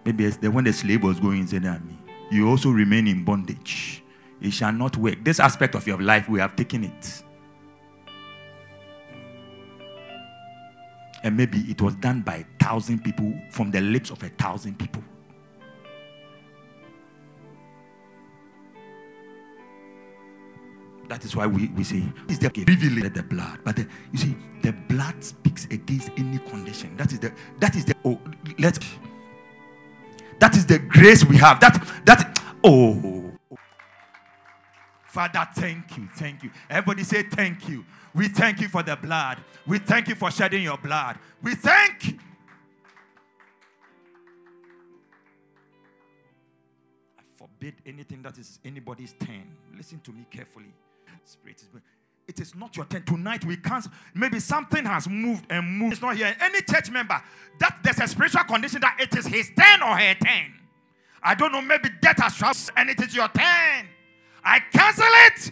Maybe 0.08 0.30
the, 0.30 0.50
when 0.50 0.63
the 0.63 0.72
slave 0.72 1.04
was 1.04 1.20
going 1.20 1.39
inside 1.41 1.86
me, 1.86 1.98
you 2.32 2.48
also 2.48 2.70
remain 2.70 3.08
in 3.08 3.26
bondage. 3.26 4.02
It 4.39 4.52
shall 4.52 4.72
not 4.72 4.96
work. 4.96 5.22
This 5.22 5.41
aspect 5.41 5.76
of 5.76 5.86
your 5.86 6.02
life, 6.02 6.30
we 6.30 6.39
have 6.39 6.56
taken 6.56 6.86
it. 6.86 7.24
And 11.24 11.36
maybe 11.36 11.58
it 11.67 11.82
was 11.82 11.93
done 11.96 12.22
by 12.22 12.38
a 12.38 12.63
thousand 12.63 13.04
people 13.04 13.34
from 13.52 13.70
the 13.70 13.82
lips 13.82 14.10
of 14.10 14.24
a 14.24 14.30
thousand 14.30 14.80
people. 14.80 15.04
That 21.10 21.26
is 21.26 21.36
why 21.36 21.48
we, 21.48 21.67
we 21.67 21.84
say 21.84 22.02
it's 22.30 22.38
the 22.38 22.50
privilege 22.50 23.13
the 23.13 23.24
blood. 23.24 23.60
But 23.65 23.76
the, 23.76 23.88
you 24.13 24.20
see, 24.20 24.38
the 24.62 24.72
blood 24.72 25.22
speaks 25.22 25.65
against 25.65 26.12
any 26.15 26.39
condition. 26.39 26.96
That 26.96 27.12
is 27.12 27.20
the 27.20 27.34
that 27.60 27.76
is 27.76 27.84
the 27.84 27.96
oh 28.06 28.22
let 28.58 28.80
that 30.39 30.56
is 30.56 30.65
the 30.65 30.80
grace 30.80 31.26
we 31.26 31.38
have. 31.38 31.60
That 31.60 32.02
that 32.06 32.39
oh 32.63 33.17
Father, 35.17 35.47
thank 35.56 35.97
you, 35.97 36.08
thank 36.15 36.43
you. 36.43 36.52
Everybody 36.69 37.04
say 37.04 37.23
thank 37.23 37.67
you. 37.67 37.84
We 38.13 38.28
thank 38.28 38.62
you 38.62 38.67
for 38.67 38.84
the 38.84 38.95
blood. 38.95 39.39
We 39.65 39.80
thank 39.80 40.10
you 40.10 40.15
for 40.15 40.30
shedding 40.30 40.63
your 40.63 40.78
blood. 40.78 41.17
We 41.41 41.56
thank 41.56 42.10
you. 42.10 42.19
I 47.17 47.23
forbid 47.36 47.76
anything 47.86 48.21
that 48.21 48.38
is 48.38 48.60
anybody's 48.63 49.13
turn. 49.13 49.56
Listen 49.76 50.00
to 50.02 50.12
me 50.12 50.26
carefully. 50.30 50.73
Spirit 51.23 51.62
is 51.62 51.67
it 52.28 52.40
is 52.40 52.56
not 52.56 52.76
your 52.76 52.86
turn. 52.86 53.04
Tonight 53.04 53.46
we 53.46 53.58
can't. 53.58 53.86
Maybe 54.13 54.40
something 54.40 54.86
has 54.86 55.08
moved 55.08 55.46
and 55.50 55.66
moved. 55.66 55.94
It's 55.94 56.02
not 56.02 56.16
here. 56.18 56.36
Any 56.40 56.62
church 56.62 56.92
member 56.92 57.22
that 57.60 57.80
there's 57.84 58.00
a 58.00 58.08
spiritual 58.08 58.44
condition 58.44 58.82
that 58.82 58.98
it 59.00 59.16
is 59.18 59.26
his 59.26 59.50
turn 59.58 59.82
or 59.82 59.98
her 59.98 60.13
turn. 60.16 60.54
I 61.24 61.36
don't 61.36 61.52
know. 61.52 61.62
Maybe 61.62 61.90
death 62.02 62.20
has 62.20 62.36
traveled 62.36 62.72
and 62.76 62.90
it 62.90 63.02
is 63.02 63.16
your 63.16 63.28
turn. 63.30 63.88
I 64.44 64.60
cancel 64.72 65.06
it 65.08 65.52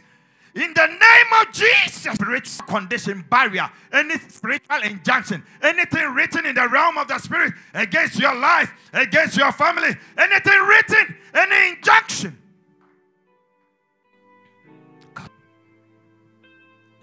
In 0.56 0.74
the 0.74 0.88
name 0.88 1.42
of 1.42 1.54
Jesus, 1.54 2.14
spiritual 2.14 2.66
condition, 2.66 3.26
barrier, 3.30 3.70
any 3.92 4.18
spiritual 4.30 4.84
injunction, 4.84 5.44
anything 5.62 6.14
written 6.14 6.46
in 6.46 6.56
the 6.56 6.66
realm 6.70 6.98
of 6.98 7.10
the 7.10 7.20
spirit 7.20 7.54
against 7.74 8.18
your 8.18 8.34
life, 8.34 8.72
against 8.94 9.36
your 9.36 9.52
family, 9.52 9.90
anything 10.18 10.60
written, 10.62 11.18
any 11.34 11.76
injunction. 11.76 12.38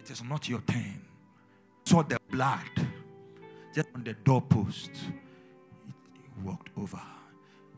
It 0.02 0.10
is 0.10 0.22
not 0.24 0.48
your 0.48 0.60
turn. 0.62 1.00
Saw 1.84 2.02
the 2.02 2.18
blood 2.30 2.60
just 3.74 3.88
on 3.94 4.04
the 4.04 4.14
doorpost. 4.14 4.90
Walked 6.44 6.70
over. 6.76 7.00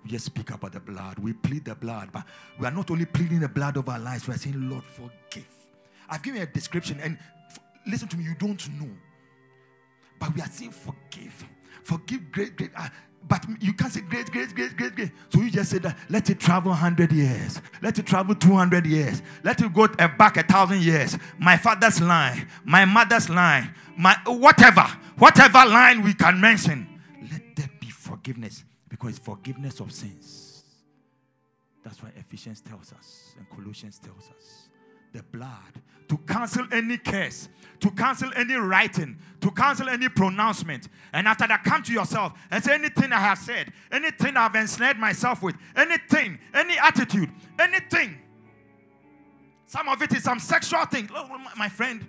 We 0.03 0.11
just 0.11 0.27
speak 0.27 0.51
about 0.51 0.73
the 0.73 0.81
blood. 0.81 1.19
We 1.19 1.33
plead 1.33 1.65
the 1.65 1.75
blood, 1.75 2.11
but 2.13 2.25
we 2.59 2.67
are 2.67 2.71
not 2.71 2.91
only 2.91 3.05
pleading 3.05 3.41
the 3.41 3.49
blood 3.49 3.77
of 3.77 3.89
our 3.89 3.99
lives, 3.99 4.27
we 4.27 4.35
are 4.35 4.39
saying, 4.39 4.69
Lord, 4.69 4.85
forgive. 4.85 5.49
I've 6.09 6.23
given 6.23 6.41
you 6.41 6.47
a 6.47 6.51
description, 6.51 7.01
and 7.01 7.19
f- 7.51 7.59
listen 7.87 8.09
to 8.09 8.17
me, 8.17 8.25
you 8.25 8.35
don't 8.39 8.69
know. 8.79 8.91
But 10.19 10.35
we 10.35 10.43
are 10.43 10.49
saying, 10.49 10.73
forgive. 10.73 11.45
Forgive, 11.83 12.31
great, 12.31 12.57
great. 12.57 12.71
Uh, 12.77 12.89
but 13.27 13.45
you 13.61 13.73
can't 13.73 13.93
say 13.93 14.03
great, 14.03 14.31
great, 14.31 14.55
great, 14.55 14.77
great, 14.77 14.95
great. 14.95 15.11
So 15.31 15.41
you 15.41 15.51
just 15.51 15.71
say 15.71 15.79
that 15.79 15.97
let 16.11 16.29
it 16.31 16.39
travel 16.39 16.71
100 16.71 17.13
years. 17.13 17.61
Let 17.83 17.99
it 17.99 18.07
travel 18.07 18.35
200 18.35 18.87
years. 18.87 19.23
Let 19.43 19.61
it 19.61 19.73
go 19.73 19.89
back 19.89 20.37
a 20.37 20.43
thousand 20.43 20.83
years. 20.83 21.17
My 21.39 21.57
father's 21.57 22.01
line, 22.01 22.49
my 22.65 22.85
mother's 22.85 23.31
line, 23.31 23.75
my 23.97 24.17
whatever, 24.27 24.87
whatever 25.19 25.65
line 25.65 26.03
we 26.03 26.15
can 26.15 26.41
mention. 26.41 27.01
Let 27.31 27.57
there 27.57 27.71
be 27.81 27.89
forgiveness 27.89 28.65
because 28.89 29.19
forgiveness 29.19 29.81
of 29.81 29.93
sins. 29.93 30.65
That's 31.83 32.03
why 32.03 32.11
Ephesians 32.17 32.61
tells 32.61 32.93
us 32.93 33.35
and 33.39 33.49
Colossians 33.51 33.99
tells 33.99 34.31
us 34.31 34.64
the 35.15 35.23
blood 35.23 35.81
to 36.09 36.19
cancel 36.19 36.67
any 36.71 36.99
curse, 36.99 37.49
to 37.81 37.91
cancel 37.93 38.31
any 38.37 38.55
writing, 38.55 39.17
to 39.41 39.51
cancel 39.53 39.89
any 39.89 40.09
pronouncement. 40.09 40.89
And 41.15 41.27
after 41.27 41.47
that, 41.47 41.65
come 41.65 41.83
to 41.85 41.93
yourself 41.93 42.35
and 42.51 42.63
say 42.63 42.75
anything 42.75 43.13
I 43.13 43.21
have 43.21 43.39
said, 43.39 43.73
anything 43.91 44.37
I've 44.37 44.55
ensnared 44.55 44.99
myself 44.99 45.43
with, 45.43 45.55
anything, 45.75 46.39
any 46.53 46.77
attitude, 46.79 47.31
anything. 47.59 48.19
Some 49.67 49.89
of 49.89 50.03
it 50.03 50.13
is 50.13 50.23
some 50.25 50.39
sexual 50.39 50.85
thing. 50.85 51.09
My 51.57 51.69
friend, 51.69 52.07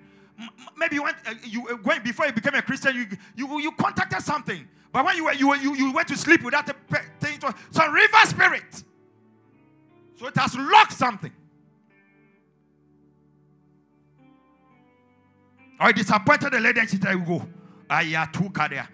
maybe 0.76 0.96
you 0.96 1.04
went, 1.04 1.18
uh, 1.26 1.36
you 1.44 1.68
uh, 1.70 1.78
went 1.84 2.04
before 2.04 2.26
you 2.26 2.34
became 2.34 2.56
a 2.56 2.62
Christian, 2.62 2.96
you, 2.96 3.06
you, 3.36 3.60
you 3.60 3.72
contacted 3.72 4.22
something. 4.22 4.68
But 4.92 5.06
when 5.06 5.16
you, 5.16 5.26
were, 5.26 5.34
you, 5.34 5.56
you, 5.56 5.76
you 5.76 5.94
went 5.94 6.08
to 6.10 6.18
sleep 6.18 6.44
without 6.44 6.68
a 6.70 6.76
thing, 7.20 7.40
some 7.72 7.94
river 7.94 8.18
spirit. 8.26 8.84
So 10.20 10.28
it 10.28 10.38
has 10.38 10.56
locked 10.58 10.94
something. 10.94 11.32
Or 15.80 15.92
disappointed 15.92 16.54
the 16.54 16.60
lady 16.60 16.80
and 16.80 16.90
she 16.90 16.98
said, 16.98 17.26
Go. 17.26 17.46
I 17.90 18.16
uh, 18.16 18.26
took 18.28 18.58
her 18.58 18.70
there. 18.70 18.90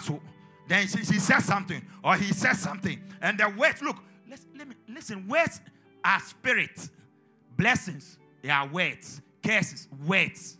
So 0.00 0.20
then 0.66 0.86
she, 0.86 1.04
she 1.04 1.18
said 1.18 1.40
something, 1.40 1.82
or 2.02 2.16
he 2.16 2.32
said 2.32 2.54
something. 2.54 3.00
And 3.20 3.38
the 3.38 3.48
words, 3.50 3.82
look, 3.82 3.96
let's, 4.28 4.46
let 4.56 4.68
me 4.68 4.74
listen, 4.88 5.28
words 5.28 5.60
are 6.04 6.20
spirit. 6.20 6.88
Blessings, 7.56 8.18
they 8.42 8.50
are 8.50 8.66
words. 8.66 9.20
Curses, 9.42 9.88
words. 10.06 10.56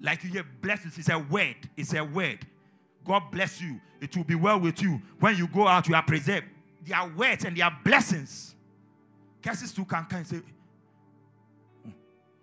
Like 0.00 0.22
you 0.24 0.30
hear 0.30 0.46
blessings, 0.62 0.96
it's 0.98 1.08
a 1.08 1.18
word. 1.18 1.56
It's 1.76 1.94
a 1.94 2.04
word. 2.04 2.46
God 3.04 3.24
bless 3.30 3.60
you. 3.60 3.80
It 4.00 4.16
will 4.16 4.24
be 4.24 4.34
well 4.34 4.60
with 4.60 4.82
you. 4.82 5.00
When 5.18 5.36
you 5.36 5.46
go 5.46 5.66
out, 5.66 5.88
you 5.88 5.94
are 5.94 6.02
preserved. 6.02 6.46
They 6.84 6.94
are 6.94 7.08
words 7.08 7.44
and 7.44 7.56
they 7.56 7.62
are 7.62 7.76
blessings. 7.84 8.54
Curses 9.42 9.72
too 9.72 9.84
can 9.84 10.04
come 10.04 10.18
and 10.18 10.26
say, 10.26 10.40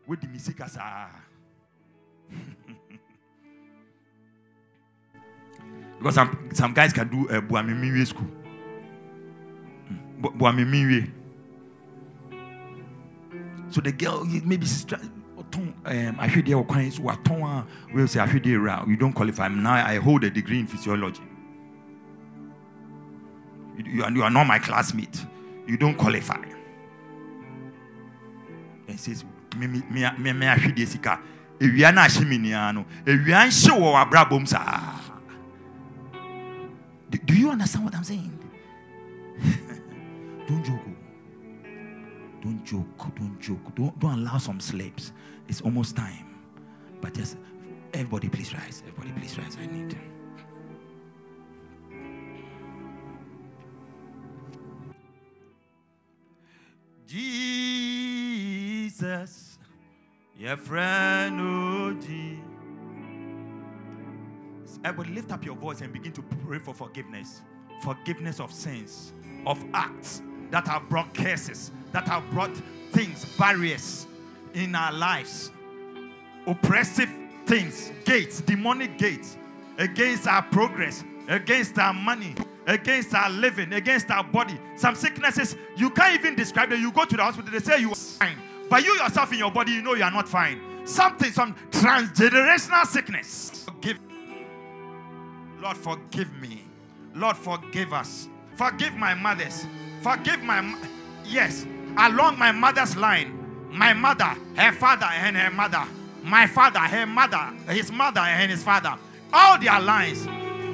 What 0.06 0.21
the 0.21 0.27
music 0.27 0.60
because 5.98 6.16
some, 6.16 6.50
some 6.54 6.74
guys 6.74 6.94
can 6.94 7.10
do 7.10 7.28
uh, 7.30 7.42
Buamimiwe 7.42 8.08
school. 8.08 8.28
Hmm. 9.88 10.22
Buamimiwe. 10.22 11.12
So 13.70 13.82
the 13.82 13.92
girl, 13.92 14.24
maybe 14.26 14.66
she's 14.66 14.86
trying. 14.86 15.12
I 15.86 16.28
heard 16.28 16.48
will 17.94 18.08
say 18.08 18.20
you 18.42 18.98
don't 18.98 19.13
qualify. 19.13 19.48
Now 19.48 19.74
I 19.74 19.96
hold 19.96 20.24
a 20.24 20.30
degree 20.30 20.60
in 20.60 20.68
physiology. 20.68 21.22
You, 23.78 23.92
you, 23.92 24.04
are, 24.04 24.12
you 24.12 24.24
are 24.24 24.30
not 24.30 24.46
my 24.46 24.60
classmate. 24.60 25.24
You 25.68 25.78
don't 25.78 25.96
qualify. 25.96 26.44
And 28.88 29.00
says, 29.00 29.24
me 29.58 29.68
me 29.68 29.84
me 29.90 30.34
me 30.34 30.48
me 31.60 31.67
ewia 31.67 31.91
na 31.91 32.04
ahye 32.04 32.26
minia 32.26 32.74
no. 32.74 32.86
Ewia 33.06 33.48
nhye 33.48 33.72
wɔ 33.72 33.91
w'abrabom 33.93 34.48
saa. 34.48 34.93
Do 37.26 37.34
you 37.34 37.50
understand 37.50 37.86
what 37.86 37.96
i'm 37.96 38.04
saying? 38.04 38.38
Don't 40.48 40.63
joke 40.63 40.82
oh. 40.88 40.96
don't 42.41 42.63
joke 42.65 43.15
don't 43.15 43.39
joke. 43.39 43.76
Don't, 43.76 44.00
don't 44.00 44.20
allow 44.20 44.38
some 44.38 44.60
slips 44.60 45.12
it's 45.48 45.62
almost 45.62 45.96
time. 45.96 46.26
But 47.02 47.13
just 47.13 47.38
everybody 47.93 48.30
please 48.30 48.54
rise. 48.54 48.84
Everybody 48.88 49.20
please 49.20 49.38
rise. 49.38 49.58
I 49.62 49.65
need 49.67 49.96
Jesus 57.08 59.47
your 60.38 60.56
friend 60.56 61.41
OG. 61.41 62.06
Everybody 64.86 65.15
lift 65.15 65.32
up 65.32 65.43
your 65.43 65.56
voice 65.56 65.82
and 65.82 65.91
begin 65.91 66.12
to 66.13 66.21
pray 66.21 66.60
for 66.60 66.73
forgiveness. 66.73 67.41
Forgiveness 67.82 68.39
of 68.39 68.52
sins, 68.52 69.13
of 69.45 69.63
acts 69.73 70.21
that 70.52 70.67
have 70.67 70.88
brought 70.89 71.13
curses, 71.13 71.71
that 71.91 72.08
have 72.08 72.30
brought 72.32 72.56
things, 72.91 73.26
barriers 73.38 74.08
in 74.54 74.76
our 74.76 74.93
lives, 74.93 75.52
oppressive 76.45 77.10
things, 77.45 77.91
gates, 78.06 78.41
demonic 78.41 78.97
gates 78.97 79.38
against 79.78 80.28
our 80.28 80.43
progress, 80.43 81.04
against 81.28 81.78
our 81.78 81.93
money, 81.93 82.36
against 82.67 83.13
our 83.13 83.30
living, 83.30 83.73
against 83.73 84.12
our 84.12 84.23
body. 84.23 84.60
Some 84.76 84.95
sicknesses 84.95 85.56
you 85.76 85.89
can't 85.89 86.19
even 86.19 86.36
describe 86.36 86.69
them. 86.69 86.80
You 86.82 86.91
go 86.91 87.06
to 87.06 87.17
the 87.17 87.23
hospital, 87.23 87.52
they 87.52 87.60
say 87.60 87.80
you 87.80 87.91
are 87.91 87.95
fine. 87.95 88.38
But 88.69 88.84
you 88.84 88.93
yourself 88.95 89.32
in 89.32 89.39
your 89.39 89.51
body, 89.51 89.71
you 89.71 89.82
know 89.82 89.93
you 89.93 90.03
are 90.03 90.12
not 90.12 90.27
fine. 90.27 90.60
Something, 90.86 91.32
some 91.32 91.56
transgenerational 91.71 92.86
sickness. 92.86 93.65
Forgive. 93.65 93.99
Lord, 95.62 95.77
forgive 95.77 96.34
me. 96.41 96.63
Lord, 97.15 97.38
forgive 97.38 97.93
us. 97.93 98.30
Forgive 98.56 98.93
my 98.95 99.13
mothers. 99.13 99.65
Forgive 100.01 100.41
my, 100.43 100.77
yes, 101.25 101.65
along 101.97 102.38
my 102.38 102.51
mother's 102.51 102.95
line. 102.95 103.34
My 103.71 103.93
mother, 103.93 104.36
her 104.56 104.71
father, 104.71 105.08
and 105.08 105.36
her 105.36 105.51
mother. 105.51 105.84
My 106.23 106.47
father, 106.47 106.80
her 106.80 107.06
mother, 107.06 107.53
his 107.69 107.91
mother, 107.91 108.21
and 108.21 108.51
his 108.51 108.63
father. 108.63 108.95
All 109.32 109.60
their 109.60 109.80
lines 109.80 110.25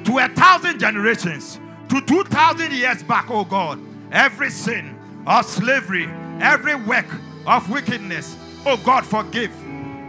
to 0.06 0.18
a 0.18 0.28
thousand 0.28 0.78
generations, 0.78 1.58
to 1.88 2.00
two 2.02 2.24
thousand 2.24 2.72
years 2.72 3.02
back, 3.02 3.26
oh 3.30 3.44
God. 3.44 3.80
Every 4.12 4.50
sin 4.50 4.96
of 5.26 5.44
slavery, 5.44 6.08
every 6.40 6.74
work 6.74 7.06
of 7.46 7.68
wickedness. 7.70 8.36
Oh 8.66 8.76
God, 8.78 9.04
forgive. 9.04 9.52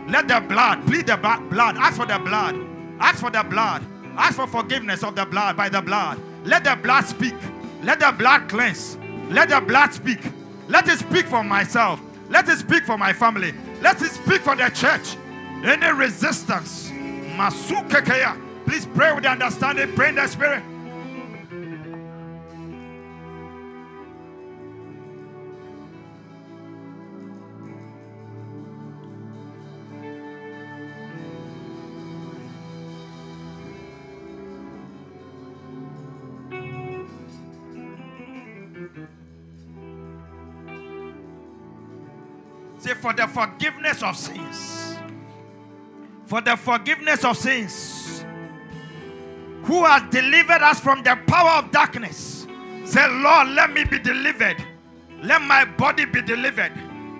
Let 0.07 0.27
the 0.27 0.39
blood, 0.39 0.85
plead 0.85 1.07
the 1.07 1.17
blood, 1.17 1.77
ask 1.77 1.97
for 1.97 2.05
the 2.05 2.19
blood, 2.19 2.55
ask 2.99 3.19
for 3.19 3.31
the 3.31 3.43
blood, 3.43 3.83
ask 4.17 4.35
for 4.35 4.47
forgiveness 4.47 5.03
of 5.03 5.15
the 5.15 5.25
blood 5.25 5.57
by 5.57 5.67
the 5.69 5.81
blood. 5.81 6.19
Let 6.45 6.63
the 6.63 6.75
blood 6.75 7.05
speak. 7.05 7.33
Let 7.81 7.99
the 7.99 8.11
blood 8.11 8.47
cleanse. 8.49 8.97
Let 9.29 9.49
the 9.49 9.59
blood 9.61 9.93
speak. 9.93 10.19
Let 10.67 10.87
it 10.87 10.99
speak 10.99 11.25
for 11.25 11.43
myself. 11.43 11.99
Let 12.29 12.47
it 12.49 12.57
speak 12.57 12.83
for 12.85 12.97
my 12.97 13.13
family. 13.13 13.53
Let 13.81 14.01
it 14.01 14.11
speak 14.11 14.41
for 14.41 14.55
the 14.55 14.69
church. 14.69 15.17
Any 15.63 15.91
resistance, 15.91 16.91
please 18.65 18.85
pray 18.85 19.13
with 19.13 19.25
understanding, 19.25 19.93
pray 19.93 20.09
in 20.09 20.15
the 20.15 20.27
spirit. 20.27 20.63
Say, 42.85 42.93
for 42.93 43.13
the 43.13 43.25
forgiveness 43.25 44.03
of 44.03 44.15
sins. 44.15 44.95
For 46.25 46.39
the 46.39 46.55
forgiveness 46.55 47.25
of 47.25 47.35
sins. 47.35 48.23
Who 49.63 49.83
has 49.85 50.03
delivered 50.11 50.61
us 50.61 50.81
from 50.81 51.01
the 51.01 51.17
power 51.25 51.63
of 51.63 51.71
darkness. 51.71 52.45
Say, 52.83 53.07
Lord, 53.07 53.47
let 53.47 53.73
me 53.73 53.85
be 53.85 53.97
delivered. 53.97 54.63
Let 55.23 55.41
my 55.41 55.65
body 55.65 56.05
be 56.05 56.21
delivered. 56.21 56.73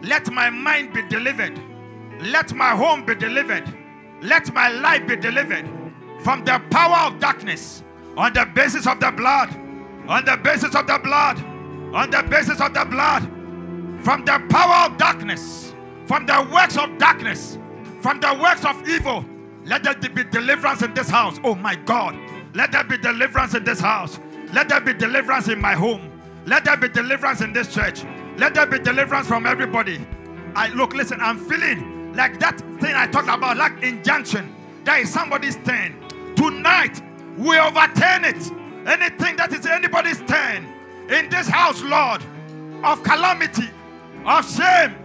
Let 0.04 0.30
my 0.32 0.52
mind 0.52 0.94
be 0.94 1.02
delivered. 1.02 1.60
Let 2.22 2.54
my 2.54 2.76
home 2.76 3.04
be 3.04 3.16
delivered. 3.16 3.68
Let 4.22 4.54
my 4.54 4.70
life 4.70 5.08
be 5.08 5.16
delivered 5.16 5.68
from 6.20 6.46
the 6.46 6.62
power 6.70 7.12
of 7.12 7.20
darkness 7.20 7.82
on 8.16 8.34
the 8.34 8.46
basis 8.54 8.86
of 8.86 9.00
the 9.00 9.10
blood. 9.10 9.50
On 10.08 10.24
the 10.24 10.38
basis 10.38 10.76
of 10.76 10.86
the 10.86 11.00
blood. 11.00 11.44
On 11.92 12.12
the 12.12 12.22
basis 12.22 12.62
of 12.62 12.72
the 12.72 12.86
blood. 12.86 13.35
From 14.06 14.24
the 14.24 14.40
power 14.52 14.86
of 14.86 14.98
darkness. 15.00 15.74
From 16.06 16.28
the 16.28 16.48
works 16.54 16.78
of 16.78 16.96
darkness. 17.00 17.58
From 18.02 18.20
the 18.20 18.38
works 18.40 18.64
of 18.64 18.88
evil. 18.88 19.26
Let 19.66 19.82
there 19.82 19.96
be 19.96 20.24
deliverance 20.26 20.84
in 20.84 20.94
this 20.94 21.10
house. 21.10 21.40
Oh 21.44 21.56
my 21.56 21.74
God. 21.74 22.16
Let 22.54 22.72
there 22.72 22.84
be 22.84 23.00
deliverance 23.00 23.56
in 23.56 23.64
this 23.64 23.80
house. 23.80 24.20
Let 24.54 24.70
there 24.70 24.80
be 24.80 24.94
deliverance 24.94 25.48
in 25.48 25.60
my 25.60 25.74
home. 25.74 26.12
Let 26.46 26.66
there 26.66 26.78
be 26.78 26.88
deliverance 26.88 27.42
in 27.42 27.52
this 27.52 27.74
church. 27.74 28.04
Let 28.38 28.54
there 28.54 28.68
be 28.68 28.78
deliverance 28.78 29.28
from 29.28 29.48
everybody. 29.48 30.00
I 30.56 30.68
look, 30.68 30.94
listen, 30.94 31.20
I'm 31.20 31.40
feeling 31.40 32.14
like 32.16 32.40
that 32.42 32.60
thing 32.80 32.94
I 32.94 33.08
talked 33.08 33.28
about, 33.28 33.58
like 33.58 33.82
injunction. 33.82 34.54
There 34.84 35.02
is 35.02 35.12
somebody's 35.12 35.56
turn. 35.56 35.96
Tonight, 36.36 37.02
we 37.40 37.58
overturn 37.58 38.24
it. 38.24 38.52
Anything 38.86 39.36
that 39.38 39.52
is 39.52 39.66
anybody's 39.66 40.20
turn 40.28 40.64
in 41.10 41.28
this 41.32 41.48
house, 41.48 41.82
Lord, 41.82 42.22
of 42.84 43.02
calamity, 43.02 43.72
of 44.26 44.50
shame, 44.50 44.96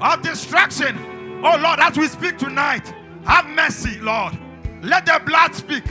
of 0.00 0.22
destruction. 0.22 0.96
Oh 1.44 1.58
Lord, 1.60 1.80
as 1.80 1.96
we 1.96 2.06
speak 2.08 2.38
tonight, 2.38 2.92
have 3.24 3.46
mercy, 3.46 3.98
Lord. 4.00 4.36
Let 4.82 5.06
the 5.06 5.20
blood 5.24 5.54
speak. 5.54 5.84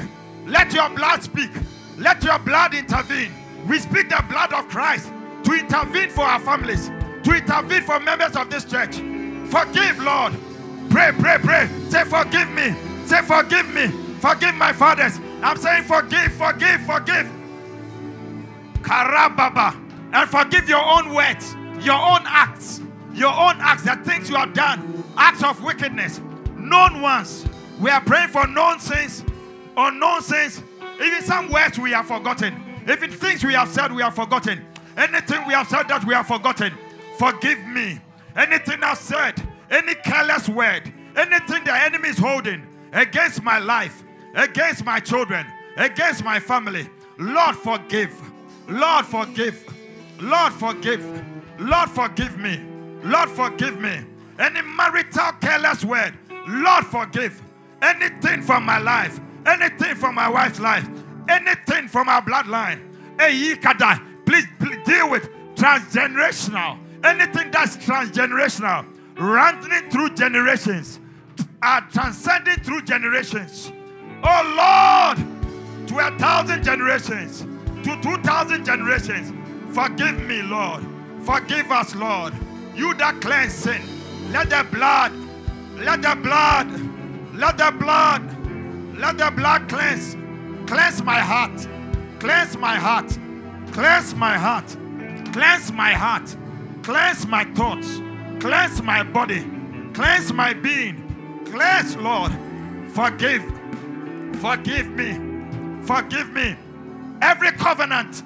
Let 0.45 0.73
your 0.73 0.89
blood 0.89 1.23
speak. 1.23 1.51
Let 1.97 2.23
your 2.23 2.39
blood 2.39 2.73
intervene. 2.73 3.31
We 3.67 3.79
speak 3.79 4.09
the 4.09 4.23
blood 4.29 4.53
of 4.53 4.67
Christ 4.69 5.11
to 5.43 5.53
intervene 5.53 6.09
for 6.09 6.21
our 6.21 6.39
families, 6.39 6.87
to 7.23 7.33
intervene 7.35 7.83
for 7.83 7.99
members 7.99 8.35
of 8.35 8.49
this 8.49 8.63
church. 8.65 8.95
Forgive, 9.49 9.99
Lord. 9.99 10.33
Pray, 10.89 11.11
pray, 11.17 11.37
pray. 11.39 11.69
Say, 11.89 12.03
Forgive 12.05 12.49
me. 12.51 12.73
Say, 13.05 13.21
Forgive 13.21 13.73
me. 13.73 13.87
Forgive 14.19 14.55
my 14.55 14.71
fathers. 14.73 15.19
I'm 15.41 15.57
saying, 15.57 15.83
Forgive, 15.83 16.31
forgive, 16.33 16.81
forgive. 16.81 17.29
Karababa. 18.81 19.75
And 20.13 20.29
forgive 20.29 20.69
your 20.69 20.83
own 20.83 21.13
words, 21.13 21.53
your 21.79 21.95
own 21.95 22.21
acts, 22.25 22.81
your 23.13 23.31
own 23.31 23.55
acts, 23.59 23.83
the 23.83 23.95
things 23.97 24.29
you 24.29 24.35
have 24.35 24.53
done, 24.53 25.03
acts 25.17 25.43
of 25.43 25.63
wickedness, 25.63 26.21
known 26.55 27.01
ones. 27.01 27.45
We 27.79 27.89
are 27.89 28.01
praying 28.01 28.29
for 28.29 28.47
known 28.47 28.79
sins, 28.79 29.23
unknown 29.75 30.21
sins, 30.21 30.61
even 31.01 31.21
some 31.21 31.49
words 31.51 31.77
we 31.77 31.91
have 31.91 32.07
forgotten. 32.07 32.63
Even 32.89 33.11
things 33.11 33.43
we 33.43 33.53
have 33.53 33.69
said, 33.69 33.91
we 33.91 34.01
have 34.01 34.15
forgotten. 34.15 34.65
Anything 34.95 35.45
we 35.45 35.53
have 35.53 35.67
said 35.67 35.87
that 35.89 36.03
we 36.05 36.13
have 36.13 36.27
forgotten, 36.27 36.73
forgive 37.17 37.59
me. 37.67 37.99
Anything 38.35 38.81
I've 38.81 38.97
said, 38.97 39.35
any 39.69 39.93
careless 39.95 40.47
word, 40.47 40.91
anything 41.15 41.63
the 41.63 41.75
enemy 41.75 42.09
is 42.09 42.17
holding 42.17 42.65
against 42.93 43.43
my 43.43 43.59
life, 43.59 44.03
against 44.35 44.85
my 44.85 44.99
children, 44.99 45.45
against 45.75 46.23
my 46.23 46.39
family, 46.39 46.89
Lord, 47.19 47.55
forgive. 47.55 48.13
Lord, 48.67 49.05
forgive. 49.05 49.65
Lord, 50.19 50.53
forgive. 50.53 51.23
Lord, 51.59 51.89
forgive 51.89 52.37
me. 52.37 52.61
Lord, 53.03 53.29
forgive 53.29 53.79
me. 53.79 53.99
Any 54.39 54.61
marital 54.61 55.31
careless 55.41 55.83
word, 55.83 56.13
Lord, 56.47 56.85
forgive. 56.85 57.41
Anything 57.81 58.41
from 58.41 58.63
my 58.65 58.79
life, 58.79 59.19
anything 59.45 59.95
from 59.95 60.15
my 60.15 60.29
wife's 60.29 60.59
life, 60.59 60.87
anything 61.29 61.87
from 61.87 62.09
our 62.09 62.21
bloodline. 62.21 62.81
Please, 64.25 64.45
please 64.59 64.77
deal 64.85 65.09
with 65.09 65.29
transgenerational. 65.55 66.79
Anything 67.03 67.51
that's 67.51 67.77
transgenerational, 67.77 68.85
running 69.17 69.89
through 69.91 70.15
generations, 70.15 70.99
are 71.61 71.81
transcending 71.91 72.57
through 72.63 72.81
generations. 72.81 73.71
Oh 74.23 75.15
Lord, 75.15 75.87
to 75.87 75.99
a 75.99 76.17
thousand 76.17 76.63
generations, 76.63 77.41
to 77.83 78.01
two 78.01 78.17
thousand 78.23 78.65
generations. 78.65 79.31
Forgive 79.75 80.19
me, 80.23 80.41
Lord. 80.41 80.83
Forgive 81.27 81.73
us, 81.73 81.93
Lord. 81.93 82.33
You 82.73 82.93
that 82.93 83.19
cleanse 83.19 83.51
sin. 83.51 83.81
Let 84.31 84.49
the 84.49 84.65
blood, 84.71 85.11
let 85.75 86.01
the 86.01 86.15
blood, 86.15 86.71
let 87.33 87.57
the 87.57 87.69
blood, 87.77 88.23
let 88.97 89.17
the 89.17 89.29
blood 89.31 89.67
cleanse 89.67 90.15
Cleanse 90.67 91.03
my 91.03 91.19
heart. 91.19 91.67
Cleanse 92.21 92.55
my 92.55 92.77
heart. 92.77 93.17
Cleanse 93.73 94.15
my 94.15 94.37
heart. 94.37 94.77
Cleanse 95.33 95.73
my 95.73 95.91
heart. 95.91 96.33
Cleanse 96.83 97.27
my 97.27 97.43
thoughts. 97.55 98.01
Cleanse 98.39 98.81
my 98.81 99.03
body. 99.03 99.45
Cleanse 99.93 100.31
my 100.31 100.53
being. 100.53 101.43
Cleanse, 101.51 101.97
Lord. 101.97 102.31
Forgive. 102.93 103.43
Forgive 104.39 104.87
me. 104.91 105.83
Forgive 105.85 106.31
me. 106.31 106.55
Every 107.21 107.51
covenant 107.51 108.23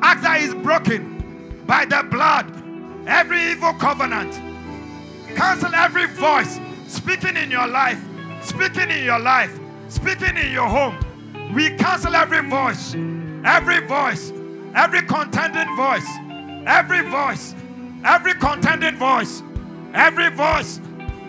after 0.00 0.34
is 0.44 0.54
broken 0.54 1.15
by 1.66 1.84
the 1.84 2.06
blood. 2.10 2.52
Every 3.06 3.40
evil 3.52 3.74
covenant. 3.74 4.34
Cancel 5.36 5.74
every 5.74 6.06
voice 6.06 6.58
speaking 6.86 7.36
in 7.36 7.50
your 7.50 7.66
life. 7.66 8.02
Speaking 8.42 8.90
in 8.90 9.04
your 9.04 9.18
life. 9.18 9.58
Speaking 9.88 10.36
in 10.36 10.52
your 10.52 10.68
home 10.68 10.98
we 11.54 11.70
cancel 11.76 12.14
every 12.14 12.42
voice, 12.48 12.94
every 13.44 13.80
voice, 13.86 14.32
every 14.74 15.02
contending 15.02 15.76
voice, 15.76 16.06
every 16.66 17.02
voice, 17.08 17.54
every 18.04 18.34
contending 18.34 18.96
voice, 18.96 19.42
every 19.94 20.30
voice, 20.30 20.80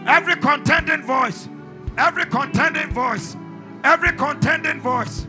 every 0.08 0.36
contending 0.36 1.04
voice, 1.04 1.48
every 1.98 2.26
contending 2.26 2.90
voice, 2.92 3.36
every 3.84 4.12
contending 4.14 4.82
voice. 4.82 5.28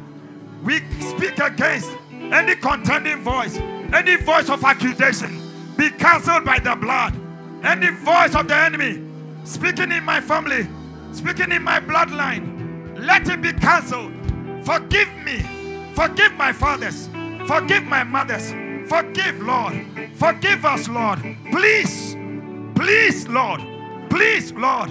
We 0.64 0.80
speak 1.00 1.38
against 1.38 1.90
any 2.12 2.56
contending 2.56 3.22
voice, 3.22 3.58
any 3.92 4.16
voice 4.16 4.48
of 4.50 4.62
accusation 4.64 5.40
be 5.76 5.90
cancelled 5.90 6.44
by 6.44 6.58
the 6.58 6.74
blood. 6.76 7.14
Any 7.64 7.90
voice 7.90 8.34
of 8.34 8.48
the 8.48 8.56
enemy 8.56 9.02
speaking 9.44 9.90
in 9.92 10.04
my 10.04 10.20
family, 10.20 10.66
speaking 11.12 11.50
in 11.52 11.62
my 11.62 11.80
bloodline, 11.80 12.98
let 12.98 13.28
it 13.28 13.42
be 13.42 13.52
cancelled 13.52 14.12
Forgive 14.68 15.08
me. 15.24 15.38
Forgive 15.94 16.34
my 16.34 16.52
fathers. 16.52 17.08
Forgive 17.46 17.84
my 17.84 18.04
mothers. 18.04 18.50
Forgive, 18.86 19.40
Lord. 19.40 19.82
Forgive 20.14 20.66
us, 20.66 20.88
Lord. 20.88 21.20
Please, 21.50 22.14
please, 22.74 23.26
Lord. 23.28 23.62
Please, 24.10 24.52
Lord, 24.52 24.90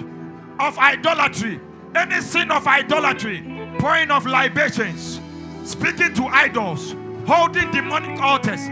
of 0.59 0.79
idolatry. 0.79 1.59
Any 1.93 2.21
sin 2.21 2.49
of 2.49 2.65
idolatry, 2.65 3.43
pouring 3.77 4.09
of 4.09 4.25
libations, 4.25 5.19
speaking 5.63 6.15
to 6.15 6.25
idols, 6.25 6.95
holding 7.27 7.69
demonic 7.69 8.19
altars. 8.19 8.67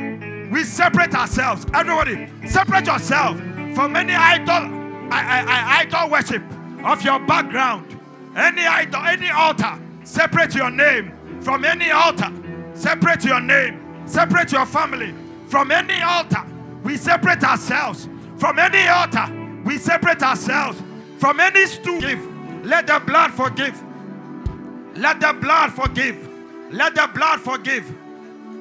We 0.56 0.64
separate 0.64 1.14
ourselves. 1.14 1.66
Everybody, 1.74 2.30
separate 2.48 2.88
yourself 2.88 3.38
from 3.76 3.96
any 3.98 4.14
idol, 4.16 4.72
I, 5.12 5.20
I, 5.22 5.44
I, 5.46 5.80
idol 5.82 6.10
worship 6.10 6.44
of 6.86 7.02
your 7.04 7.20
background. 7.20 8.00
Any 8.36 8.66
idol, 8.66 9.02
any 9.02 9.30
altar 9.30 9.78
Separate 10.06 10.54
your 10.54 10.70
name 10.70 11.12
from 11.42 11.66
any 11.66 11.90
altar. 11.90 12.32
Separate 12.76 13.26
your 13.26 13.42
name. 13.42 14.08
Separate 14.08 14.52
your 14.52 14.66
family 14.66 15.14
from 15.50 15.72
any 15.72 16.00
altar. 16.02 16.44
We 16.84 16.96
separate 16.96 17.44
ourselves 17.44 18.08
from 18.38 18.60
any 18.60 18.88
altar. 18.88 19.26
We 19.66 19.80
separate 19.80 20.22
ourselves 20.22 20.82
from 21.18 21.40
any 21.40 21.66
stool. 21.66 22.00
Let 22.64 22.86
the 22.86 23.02
blood 23.06 23.32
forgive. 23.34 23.84
Let 24.96 25.20
the 25.20 25.34
blood 25.34 25.74
forgive. 25.74 26.30
Let 26.72 26.94
the 26.94 27.10
blood 27.14 27.42
forgive. 27.42 27.94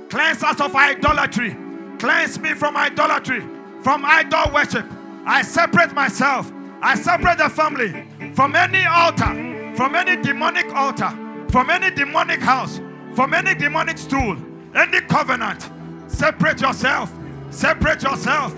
Cleanse 0.09 0.43
us 0.43 0.61
of 0.63 0.75
idolatry. 0.75 1.64
Cleanse 2.05 2.39
me 2.39 2.55
from 2.55 2.77
idolatry, 2.77 3.43
from 3.83 4.05
idol 4.05 4.53
worship. 4.53 4.87
I 5.27 5.43
separate 5.43 5.93
myself. 5.95 6.53
I 6.83 6.95
separate 6.95 7.39
the 7.39 7.49
family 7.49 8.07
from 8.35 8.55
any 8.55 8.85
altar, 8.85 9.75
from 9.77 9.95
any 9.95 10.23
demonic 10.23 10.67
altar 10.75 11.11
from 11.55 11.71
any 11.71 11.89
demonic 11.89 12.41
house, 12.41 12.81
from 13.15 13.33
any 13.33 13.55
demonic 13.55 13.97
stool, 13.97 14.37
any 14.75 15.01
covenant. 15.03 15.71
Separate 16.09 16.61
yourself. 16.61 17.13
Separate 17.51 18.03
yourself. 18.03 18.53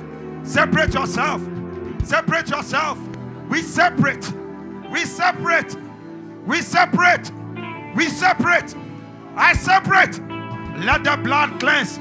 Separate 0.45 0.95
yourself. 0.95 1.43
Separate 2.05 2.49
yourself. 2.49 2.99
We 3.51 3.61
separate. 3.61 4.33
We 4.91 5.01
separate. 5.05 5.77
We 6.47 6.63
separate. 6.63 7.31
We 7.95 8.09
separate. 8.09 8.75
I 9.37 9.53
separate. 9.53 10.19
Let 10.79 11.05
the 11.05 11.21
blood 11.23 11.61
cleanse. 11.61 11.99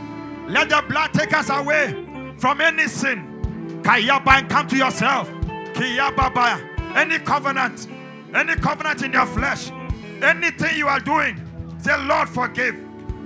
Let 0.47 0.69
the 0.69 0.83
blood 0.87 1.13
take 1.13 1.33
us 1.33 1.49
away 1.49 1.91
from 2.37 2.61
any 2.61 2.87
sin. 2.87 3.81
Kayaba 3.83 4.39
and 4.39 4.49
come 4.49 4.67
to 4.67 4.77
yourself. 4.77 5.29
Kiyababa. 5.73 6.95
Any 6.95 7.19
covenant. 7.19 7.87
Any 8.33 8.55
covenant 8.55 9.01
in 9.03 9.13
your 9.13 9.25
flesh 9.25 9.71
Anything 10.21 10.77
you 10.77 10.87
are 10.87 10.99
doing, 10.99 11.39
say, 11.79 11.95
Lord, 12.05 12.29
forgive. 12.29 12.75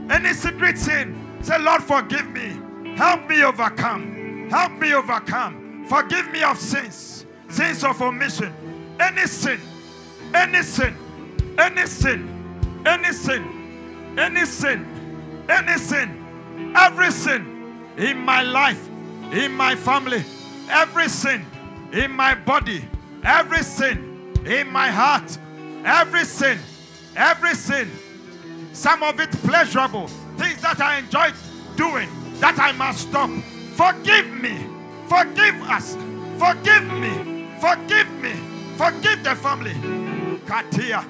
Any 0.09 0.33
secret 0.33 0.77
sin, 0.77 1.37
say, 1.41 1.59
Lord, 1.59 1.83
forgive 1.83 2.27
me. 2.31 2.59
Help 2.95 3.29
me 3.29 3.43
overcome. 3.43 4.49
Help 4.49 4.73
me 4.73 4.93
overcome. 4.93 5.85
Forgive 5.87 6.31
me 6.31 6.43
of 6.43 6.59
sins, 6.59 7.25
sins 7.47 7.83
of 7.83 8.01
omission, 8.01 8.53
any 8.99 9.25
sin, 9.27 9.59
any 10.33 10.61
sin, 10.61 10.95
any 11.57 11.85
sin, 11.85 12.81
any 12.85 13.13
sin, 13.13 14.15
any 14.17 14.45
sin, 14.45 15.45
any 15.47 15.77
sin, 15.77 16.18
every 16.75 17.11
sin 17.11 17.93
in 17.97 18.17
my 18.17 18.41
life, 18.41 18.87
in 19.31 19.51
my 19.51 19.75
family, 19.75 20.23
every 20.69 21.09
sin 21.09 21.45
in 21.91 22.11
my 22.11 22.35
body, 22.35 22.87
every 23.23 23.63
sin 23.63 24.33
in 24.45 24.71
my 24.71 24.89
heart, 24.89 25.37
every 25.85 26.23
sin, 26.25 26.59
every 27.15 27.55
sin, 27.55 27.89
some 28.73 29.03
of 29.03 29.19
it 29.19 29.31
pleasurable, 29.43 30.07
things 30.37 30.61
that 30.61 30.79
I 30.79 30.99
enjoyed 30.99 31.33
doing 31.75 32.09
that 32.39 32.57
I 32.59 32.71
must 32.71 33.09
stop. 33.09 33.29
Forgive 33.75 34.31
me, 34.31 34.65
forgive 35.07 35.61
us, 35.63 35.95
forgive 36.37 36.85
me, 36.93 37.47
forgive 37.59 38.11
me, 38.21 38.33
forgive 38.77 39.23
the 39.23 39.35
family. 39.35 39.73
Katia, 40.45 41.05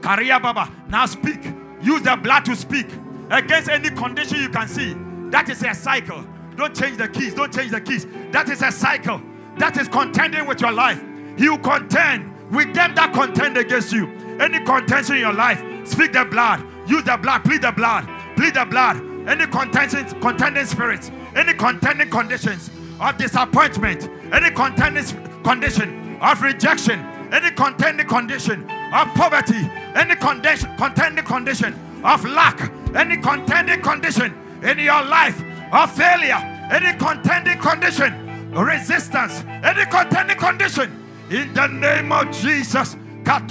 Karia 0.00 0.40
Baba, 0.40 0.70
now 0.88 1.06
speak. 1.06 1.40
Use 1.80 2.02
the 2.02 2.16
blood 2.16 2.44
to 2.44 2.56
speak 2.56 2.88
against 3.30 3.68
any 3.68 3.90
condition 3.90 4.40
you 4.40 4.48
can 4.48 4.68
see. 4.68 4.94
That 5.30 5.48
is 5.48 5.62
a 5.62 5.74
cycle. 5.74 6.24
Don't 6.56 6.74
change 6.74 6.96
the 6.96 7.08
keys. 7.08 7.34
Don't 7.34 7.52
change 7.52 7.70
the 7.70 7.80
keys. 7.80 8.06
That 8.32 8.48
is 8.48 8.62
a 8.62 8.72
cycle. 8.72 9.20
That 9.58 9.76
is 9.76 9.88
contending 9.88 10.46
with 10.46 10.60
your 10.60 10.72
life. 10.72 11.02
You 11.36 11.58
contend 11.58 12.34
with 12.50 12.74
them 12.74 12.94
that 12.94 13.12
contend 13.12 13.56
against 13.56 13.92
you. 13.92 14.08
Any 14.40 14.64
contention 14.64 15.16
in 15.16 15.20
your 15.20 15.32
life, 15.32 15.60
speak 15.86 16.12
the 16.12 16.24
blood. 16.24 16.64
Use 16.86 17.04
the 17.04 17.16
blood. 17.16 17.44
Plead 17.44 17.62
the 17.62 17.72
blood. 17.72 18.08
Plead 18.36 18.54
the 18.54 18.64
blood. 18.64 18.96
Any 19.28 19.46
contention, 19.46 20.06
contending 20.20 20.64
spirits, 20.64 21.10
any 21.36 21.52
contending 21.52 22.08
conditions 22.08 22.70
of 22.98 23.18
disappointment, 23.18 24.08
any 24.32 24.50
contending 24.50 25.04
condition 25.42 26.16
of 26.22 26.40
rejection, 26.40 27.00
any 27.30 27.50
contending 27.50 28.06
condition 28.06 28.62
of 28.94 29.08
poverty, 29.14 29.70
any 29.94 30.16
condition, 30.16 30.74
contending 30.78 31.24
condition 31.24 31.74
of 32.04 32.24
lack, 32.24 32.70
any 32.94 33.16
contending 33.16 33.80
condition 33.82 34.34
in 34.62 34.78
your 34.78 35.02
life 35.04 35.42
of 35.72 35.90
failure, 35.94 36.38
any 36.70 36.96
contending 36.98 37.58
condition, 37.58 38.50
resistance, 38.52 39.44
any 39.62 39.84
contending 39.86 40.36
condition, 40.36 41.04
in 41.30 41.52
the 41.52 41.66
name 41.66 42.10
of 42.12 42.30
Jesus. 42.32 42.96
Come 43.24 43.46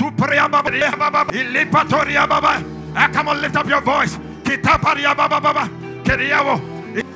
on, 3.27 3.41
lift 3.41 3.55
up 3.55 3.67
your 3.67 3.81
voice. 3.81 4.17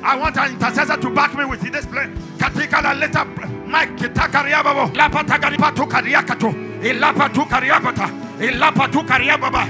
I 0.03 0.15
want 0.17 0.37
an 0.37 0.51
intercessor 0.51 0.97
to 0.97 1.09
back 1.09 1.35
me 1.35 1.45
with 1.45 1.61
this 1.61 1.85
plane. 1.87 2.15
Katika 2.37 2.81
la 2.83 2.93
leta 2.93 3.25
Mike 3.67 3.95
kitakaria 3.95 4.63
babo. 4.63 4.91
Lapa 4.93 5.23
tagari 5.23 5.57
patu 5.57 5.87
kariakato. 5.87 6.53
Ilapa 6.83 7.29
tu 7.33 7.45
kariapata. 7.45 8.09
Ilapa 8.39 8.87
tu 8.91 9.03
kariababa. 9.03 9.65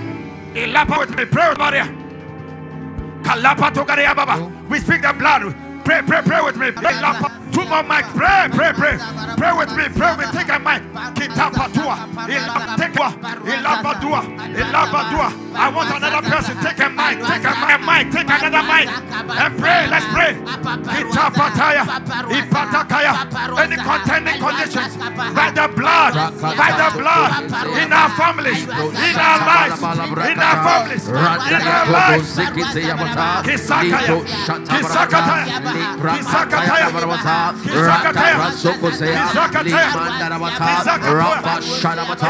Ilapa 0.54 1.00
with 1.00 1.16
me. 1.16 1.26
Pray 1.26 1.50
with 1.50 1.58
Maria. 1.58 1.86
Kalapa 3.24 3.74
tu 3.74 3.84
kariababa. 3.86 4.70
We 4.70 4.80
speak 4.80 5.02
the 5.02 5.14
blood. 5.14 5.56
Pray, 5.86 6.02
pray, 6.06 6.22
pray 6.24 6.42
with 6.42 6.58
me. 6.58 6.72
Two 7.52 7.66
more 7.66 7.84
mic. 7.84 8.06
Pray, 8.16 8.48
pray, 8.52 8.72
pray. 8.74 8.98
Pray 9.38 9.54
with 9.54 9.72
me. 9.76 9.86
Pray 9.92 10.16
with 10.16 10.34
me. 10.34 10.40
Take 10.40 10.50
a 10.50 10.60
mic. 10.60 10.82
Kitapatua. 11.16 11.96
Take 12.78 12.94
Ilabadua. 12.94 14.22
Ilabadua. 14.56 15.28
I 15.56 15.70
want 15.70 15.90
another 15.92 16.22
person. 16.30 16.56
Take 16.64 16.80
a 16.80 16.90
mic. 16.90 17.20
Take 17.28 17.44
a 17.44 17.78
mic. 17.84 18.12
Take 18.12 18.30
another 18.30 18.64
mic. 18.64 18.88
And 18.88 19.52
pray. 19.60 19.88
Let's 19.90 20.08
pray. 20.14 20.34
Kitapataya. 20.96 21.84
Ipatakaya. 22.32 23.14
Any 23.60 23.78
contending 23.78 24.40
conditions. 24.40 24.98
By 25.36 25.52
the 25.52 25.68
blood. 25.76 26.14
By 26.40 26.72
the 26.72 26.90
blood. 27.00 27.30
In 27.82 27.92
our 27.92 28.10
families. 28.16 28.64
In 28.64 29.18
our 29.18 29.40
lives. 29.44 29.82
In 29.82 30.40
our 30.40 30.58
families. 30.64 31.08
In 31.10 31.18
our 31.18 31.86
lives. 31.92 32.38
Kisakaya. 33.44 34.16
Kisakaya. 34.70 35.44
Kisakataya. 36.16 37.41
Kisakataya. 37.64 38.38
Kisakataya. 39.12 39.92
Rapa 41.12 41.54
Shadabata. 41.62 42.30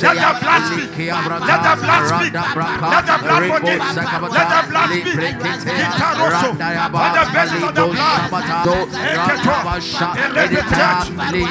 Let 0.00 0.16
the 0.18 0.30
blood 0.40 0.62
speak. 0.68 0.90
Let 0.98 1.60
the 1.62 1.74
blood 1.82 2.04
speak. 2.08 2.32
Let 2.34 3.04
the 3.06 3.16
blood 3.22 3.42
forgive. 3.48 3.82
Let 4.36 4.48
the 4.48 4.60
blood 4.68 4.90
speak. 4.90 5.18
Kitaroso. 5.78 6.48
Let 6.58 7.12
the 7.14 7.24
basis 7.34 7.62
of 7.62 7.72
the 7.74 7.84
blood. 7.88 8.20
Eketo. 9.08 9.56
Let 10.34 10.48
the 10.50 10.62
church. 10.68 11.04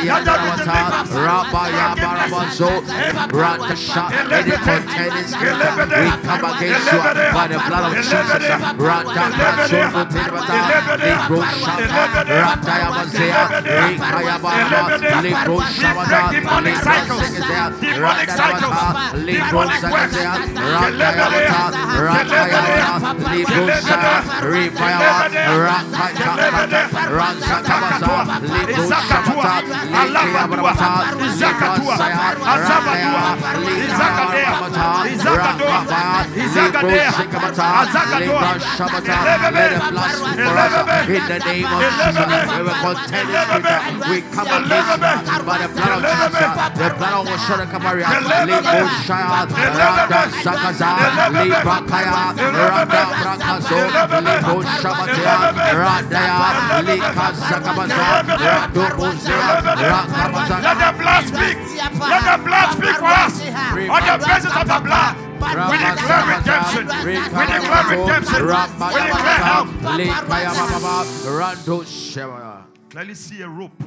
Let 0.07 0.23
the 0.25 0.35
deliverance. 0.57 1.11
Rabaya 1.27 1.87
Barabazo. 1.97 2.71
Ratasha. 3.31 4.03
Any 4.31 4.51
contending 4.57 5.27
spirit. 5.27 5.71
We 5.97 6.09
come 6.27 6.45
against 6.45 6.91
you 6.91 6.99
by 7.33 7.47
the 7.47 7.57
blood 7.67 7.83
of 7.83 7.97
Jesus. 7.97 8.43
Rata 8.77 9.23
Libro 9.27 9.55
Shaka, 9.57 9.57
Rataya 9.57 9.57
Mazea, 9.57 9.89
Rikaya 9.97 10.29
Baraba, 10.37 10.97
Libro 11.03 11.39
Shabata, 11.43 12.21
demonic 16.31 16.75
cycles, 16.77 17.29
demonic 17.89 18.29
cycles, 18.29 18.77
Libro 19.25 19.63
Sakazea, 19.67 20.33
Rataya 20.77 21.27
Rataya 21.97 22.87
Libro 23.33 23.65
Shaka, 23.81 24.13
Ripaya, 24.45 25.09
Rakaya, 25.57 26.27
Ransakabata, 27.17 28.15
Libro 28.41 28.85
Shabata, 28.89 29.53
Likaya 29.87 30.43
Barabata, 30.47 30.89
Libasaya, 31.37 32.25
Rataya, 32.37 33.11
Likaya 33.67 34.25
Barabata, 34.37 34.85
Rakabaya, 35.37 36.09
Libro 36.35 36.91
Shikabata, 37.17 37.67
Libra 38.19 38.51
Shabata, 38.77 39.17
let 39.53 39.69
the 39.71 39.81
blood 39.91 40.11
speak 40.11 40.37
for 40.37 40.55
us 40.57 40.73
in 41.07 41.23
the 41.27 41.39
name 41.39 41.65
of 41.65 41.81
Jesus. 42.05 42.26
We 42.27 42.63
will 42.63 42.75
contend 42.75 43.29
this. 43.29 43.47
We 44.11 44.21
come 44.35 44.47
against 44.47 44.99
by 44.99 45.57
the 45.57 45.69
blood 45.73 45.91
of 45.91 46.01
Jesus. 46.07 46.43
The 46.77 46.89
blood 46.97 47.13
of 47.13 47.25
Moshara 47.27 47.65
Kamaria, 47.71 48.07
Libo 48.47 48.79
Shaya, 49.07 49.47
Rada 49.77 50.21
Sakaza, 50.43 50.89
Rada 52.51 53.01
Brakazo, 53.17 53.79
Libo 54.27 54.55
Shabatia, 54.63 55.35
Radaya, 55.81 56.83
Lika 56.87 57.27
Sakabaza, 57.37 58.05
Rado 58.37 58.83
Rakamaza. 59.77 60.55
Let 60.63 60.77
the 60.77 60.89
blood 60.97 61.23
speak. 61.27 61.57
Let 61.99 62.21
the 62.23 62.37
blood 62.43 62.67
speak 62.73 62.95
for 62.97 63.05
us. 63.07 63.33
On 63.89 64.01
the 64.05 64.15
basis 64.25 64.53
of 64.55 64.67
the 64.67 64.79
blood. 64.83 65.26
We 65.39 65.77
declare 65.77 66.23
redemption. 66.37 66.85
We 67.05 67.13
declare 67.13 67.85
redemption. 67.93 68.41
We 68.45 69.01
declare 69.07 69.41
help. 69.45 69.67
Clearly 72.89 73.15
see 73.15 73.41
a 73.41 73.47
rope. 73.47 73.83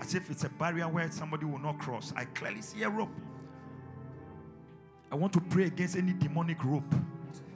As 0.00 0.14
if 0.14 0.30
it's 0.30 0.44
a 0.44 0.48
barrier 0.48 0.88
where 0.88 1.10
somebody 1.10 1.44
will 1.46 1.58
not 1.58 1.78
cross. 1.78 2.12
I 2.16 2.24
clearly 2.24 2.62
see 2.62 2.82
a 2.82 2.88
rope. 2.88 3.10
I 5.12 5.16
want 5.16 5.32
to 5.32 5.40
pray 5.40 5.64
against 5.64 5.96
any 5.96 6.12
demonic 6.12 6.64
rope. 6.64 6.94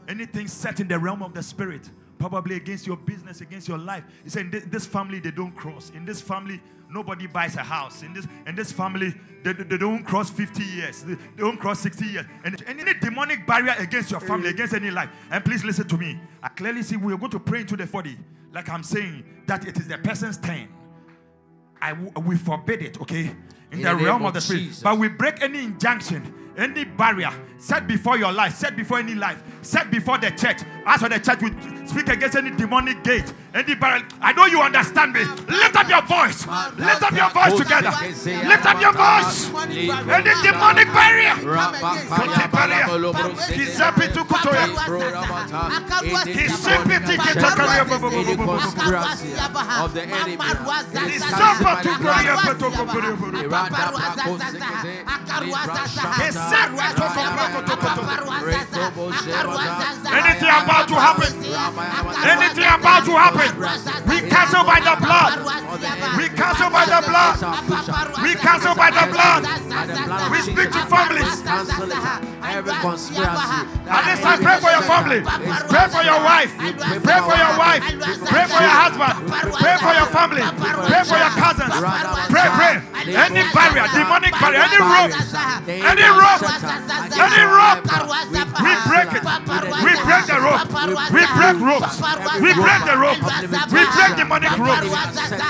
Anything 0.08 0.48
set 0.48 0.80
in 0.80 0.88
the 0.88 0.98
realm 0.98 1.22
of 1.22 1.32
the 1.32 1.42
spirit. 1.42 1.90
Probably 2.18 2.56
against 2.56 2.86
your 2.86 2.96
business, 2.96 3.40
against 3.40 3.68
your 3.68 3.78
life. 3.78 4.04
He 4.22 4.30
said, 4.30 4.52
in 4.54 4.70
this 4.70 4.86
family, 4.86 5.20
they 5.20 5.30
don't 5.30 5.54
cross. 5.54 5.90
In 5.94 6.04
this 6.04 6.20
family, 6.20 6.60
nobody 6.94 7.26
buys 7.26 7.56
a 7.56 7.62
house. 7.62 8.02
In 8.02 8.14
this, 8.14 8.26
in 8.46 8.54
this 8.54 8.72
family, 8.72 9.12
they, 9.42 9.52
they 9.52 9.76
don't 9.76 10.04
cross 10.04 10.30
50 10.30 10.62
years. 10.62 11.02
They, 11.02 11.16
don't 11.36 11.58
cross 11.58 11.80
60 11.80 12.06
years. 12.06 12.26
And 12.44 12.62
any 12.66 12.94
demonic 12.94 13.46
barrier 13.46 13.74
against 13.78 14.12
your 14.12 14.20
family, 14.20 14.48
mm. 14.48 14.54
against 14.54 14.72
any 14.72 14.90
life. 14.90 15.10
And 15.30 15.44
please 15.44 15.64
listen 15.64 15.86
to 15.88 15.98
me. 15.98 16.18
I 16.42 16.48
clearly 16.48 16.82
see 16.82 16.96
we 16.96 17.12
are 17.12 17.18
going 17.18 17.32
to 17.32 17.40
pray 17.40 17.60
into 17.60 17.76
the 17.76 17.86
body. 17.86 18.16
Like 18.52 18.68
I'm 18.70 18.84
saying, 18.84 19.24
that 19.46 19.66
it 19.66 19.76
is 19.76 19.88
the 19.88 19.98
person's 19.98 20.38
turn. 20.38 20.68
I 21.82 21.92
we 21.92 22.36
forbid 22.36 22.80
it, 22.80 23.00
okay? 23.02 23.34
In, 23.74 23.80
in 23.80 23.82
the, 23.82 23.94
the 23.94 24.04
realm 24.04 24.24
of 24.24 24.34
the 24.34 24.40
spirit. 24.40 24.60
Jesus. 24.60 24.82
But 24.82 24.98
we 24.98 25.08
break 25.08 25.42
any 25.42 25.64
injunction 25.64 26.32
any 26.56 26.84
barrier 26.84 27.30
set 27.58 27.86
before 27.86 28.18
your 28.18 28.32
life, 28.32 28.54
set 28.54 28.76
before 28.76 28.98
any 28.98 29.14
life, 29.14 29.42
set 29.62 29.90
before 29.90 30.18
the 30.18 30.30
church. 30.30 30.58
As 30.86 31.00
for 31.00 31.08
the 31.08 31.18
church, 31.18 31.40
we 31.40 31.50
speak 31.86 32.08
against 32.08 32.36
any 32.36 32.50
demonic 32.50 33.02
gate, 33.02 33.32
any 33.54 33.74
barrier. 33.74 34.06
I 34.20 34.32
know 34.34 34.44
you 34.46 34.60
understand 34.60 35.14
me. 35.14 35.24
Lift 35.24 35.76
up 35.76 35.88
your 35.88 36.02
voice. 36.02 36.46
Lift 36.76 37.02
up 37.02 37.12
your 37.12 37.30
voice 37.30 37.56
together. 37.58 37.90
Lift 38.46 38.66
up 38.66 38.80
your 38.80 38.92
voice. 38.92 39.50
Any 40.12 40.34
demonic 40.42 40.88
barrier. 40.92 41.32
Of 49.74 49.94
the 49.94 50.02
enemy. 50.02 50.36
Anything 60.14 60.50
about 60.50 60.88
to 60.88 60.94
happen. 60.94 61.32
Anything 62.24 62.68
about 62.68 63.04
to 63.04 63.12
happen. 63.16 63.50
We 64.08 64.20
cancel 64.28 64.64
by 64.64 64.80
the 64.80 64.96
blood. 65.00 65.32
We 66.18 66.28
cancel 66.28 66.70
by 66.70 66.84
the 66.84 67.00
blood. 67.08 67.36
We 68.22 68.34
cancel 68.34 68.74
by 68.74 68.90
the 68.90 69.06
blood. 69.12 69.42
We 70.30 70.38
speak 70.42 70.70
to 70.72 70.82
families. 70.86 71.42
Every 72.44 72.74
conspiracy. 72.80 73.60
At 73.88 74.02
this 74.04 74.20
time, 74.20 74.40
pray 74.42 74.58
for 74.60 74.70
your 74.70 74.82
family. 74.82 75.20
Pray 75.24 75.88
for 75.88 76.02
your 76.04 76.20
wife. 76.20 76.52
Pray 77.02 77.20
for 77.24 77.36
your 77.36 77.54
wife. 77.58 77.82
Pray 78.28 78.46
for 78.46 78.60
your 78.60 78.76
husband. 78.84 79.14
Pray 79.30 79.76
for 79.78 79.94
your 79.94 80.08
family. 80.12 80.42
Pray 80.88 81.02
for 81.04 81.18
your 81.18 81.32
cousins. 81.40 81.72
Pray, 82.28 82.48
pray. 82.58 82.74
Any 83.14 83.43
barrier, 83.52 83.86
demonic 83.92 84.32
barrier, 84.40 84.62
any 84.62 84.80
rope, 84.80 85.12
any 85.68 86.08
rope, 86.08 86.42
any 87.18 87.42
rope, 87.44 87.82
we 88.62 88.72
break 88.88 89.10
it. 89.12 89.24
We 89.84 89.92
break 90.04 90.24
the 90.26 90.38
rope. 90.40 90.68
We 91.12 91.22
break 91.36 91.56
ropes. 91.60 92.00
We 92.40 92.50
break 92.54 92.82
the 92.84 92.96
rope. 92.96 93.22
We 93.72 93.82
break 93.94 94.12
demonic 94.16 94.56
ropes. 94.58 94.88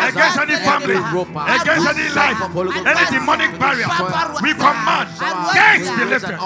against 0.08 0.38
any 0.38 0.56
family, 0.56 0.96
against 0.96 1.88
any 1.88 2.08
life, 2.14 2.40
any 2.86 3.04
demonic 3.18 3.58
barrier, 3.58 3.86
we 4.42 4.52
command 4.54 5.08
gates 5.54 5.90
be 5.90 6.04
lifted. 6.04 6.38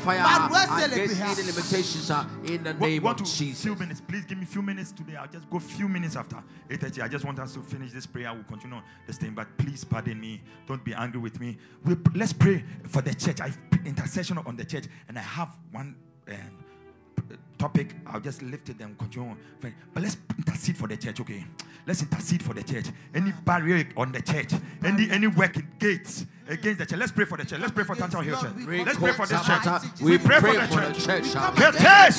Fire. 0.00 0.48
Against 0.92 1.20
any 1.20 1.46
limitations 1.46 2.10
in 2.44 2.62
the 2.64 2.74
Wa- 2.78 2.86
name 2.86 3.06
of 3.06 3.16
to 3.16 3.24
Jesus. 3.24 3.62
few 3.62 3.74
minutes. 3.74 4.00
Please 4.00 4.24
give 4.24 4.38
me 4.38 4.44
few 4.46 4.62
minutes 4.62 4.92
today. 4.92 5.16
I'll 5.16 5.26
just 5.28 5.48
go 5.50 5.58
few 5.58 5.88
minutes 5.88 6.16
after 6.16 6.36
8.30 6.68 7.02
i 7.02 7.08
just 7.08 7.24
want 7.24 7.38
us 7.38 7.54
to 7.54 7.60
finish 7.60 7.92
this 7.92 8.06
prayer. 8.06 8.32
We'll 8.32 8.44
continue 8.44 8.76
on 8.76 8.82
this 9.06 9.18
thing 9.18 9.34
but 9.34 9.46
please 9.58 9.84
pardon 9.84 10.20
me. 10.20 10.40
Don't 10.66 10.84
be 10.84 10.94
angry 10.94 11.20
with 11.20 11.40
me. 11.40 11.58
We, 11.84 11.96
let's 12.14 12.32
pray 12.32 12.64
for 12.88 13.02
the 13.02 13.14
church. 13.14 13.40
I 13.40 13.52
intercession 13.84 14.38
on 14.38 14.56
the 14.56 14.64
church 14.64 14.84
and 15.08 15.18
i 15.18 15.22
have 15.22 15.48
one 15.72 15.89
um, 16.32 17.38
topic 17.58 17.94
i'll 18.06 18.20
just 18.20 18.42
lift 18.42 18.68
it 18.68 18.80
and 18.80 18.96
continue 18.98 19.36
but 19.60 20.02
let's 20.02 20.16
intercede 20.38 20.76
for 20.76 20.88
the 20.88 20.96
church 20.96 21.20
okay? 21.20 21.44
Let's 21.86 22.02
intercede 22.02 22.42
for 22.42 22.54
the 22.54 22.62
church. 22.62 22.86
Any 23.14 23.32
barrier 23.44 23.88
on 23.96 24.12
the 24.12 24.20
church 24.20 24.52
any 24.84 25.10
any 25.10 25.26
working 25.26 25.66
gates 25.78 26.26
against 26.50 26.78
the 26.78 26.86
church. 26.86 26.98
Let's 26.98 27.12
pray 27.12 27.24
for 27.24 27.38
the 27.38 27.44
church. 27.44 27.60
Let's 27.60 27.72
pray 27.72 27.84
for 27.84 27.94
Tantan 27.94 28.24
Hill 28.24 28.36
Church. 28.36 28.52
Let's 28.84 28.98
pray 28.98 29.12
for 29.12 29.26
this 29.26 29.40
church. 29.46 29.64
We 30.02 30.18
pray 30.18 30.40
for 30.40 30.52
the 30.52 30.66
church. 30.98 31.36
As 31.36 32.18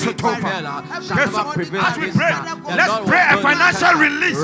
we 2.00 2.10
pray, 2.10 2.32
let's 2.72 2.96
pray 3.08 3.24
a 3.28 3.36
financial 3.44 3.94
release 4.00 4.40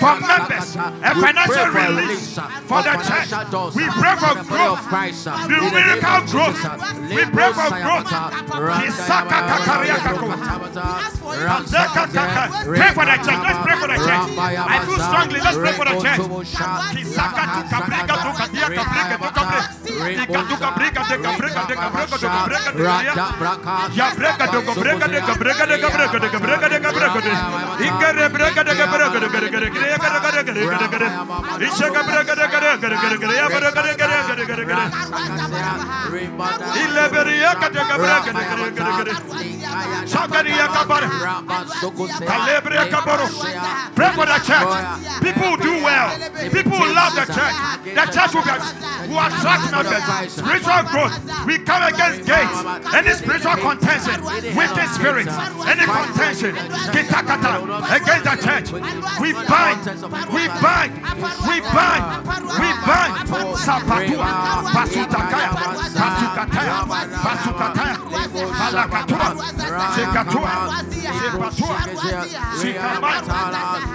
for 0.00 0.14
members, 0.24 0.76
a 0.76 1.12
financial 1.14 1.68
release 1.68 2.40
for 2.64 2.80
the 2.80 2.96
church. 3.04 3.30
We 3.76 3.84
pray 3.92 4.16
for 4.16 4.34
growth, 4.48 4.82
the 4.88 5.60
miracle 5.68 6.20
growth. 6.32 6.60
We 7.12 7.22
pray 7.28 7.52
for 7.52 7.68
growth. 7.84 8.08
Kisaka 8.80 9.38
kakaria 9.52 10.00
kako. 10.00 10.32
Kazaka 11.36 12.08
kaka. 12.08 12.44
Pray 12.64 12.92
for 12.96 13.04
the 13.04 13.16
church. 13.20 13.40
Let's 13.44 13.60
pray 13.60 13.76
for 13.76 13.88
the 13.88 13.98
church. 14.00 14.24
I 14.38 14.80
feel 14.86 14.98
strongly. 14.98 15.40
Let's 15.44 15.58
pray 15.60 15.72
for 15.76 15.84
the 15.84 15.96
church. 16.00 16.20
Ileberiya 36.76 37.50
kadeka 37.60 37.94
braka 37.98 38.30
Zakaria 40.06 40.66
Kabara. 40.68 41.08
Calabria 42.26 42.84
Kaboro. 42.90 43.26
Pray 43.94 44.10
for 44.12 44.26
the 44.26 44.38
church. 44.44 44.72
People 45.22 45.56
do 45.56 45.72
well. 45.84 46.08
People 46.50 46.78
love 46.94 47.14
the 47.14 47.26
church. 47.32 47.56
The 47.86 48.04
church 48.12 48.34
will, 48.34 48.44
get, 48.44 48.60
will 49.08 49.20
attract 49.20 49.70
members. 49.72 50.32
Spiritual 50.32 50.82
growth. 50.90 51.14
We 51.46 51.58
come 51.58 51.82
against 51.82 52.26
gates. 52.26 52.58
Any 52.94 53.12
spiritual 53.12 53.56
contention. 53.56 54.24
Wicked 54.56 54.88
spirits. 54.90 55.34
Any 55.66 55.84
contention. 55.86 56.52
Kitakata. 56.92 57.52
Against 57.96 58.24
the 58.24 58.36
church. 58.42 58.72
We 59.20 59.32
bind. 59.32 59.80
We 60.32 60.48
bind. 60.60 60.92
We 61.46 61.60
bind. 61.60 62.04
We 62.60 62.68
bind. 62.86 63.12
Sapatua. 63.56 64.30
Pasutakaya. 64.74 65.50
Pasukataya. 65.96 66.76
Pasukataya. 67.24 67.96
Palakatua. 68.58 69.28
Zekatua, 69.66 70.54
Zekatua, 71.20 71.76
Zikamata, 72.56 73.38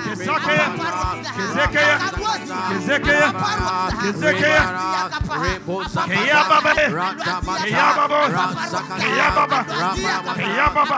Kizakaya, 0.03 0.67
Kizakaya, 1.35 1.95
Kizakaya, 2.69 3.27
Kizakaya, 4.01 4.61
Kiyababa, 6.07 6.73
Kiyababa, 7.63 8.19
Kiyababa, 8.99 9.59
Kiyababa, 9.59 9.59
Kiyababa, 10.41 10.95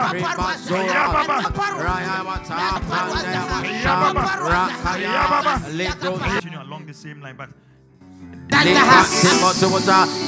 Kiyababa, 0.66 1.36
Kiyababa, 4.94 5.54
Continue 6.34 6.62
along 6.62 6.86
the 6.86 6.94
same 6.94 7.20
line, 7.20 7.36
but. 7.36 7.50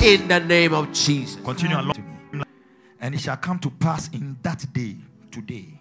In 0.03 0.29
the 0.29 0.41
name 0.41 0.75
of 0.75 0.93
Jesus. 0.93 1.37
Continue 1.45 1.79
along. 1.79 2.06
And 3.07 3.15
it 3.15 3.21
shall 3.21 3.37
come 3.37 3.61
to 3.61 3.71
pass 3.71 4.09
in 4.09 4.37
that 4.43 4.67
day, 4.73 4.97
today, 5.31 5.79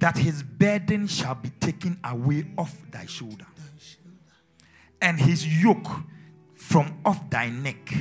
that 0.00 0.18
his 0.18 0.42
burden 0.42 1.06
shall 1.06 1.36
be 1.36 1.50
taken 1.60 1.96
away 2.02 2.44
off 2.58 2.76
thy 2.90 3.06
shoulder, 3.06 3.46
and 5.00 5.20
his 5.20 5.46
yoke 5.62 5.86
from 6.56 6.98
off 7.04 7.30
thy 7.30 7.50
neck, 7.50 7.94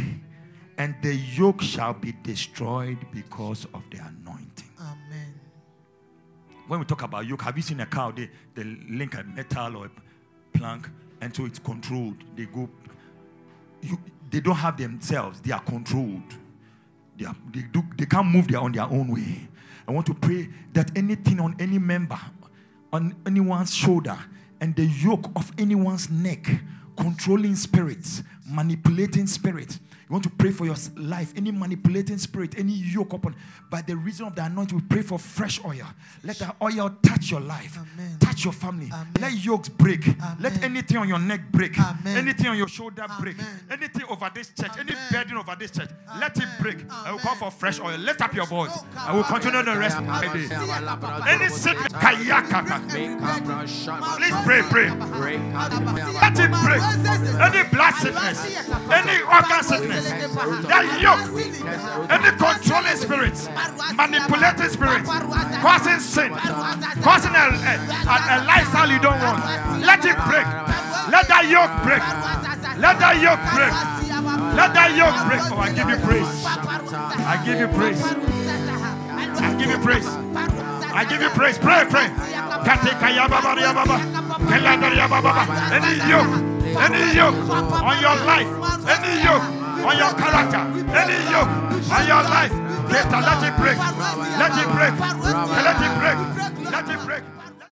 and 0.79 0.95
the 1.03 1.13
yoke 1.13 1.61
shall 1.61 1.93
be 1.93 2.11
destroyed 2.23 2.97
because 3.13 3.67
of 3.71 3.87
the 3.91 3.99
anointing. 3.99 4.71
Amen. 4.79 5.39
When 6.67 6.79
we 6.79 6.87
talk 6.87 7.03
about 7.03 7.27
yoke, 7.27 7.43
have 7.43 7.55
you 7.55 7.61
seen 7.61 7.81
a 7.81 7.85
cow? 7.85 8.09
They, 8.09 8.31
they 8.55 8.63
link 8.63 9.13
a 9.13 9.23
metal 9.23 9.77
or 9.77 9.85
a 9.85 10.57
plank, 10.57 10.89
and 11.21 11.35
so 11.35 11.45
it's 11.45 11.59
controlled. 11.59 12.17
They 12.35 12.45
go, 12.45 12.67
you, 13.83 13.99
they 14.31 14.39
don't 14.39 14.55
have 14.55 14.75
themselves, 14.75 15.39
they 15.39 15.51
are 15.51 15.61
controlled. 15.61 16.39
They, 17.17 17.25
are, 17.25 17.35
they, 17.51 17.61
do, 17.71 17.83
they 17.97 18.05
can't 18.05 18.27
move 18.27 18.47
their, 18.47 18.59
on 18.59 18.71
their 18.71 18.83
own 18.83 19.07
way. 19.09 19.47
I 19.87 19.91
want 19.91 20.05
to 20.07 20.13
pray 20.13 20.49
that 20.73 20.91
anything 20.97 21.39
on 21.39 21.55
any 21.59 21.77
member, 21.77 22.19
on 22.91 23.15
anyone's 23.25 23.73
shoulder, 23.73 24.17
and 24.61 24.75
the 24.75 24.85
yoke 24.85 25.29
of 25.35 25.51
anyone's 25.57 26.09
neck, 26.09 26.47
controlling 26.97 27.55
spirits, 27.55 28.23
manipulating 28.45 29.27
spirit. 29.27 29.79
You 30.09 30.13
want 30.13 30.23
to 30.25 30.29
pray 30.29 30.51
for 30.51 30.65
your 30.65 30.75
life, 30.97 31.33
any 31.35 31.49
manipulating 31.51 32.17
spirit, 32.17 32.55
any 32.57 32.73
yoke 32.73 33.13
upon. 33.13 33.35
By 33.69 33.81
the 33.81 33.95
reason 33.95 34.27
of 34.27 34.35
the 34.35 34.43
anointing, 34.43 34.77
we 34.77 34.83
pray 34.83 35.01
for 35.01 35.17
fresh 35.17 35.63
oil. 35.63 35.87
Let 36.23 36.37
the 36.37 36.53
oil 36.61 36.95
touch 37.01 37.31
your 37.31 37.39
life, 37.39 37.77
Amen. 37.77 38.17
touch 38.19 38.43
your 38.43 38.53
family. 38.53 38.89
Amen. 38.93 39.07
Let 39.19 39.33
yokes 39.33 39.69
break. 39.69 40.05
Let 40.39 40.61
anything 40.61 40.97
on 40.97 41.07
your 41.07 41.19
neck 41.19 41.51
break. 41.51 41.79
Amen. 41.79 42.17
Anything 42.17 42.47
on 42.47 42.57
your 42.57 42.67
shoulder 42.67 43.05
break. 43.19 43.39
Amen. 43.39 43.59
Anything 43.71 44.03
over 44.09 44.29
this 44.35 44.49
church, 44.49 44.71
any 44.77 44.91
Amen. 44.91 45.07
burden 45.11 45.37
over 45.37 45.55
this 45.57 45.71
church, 45.71 45.89
let 46.19 46.35
it 46.37 46.43
Amen. 46.43 46.55
break. 46.61 46.77
I 46.91 47.11
will 47.13 47.19
call 47.19 47.35
for 47.35 47.49
fresh 47.49 47.79
oil. 47.79 47.97
Lift 47.97 48.21
up 48.21 48.33
your 48.35 48.45
voice. 48.45 48.77
I 48.97 49.13
will 49.15 49.23
continue 49.23 49.63
the 49.63 49.77
rest 49.77 49.97
of 49.97 50.05
my 50.05 50.21
day. 50.21 50.47
Any 51.31 51.47
sickness, 51.49 51.93
kayaka. 51.93 52.83
Please 54.17 54.35
pray, 54.43 54.61
pray. 54.69 54.89
Let 56.19 56.37
it 56.39 56.51
break. 56.61 56.81
Any 57.41 57.69
blood 57.69 57.93
sickness, 57.95 58.32
any 58.37 59.21
organ 59.23 59.63
sickness, 59.63 60.09
that 60.09 60.85
yoke, 61.01 61.23
any 62.09 62.31
controlling 62.37 62.97
spirits, 62.97 63.49
manipulating 63.95 64.69
spirits, 64.69 65.09
causing 65.61 65.99
sin, 65.99 66.31
causing 67.01 67.35
a, 67.35 67.45
a, 67.53 67.73
a, 68.09 68.15
a 68.33 68.37
lifestyle 68.45 68.89
you 68.89 68.99
don't 68.99 69.19
want. 69.21 69.43
Let 69.81 70.03
it 70.05 70.17
break. 70.27 70.47
Let 71.11 71.27
that 71.27 71.45
yoke 71.49 71.73
break. 71.83 72.01
Let 72.79 72.99
that 72.99 73.21
yoke 73.21 73.43
break. 73.53 73.73
Let 74.55 74.73
that 74.73 74.95
yoke 74.95 75.19
break. 75.27 75.41
Oh, 75.51 75.57
I 75.57 75.69
give 75.73 75.89
you 75.89 75.97
praise. 75.97 76.45
I 77.25 77.37
give 77.45 77.59
you 77.59 77.67
praise. 77.67 78.01
I 79.43 79.55
give 79.57 79.69
you 79.69 79.77
praise. 79.77 80.07
I 80.93 81.05
give 81.05 81.21
you 81.21 81.29
praise. 81.29 81.57
Pray, 81.57 81.85
pray. 81.89 82.07
Any 85.73 85.97
yoke, 86.09 86.52
any 86.77 87.15
yoke 87.15 87.35
on 87.49 87.97
your 88.01 88.15
life, 88.25 88.49
any 88.87 89.23
yoke 89.23 89.43
on 89.85 89.97
your 89.97 90.13
character, 90.13 90.63
any 90.95 91.17
yoke 91.31 91.51
on 91.91 92.07
your 92.07 92.23
life, 92.23 92.63
let 92.93 93.43
it 93.43 93.57
break. 93.57 93.77
Let 93.77 94.57
it 94.57 94.67
break. 94.73 94.99
Let 94.99 95.81
it 95.81 95.93
break. 95.99 96.71
Let 96.71 96.89
it 96.89 97.05
break. 97.05 97.32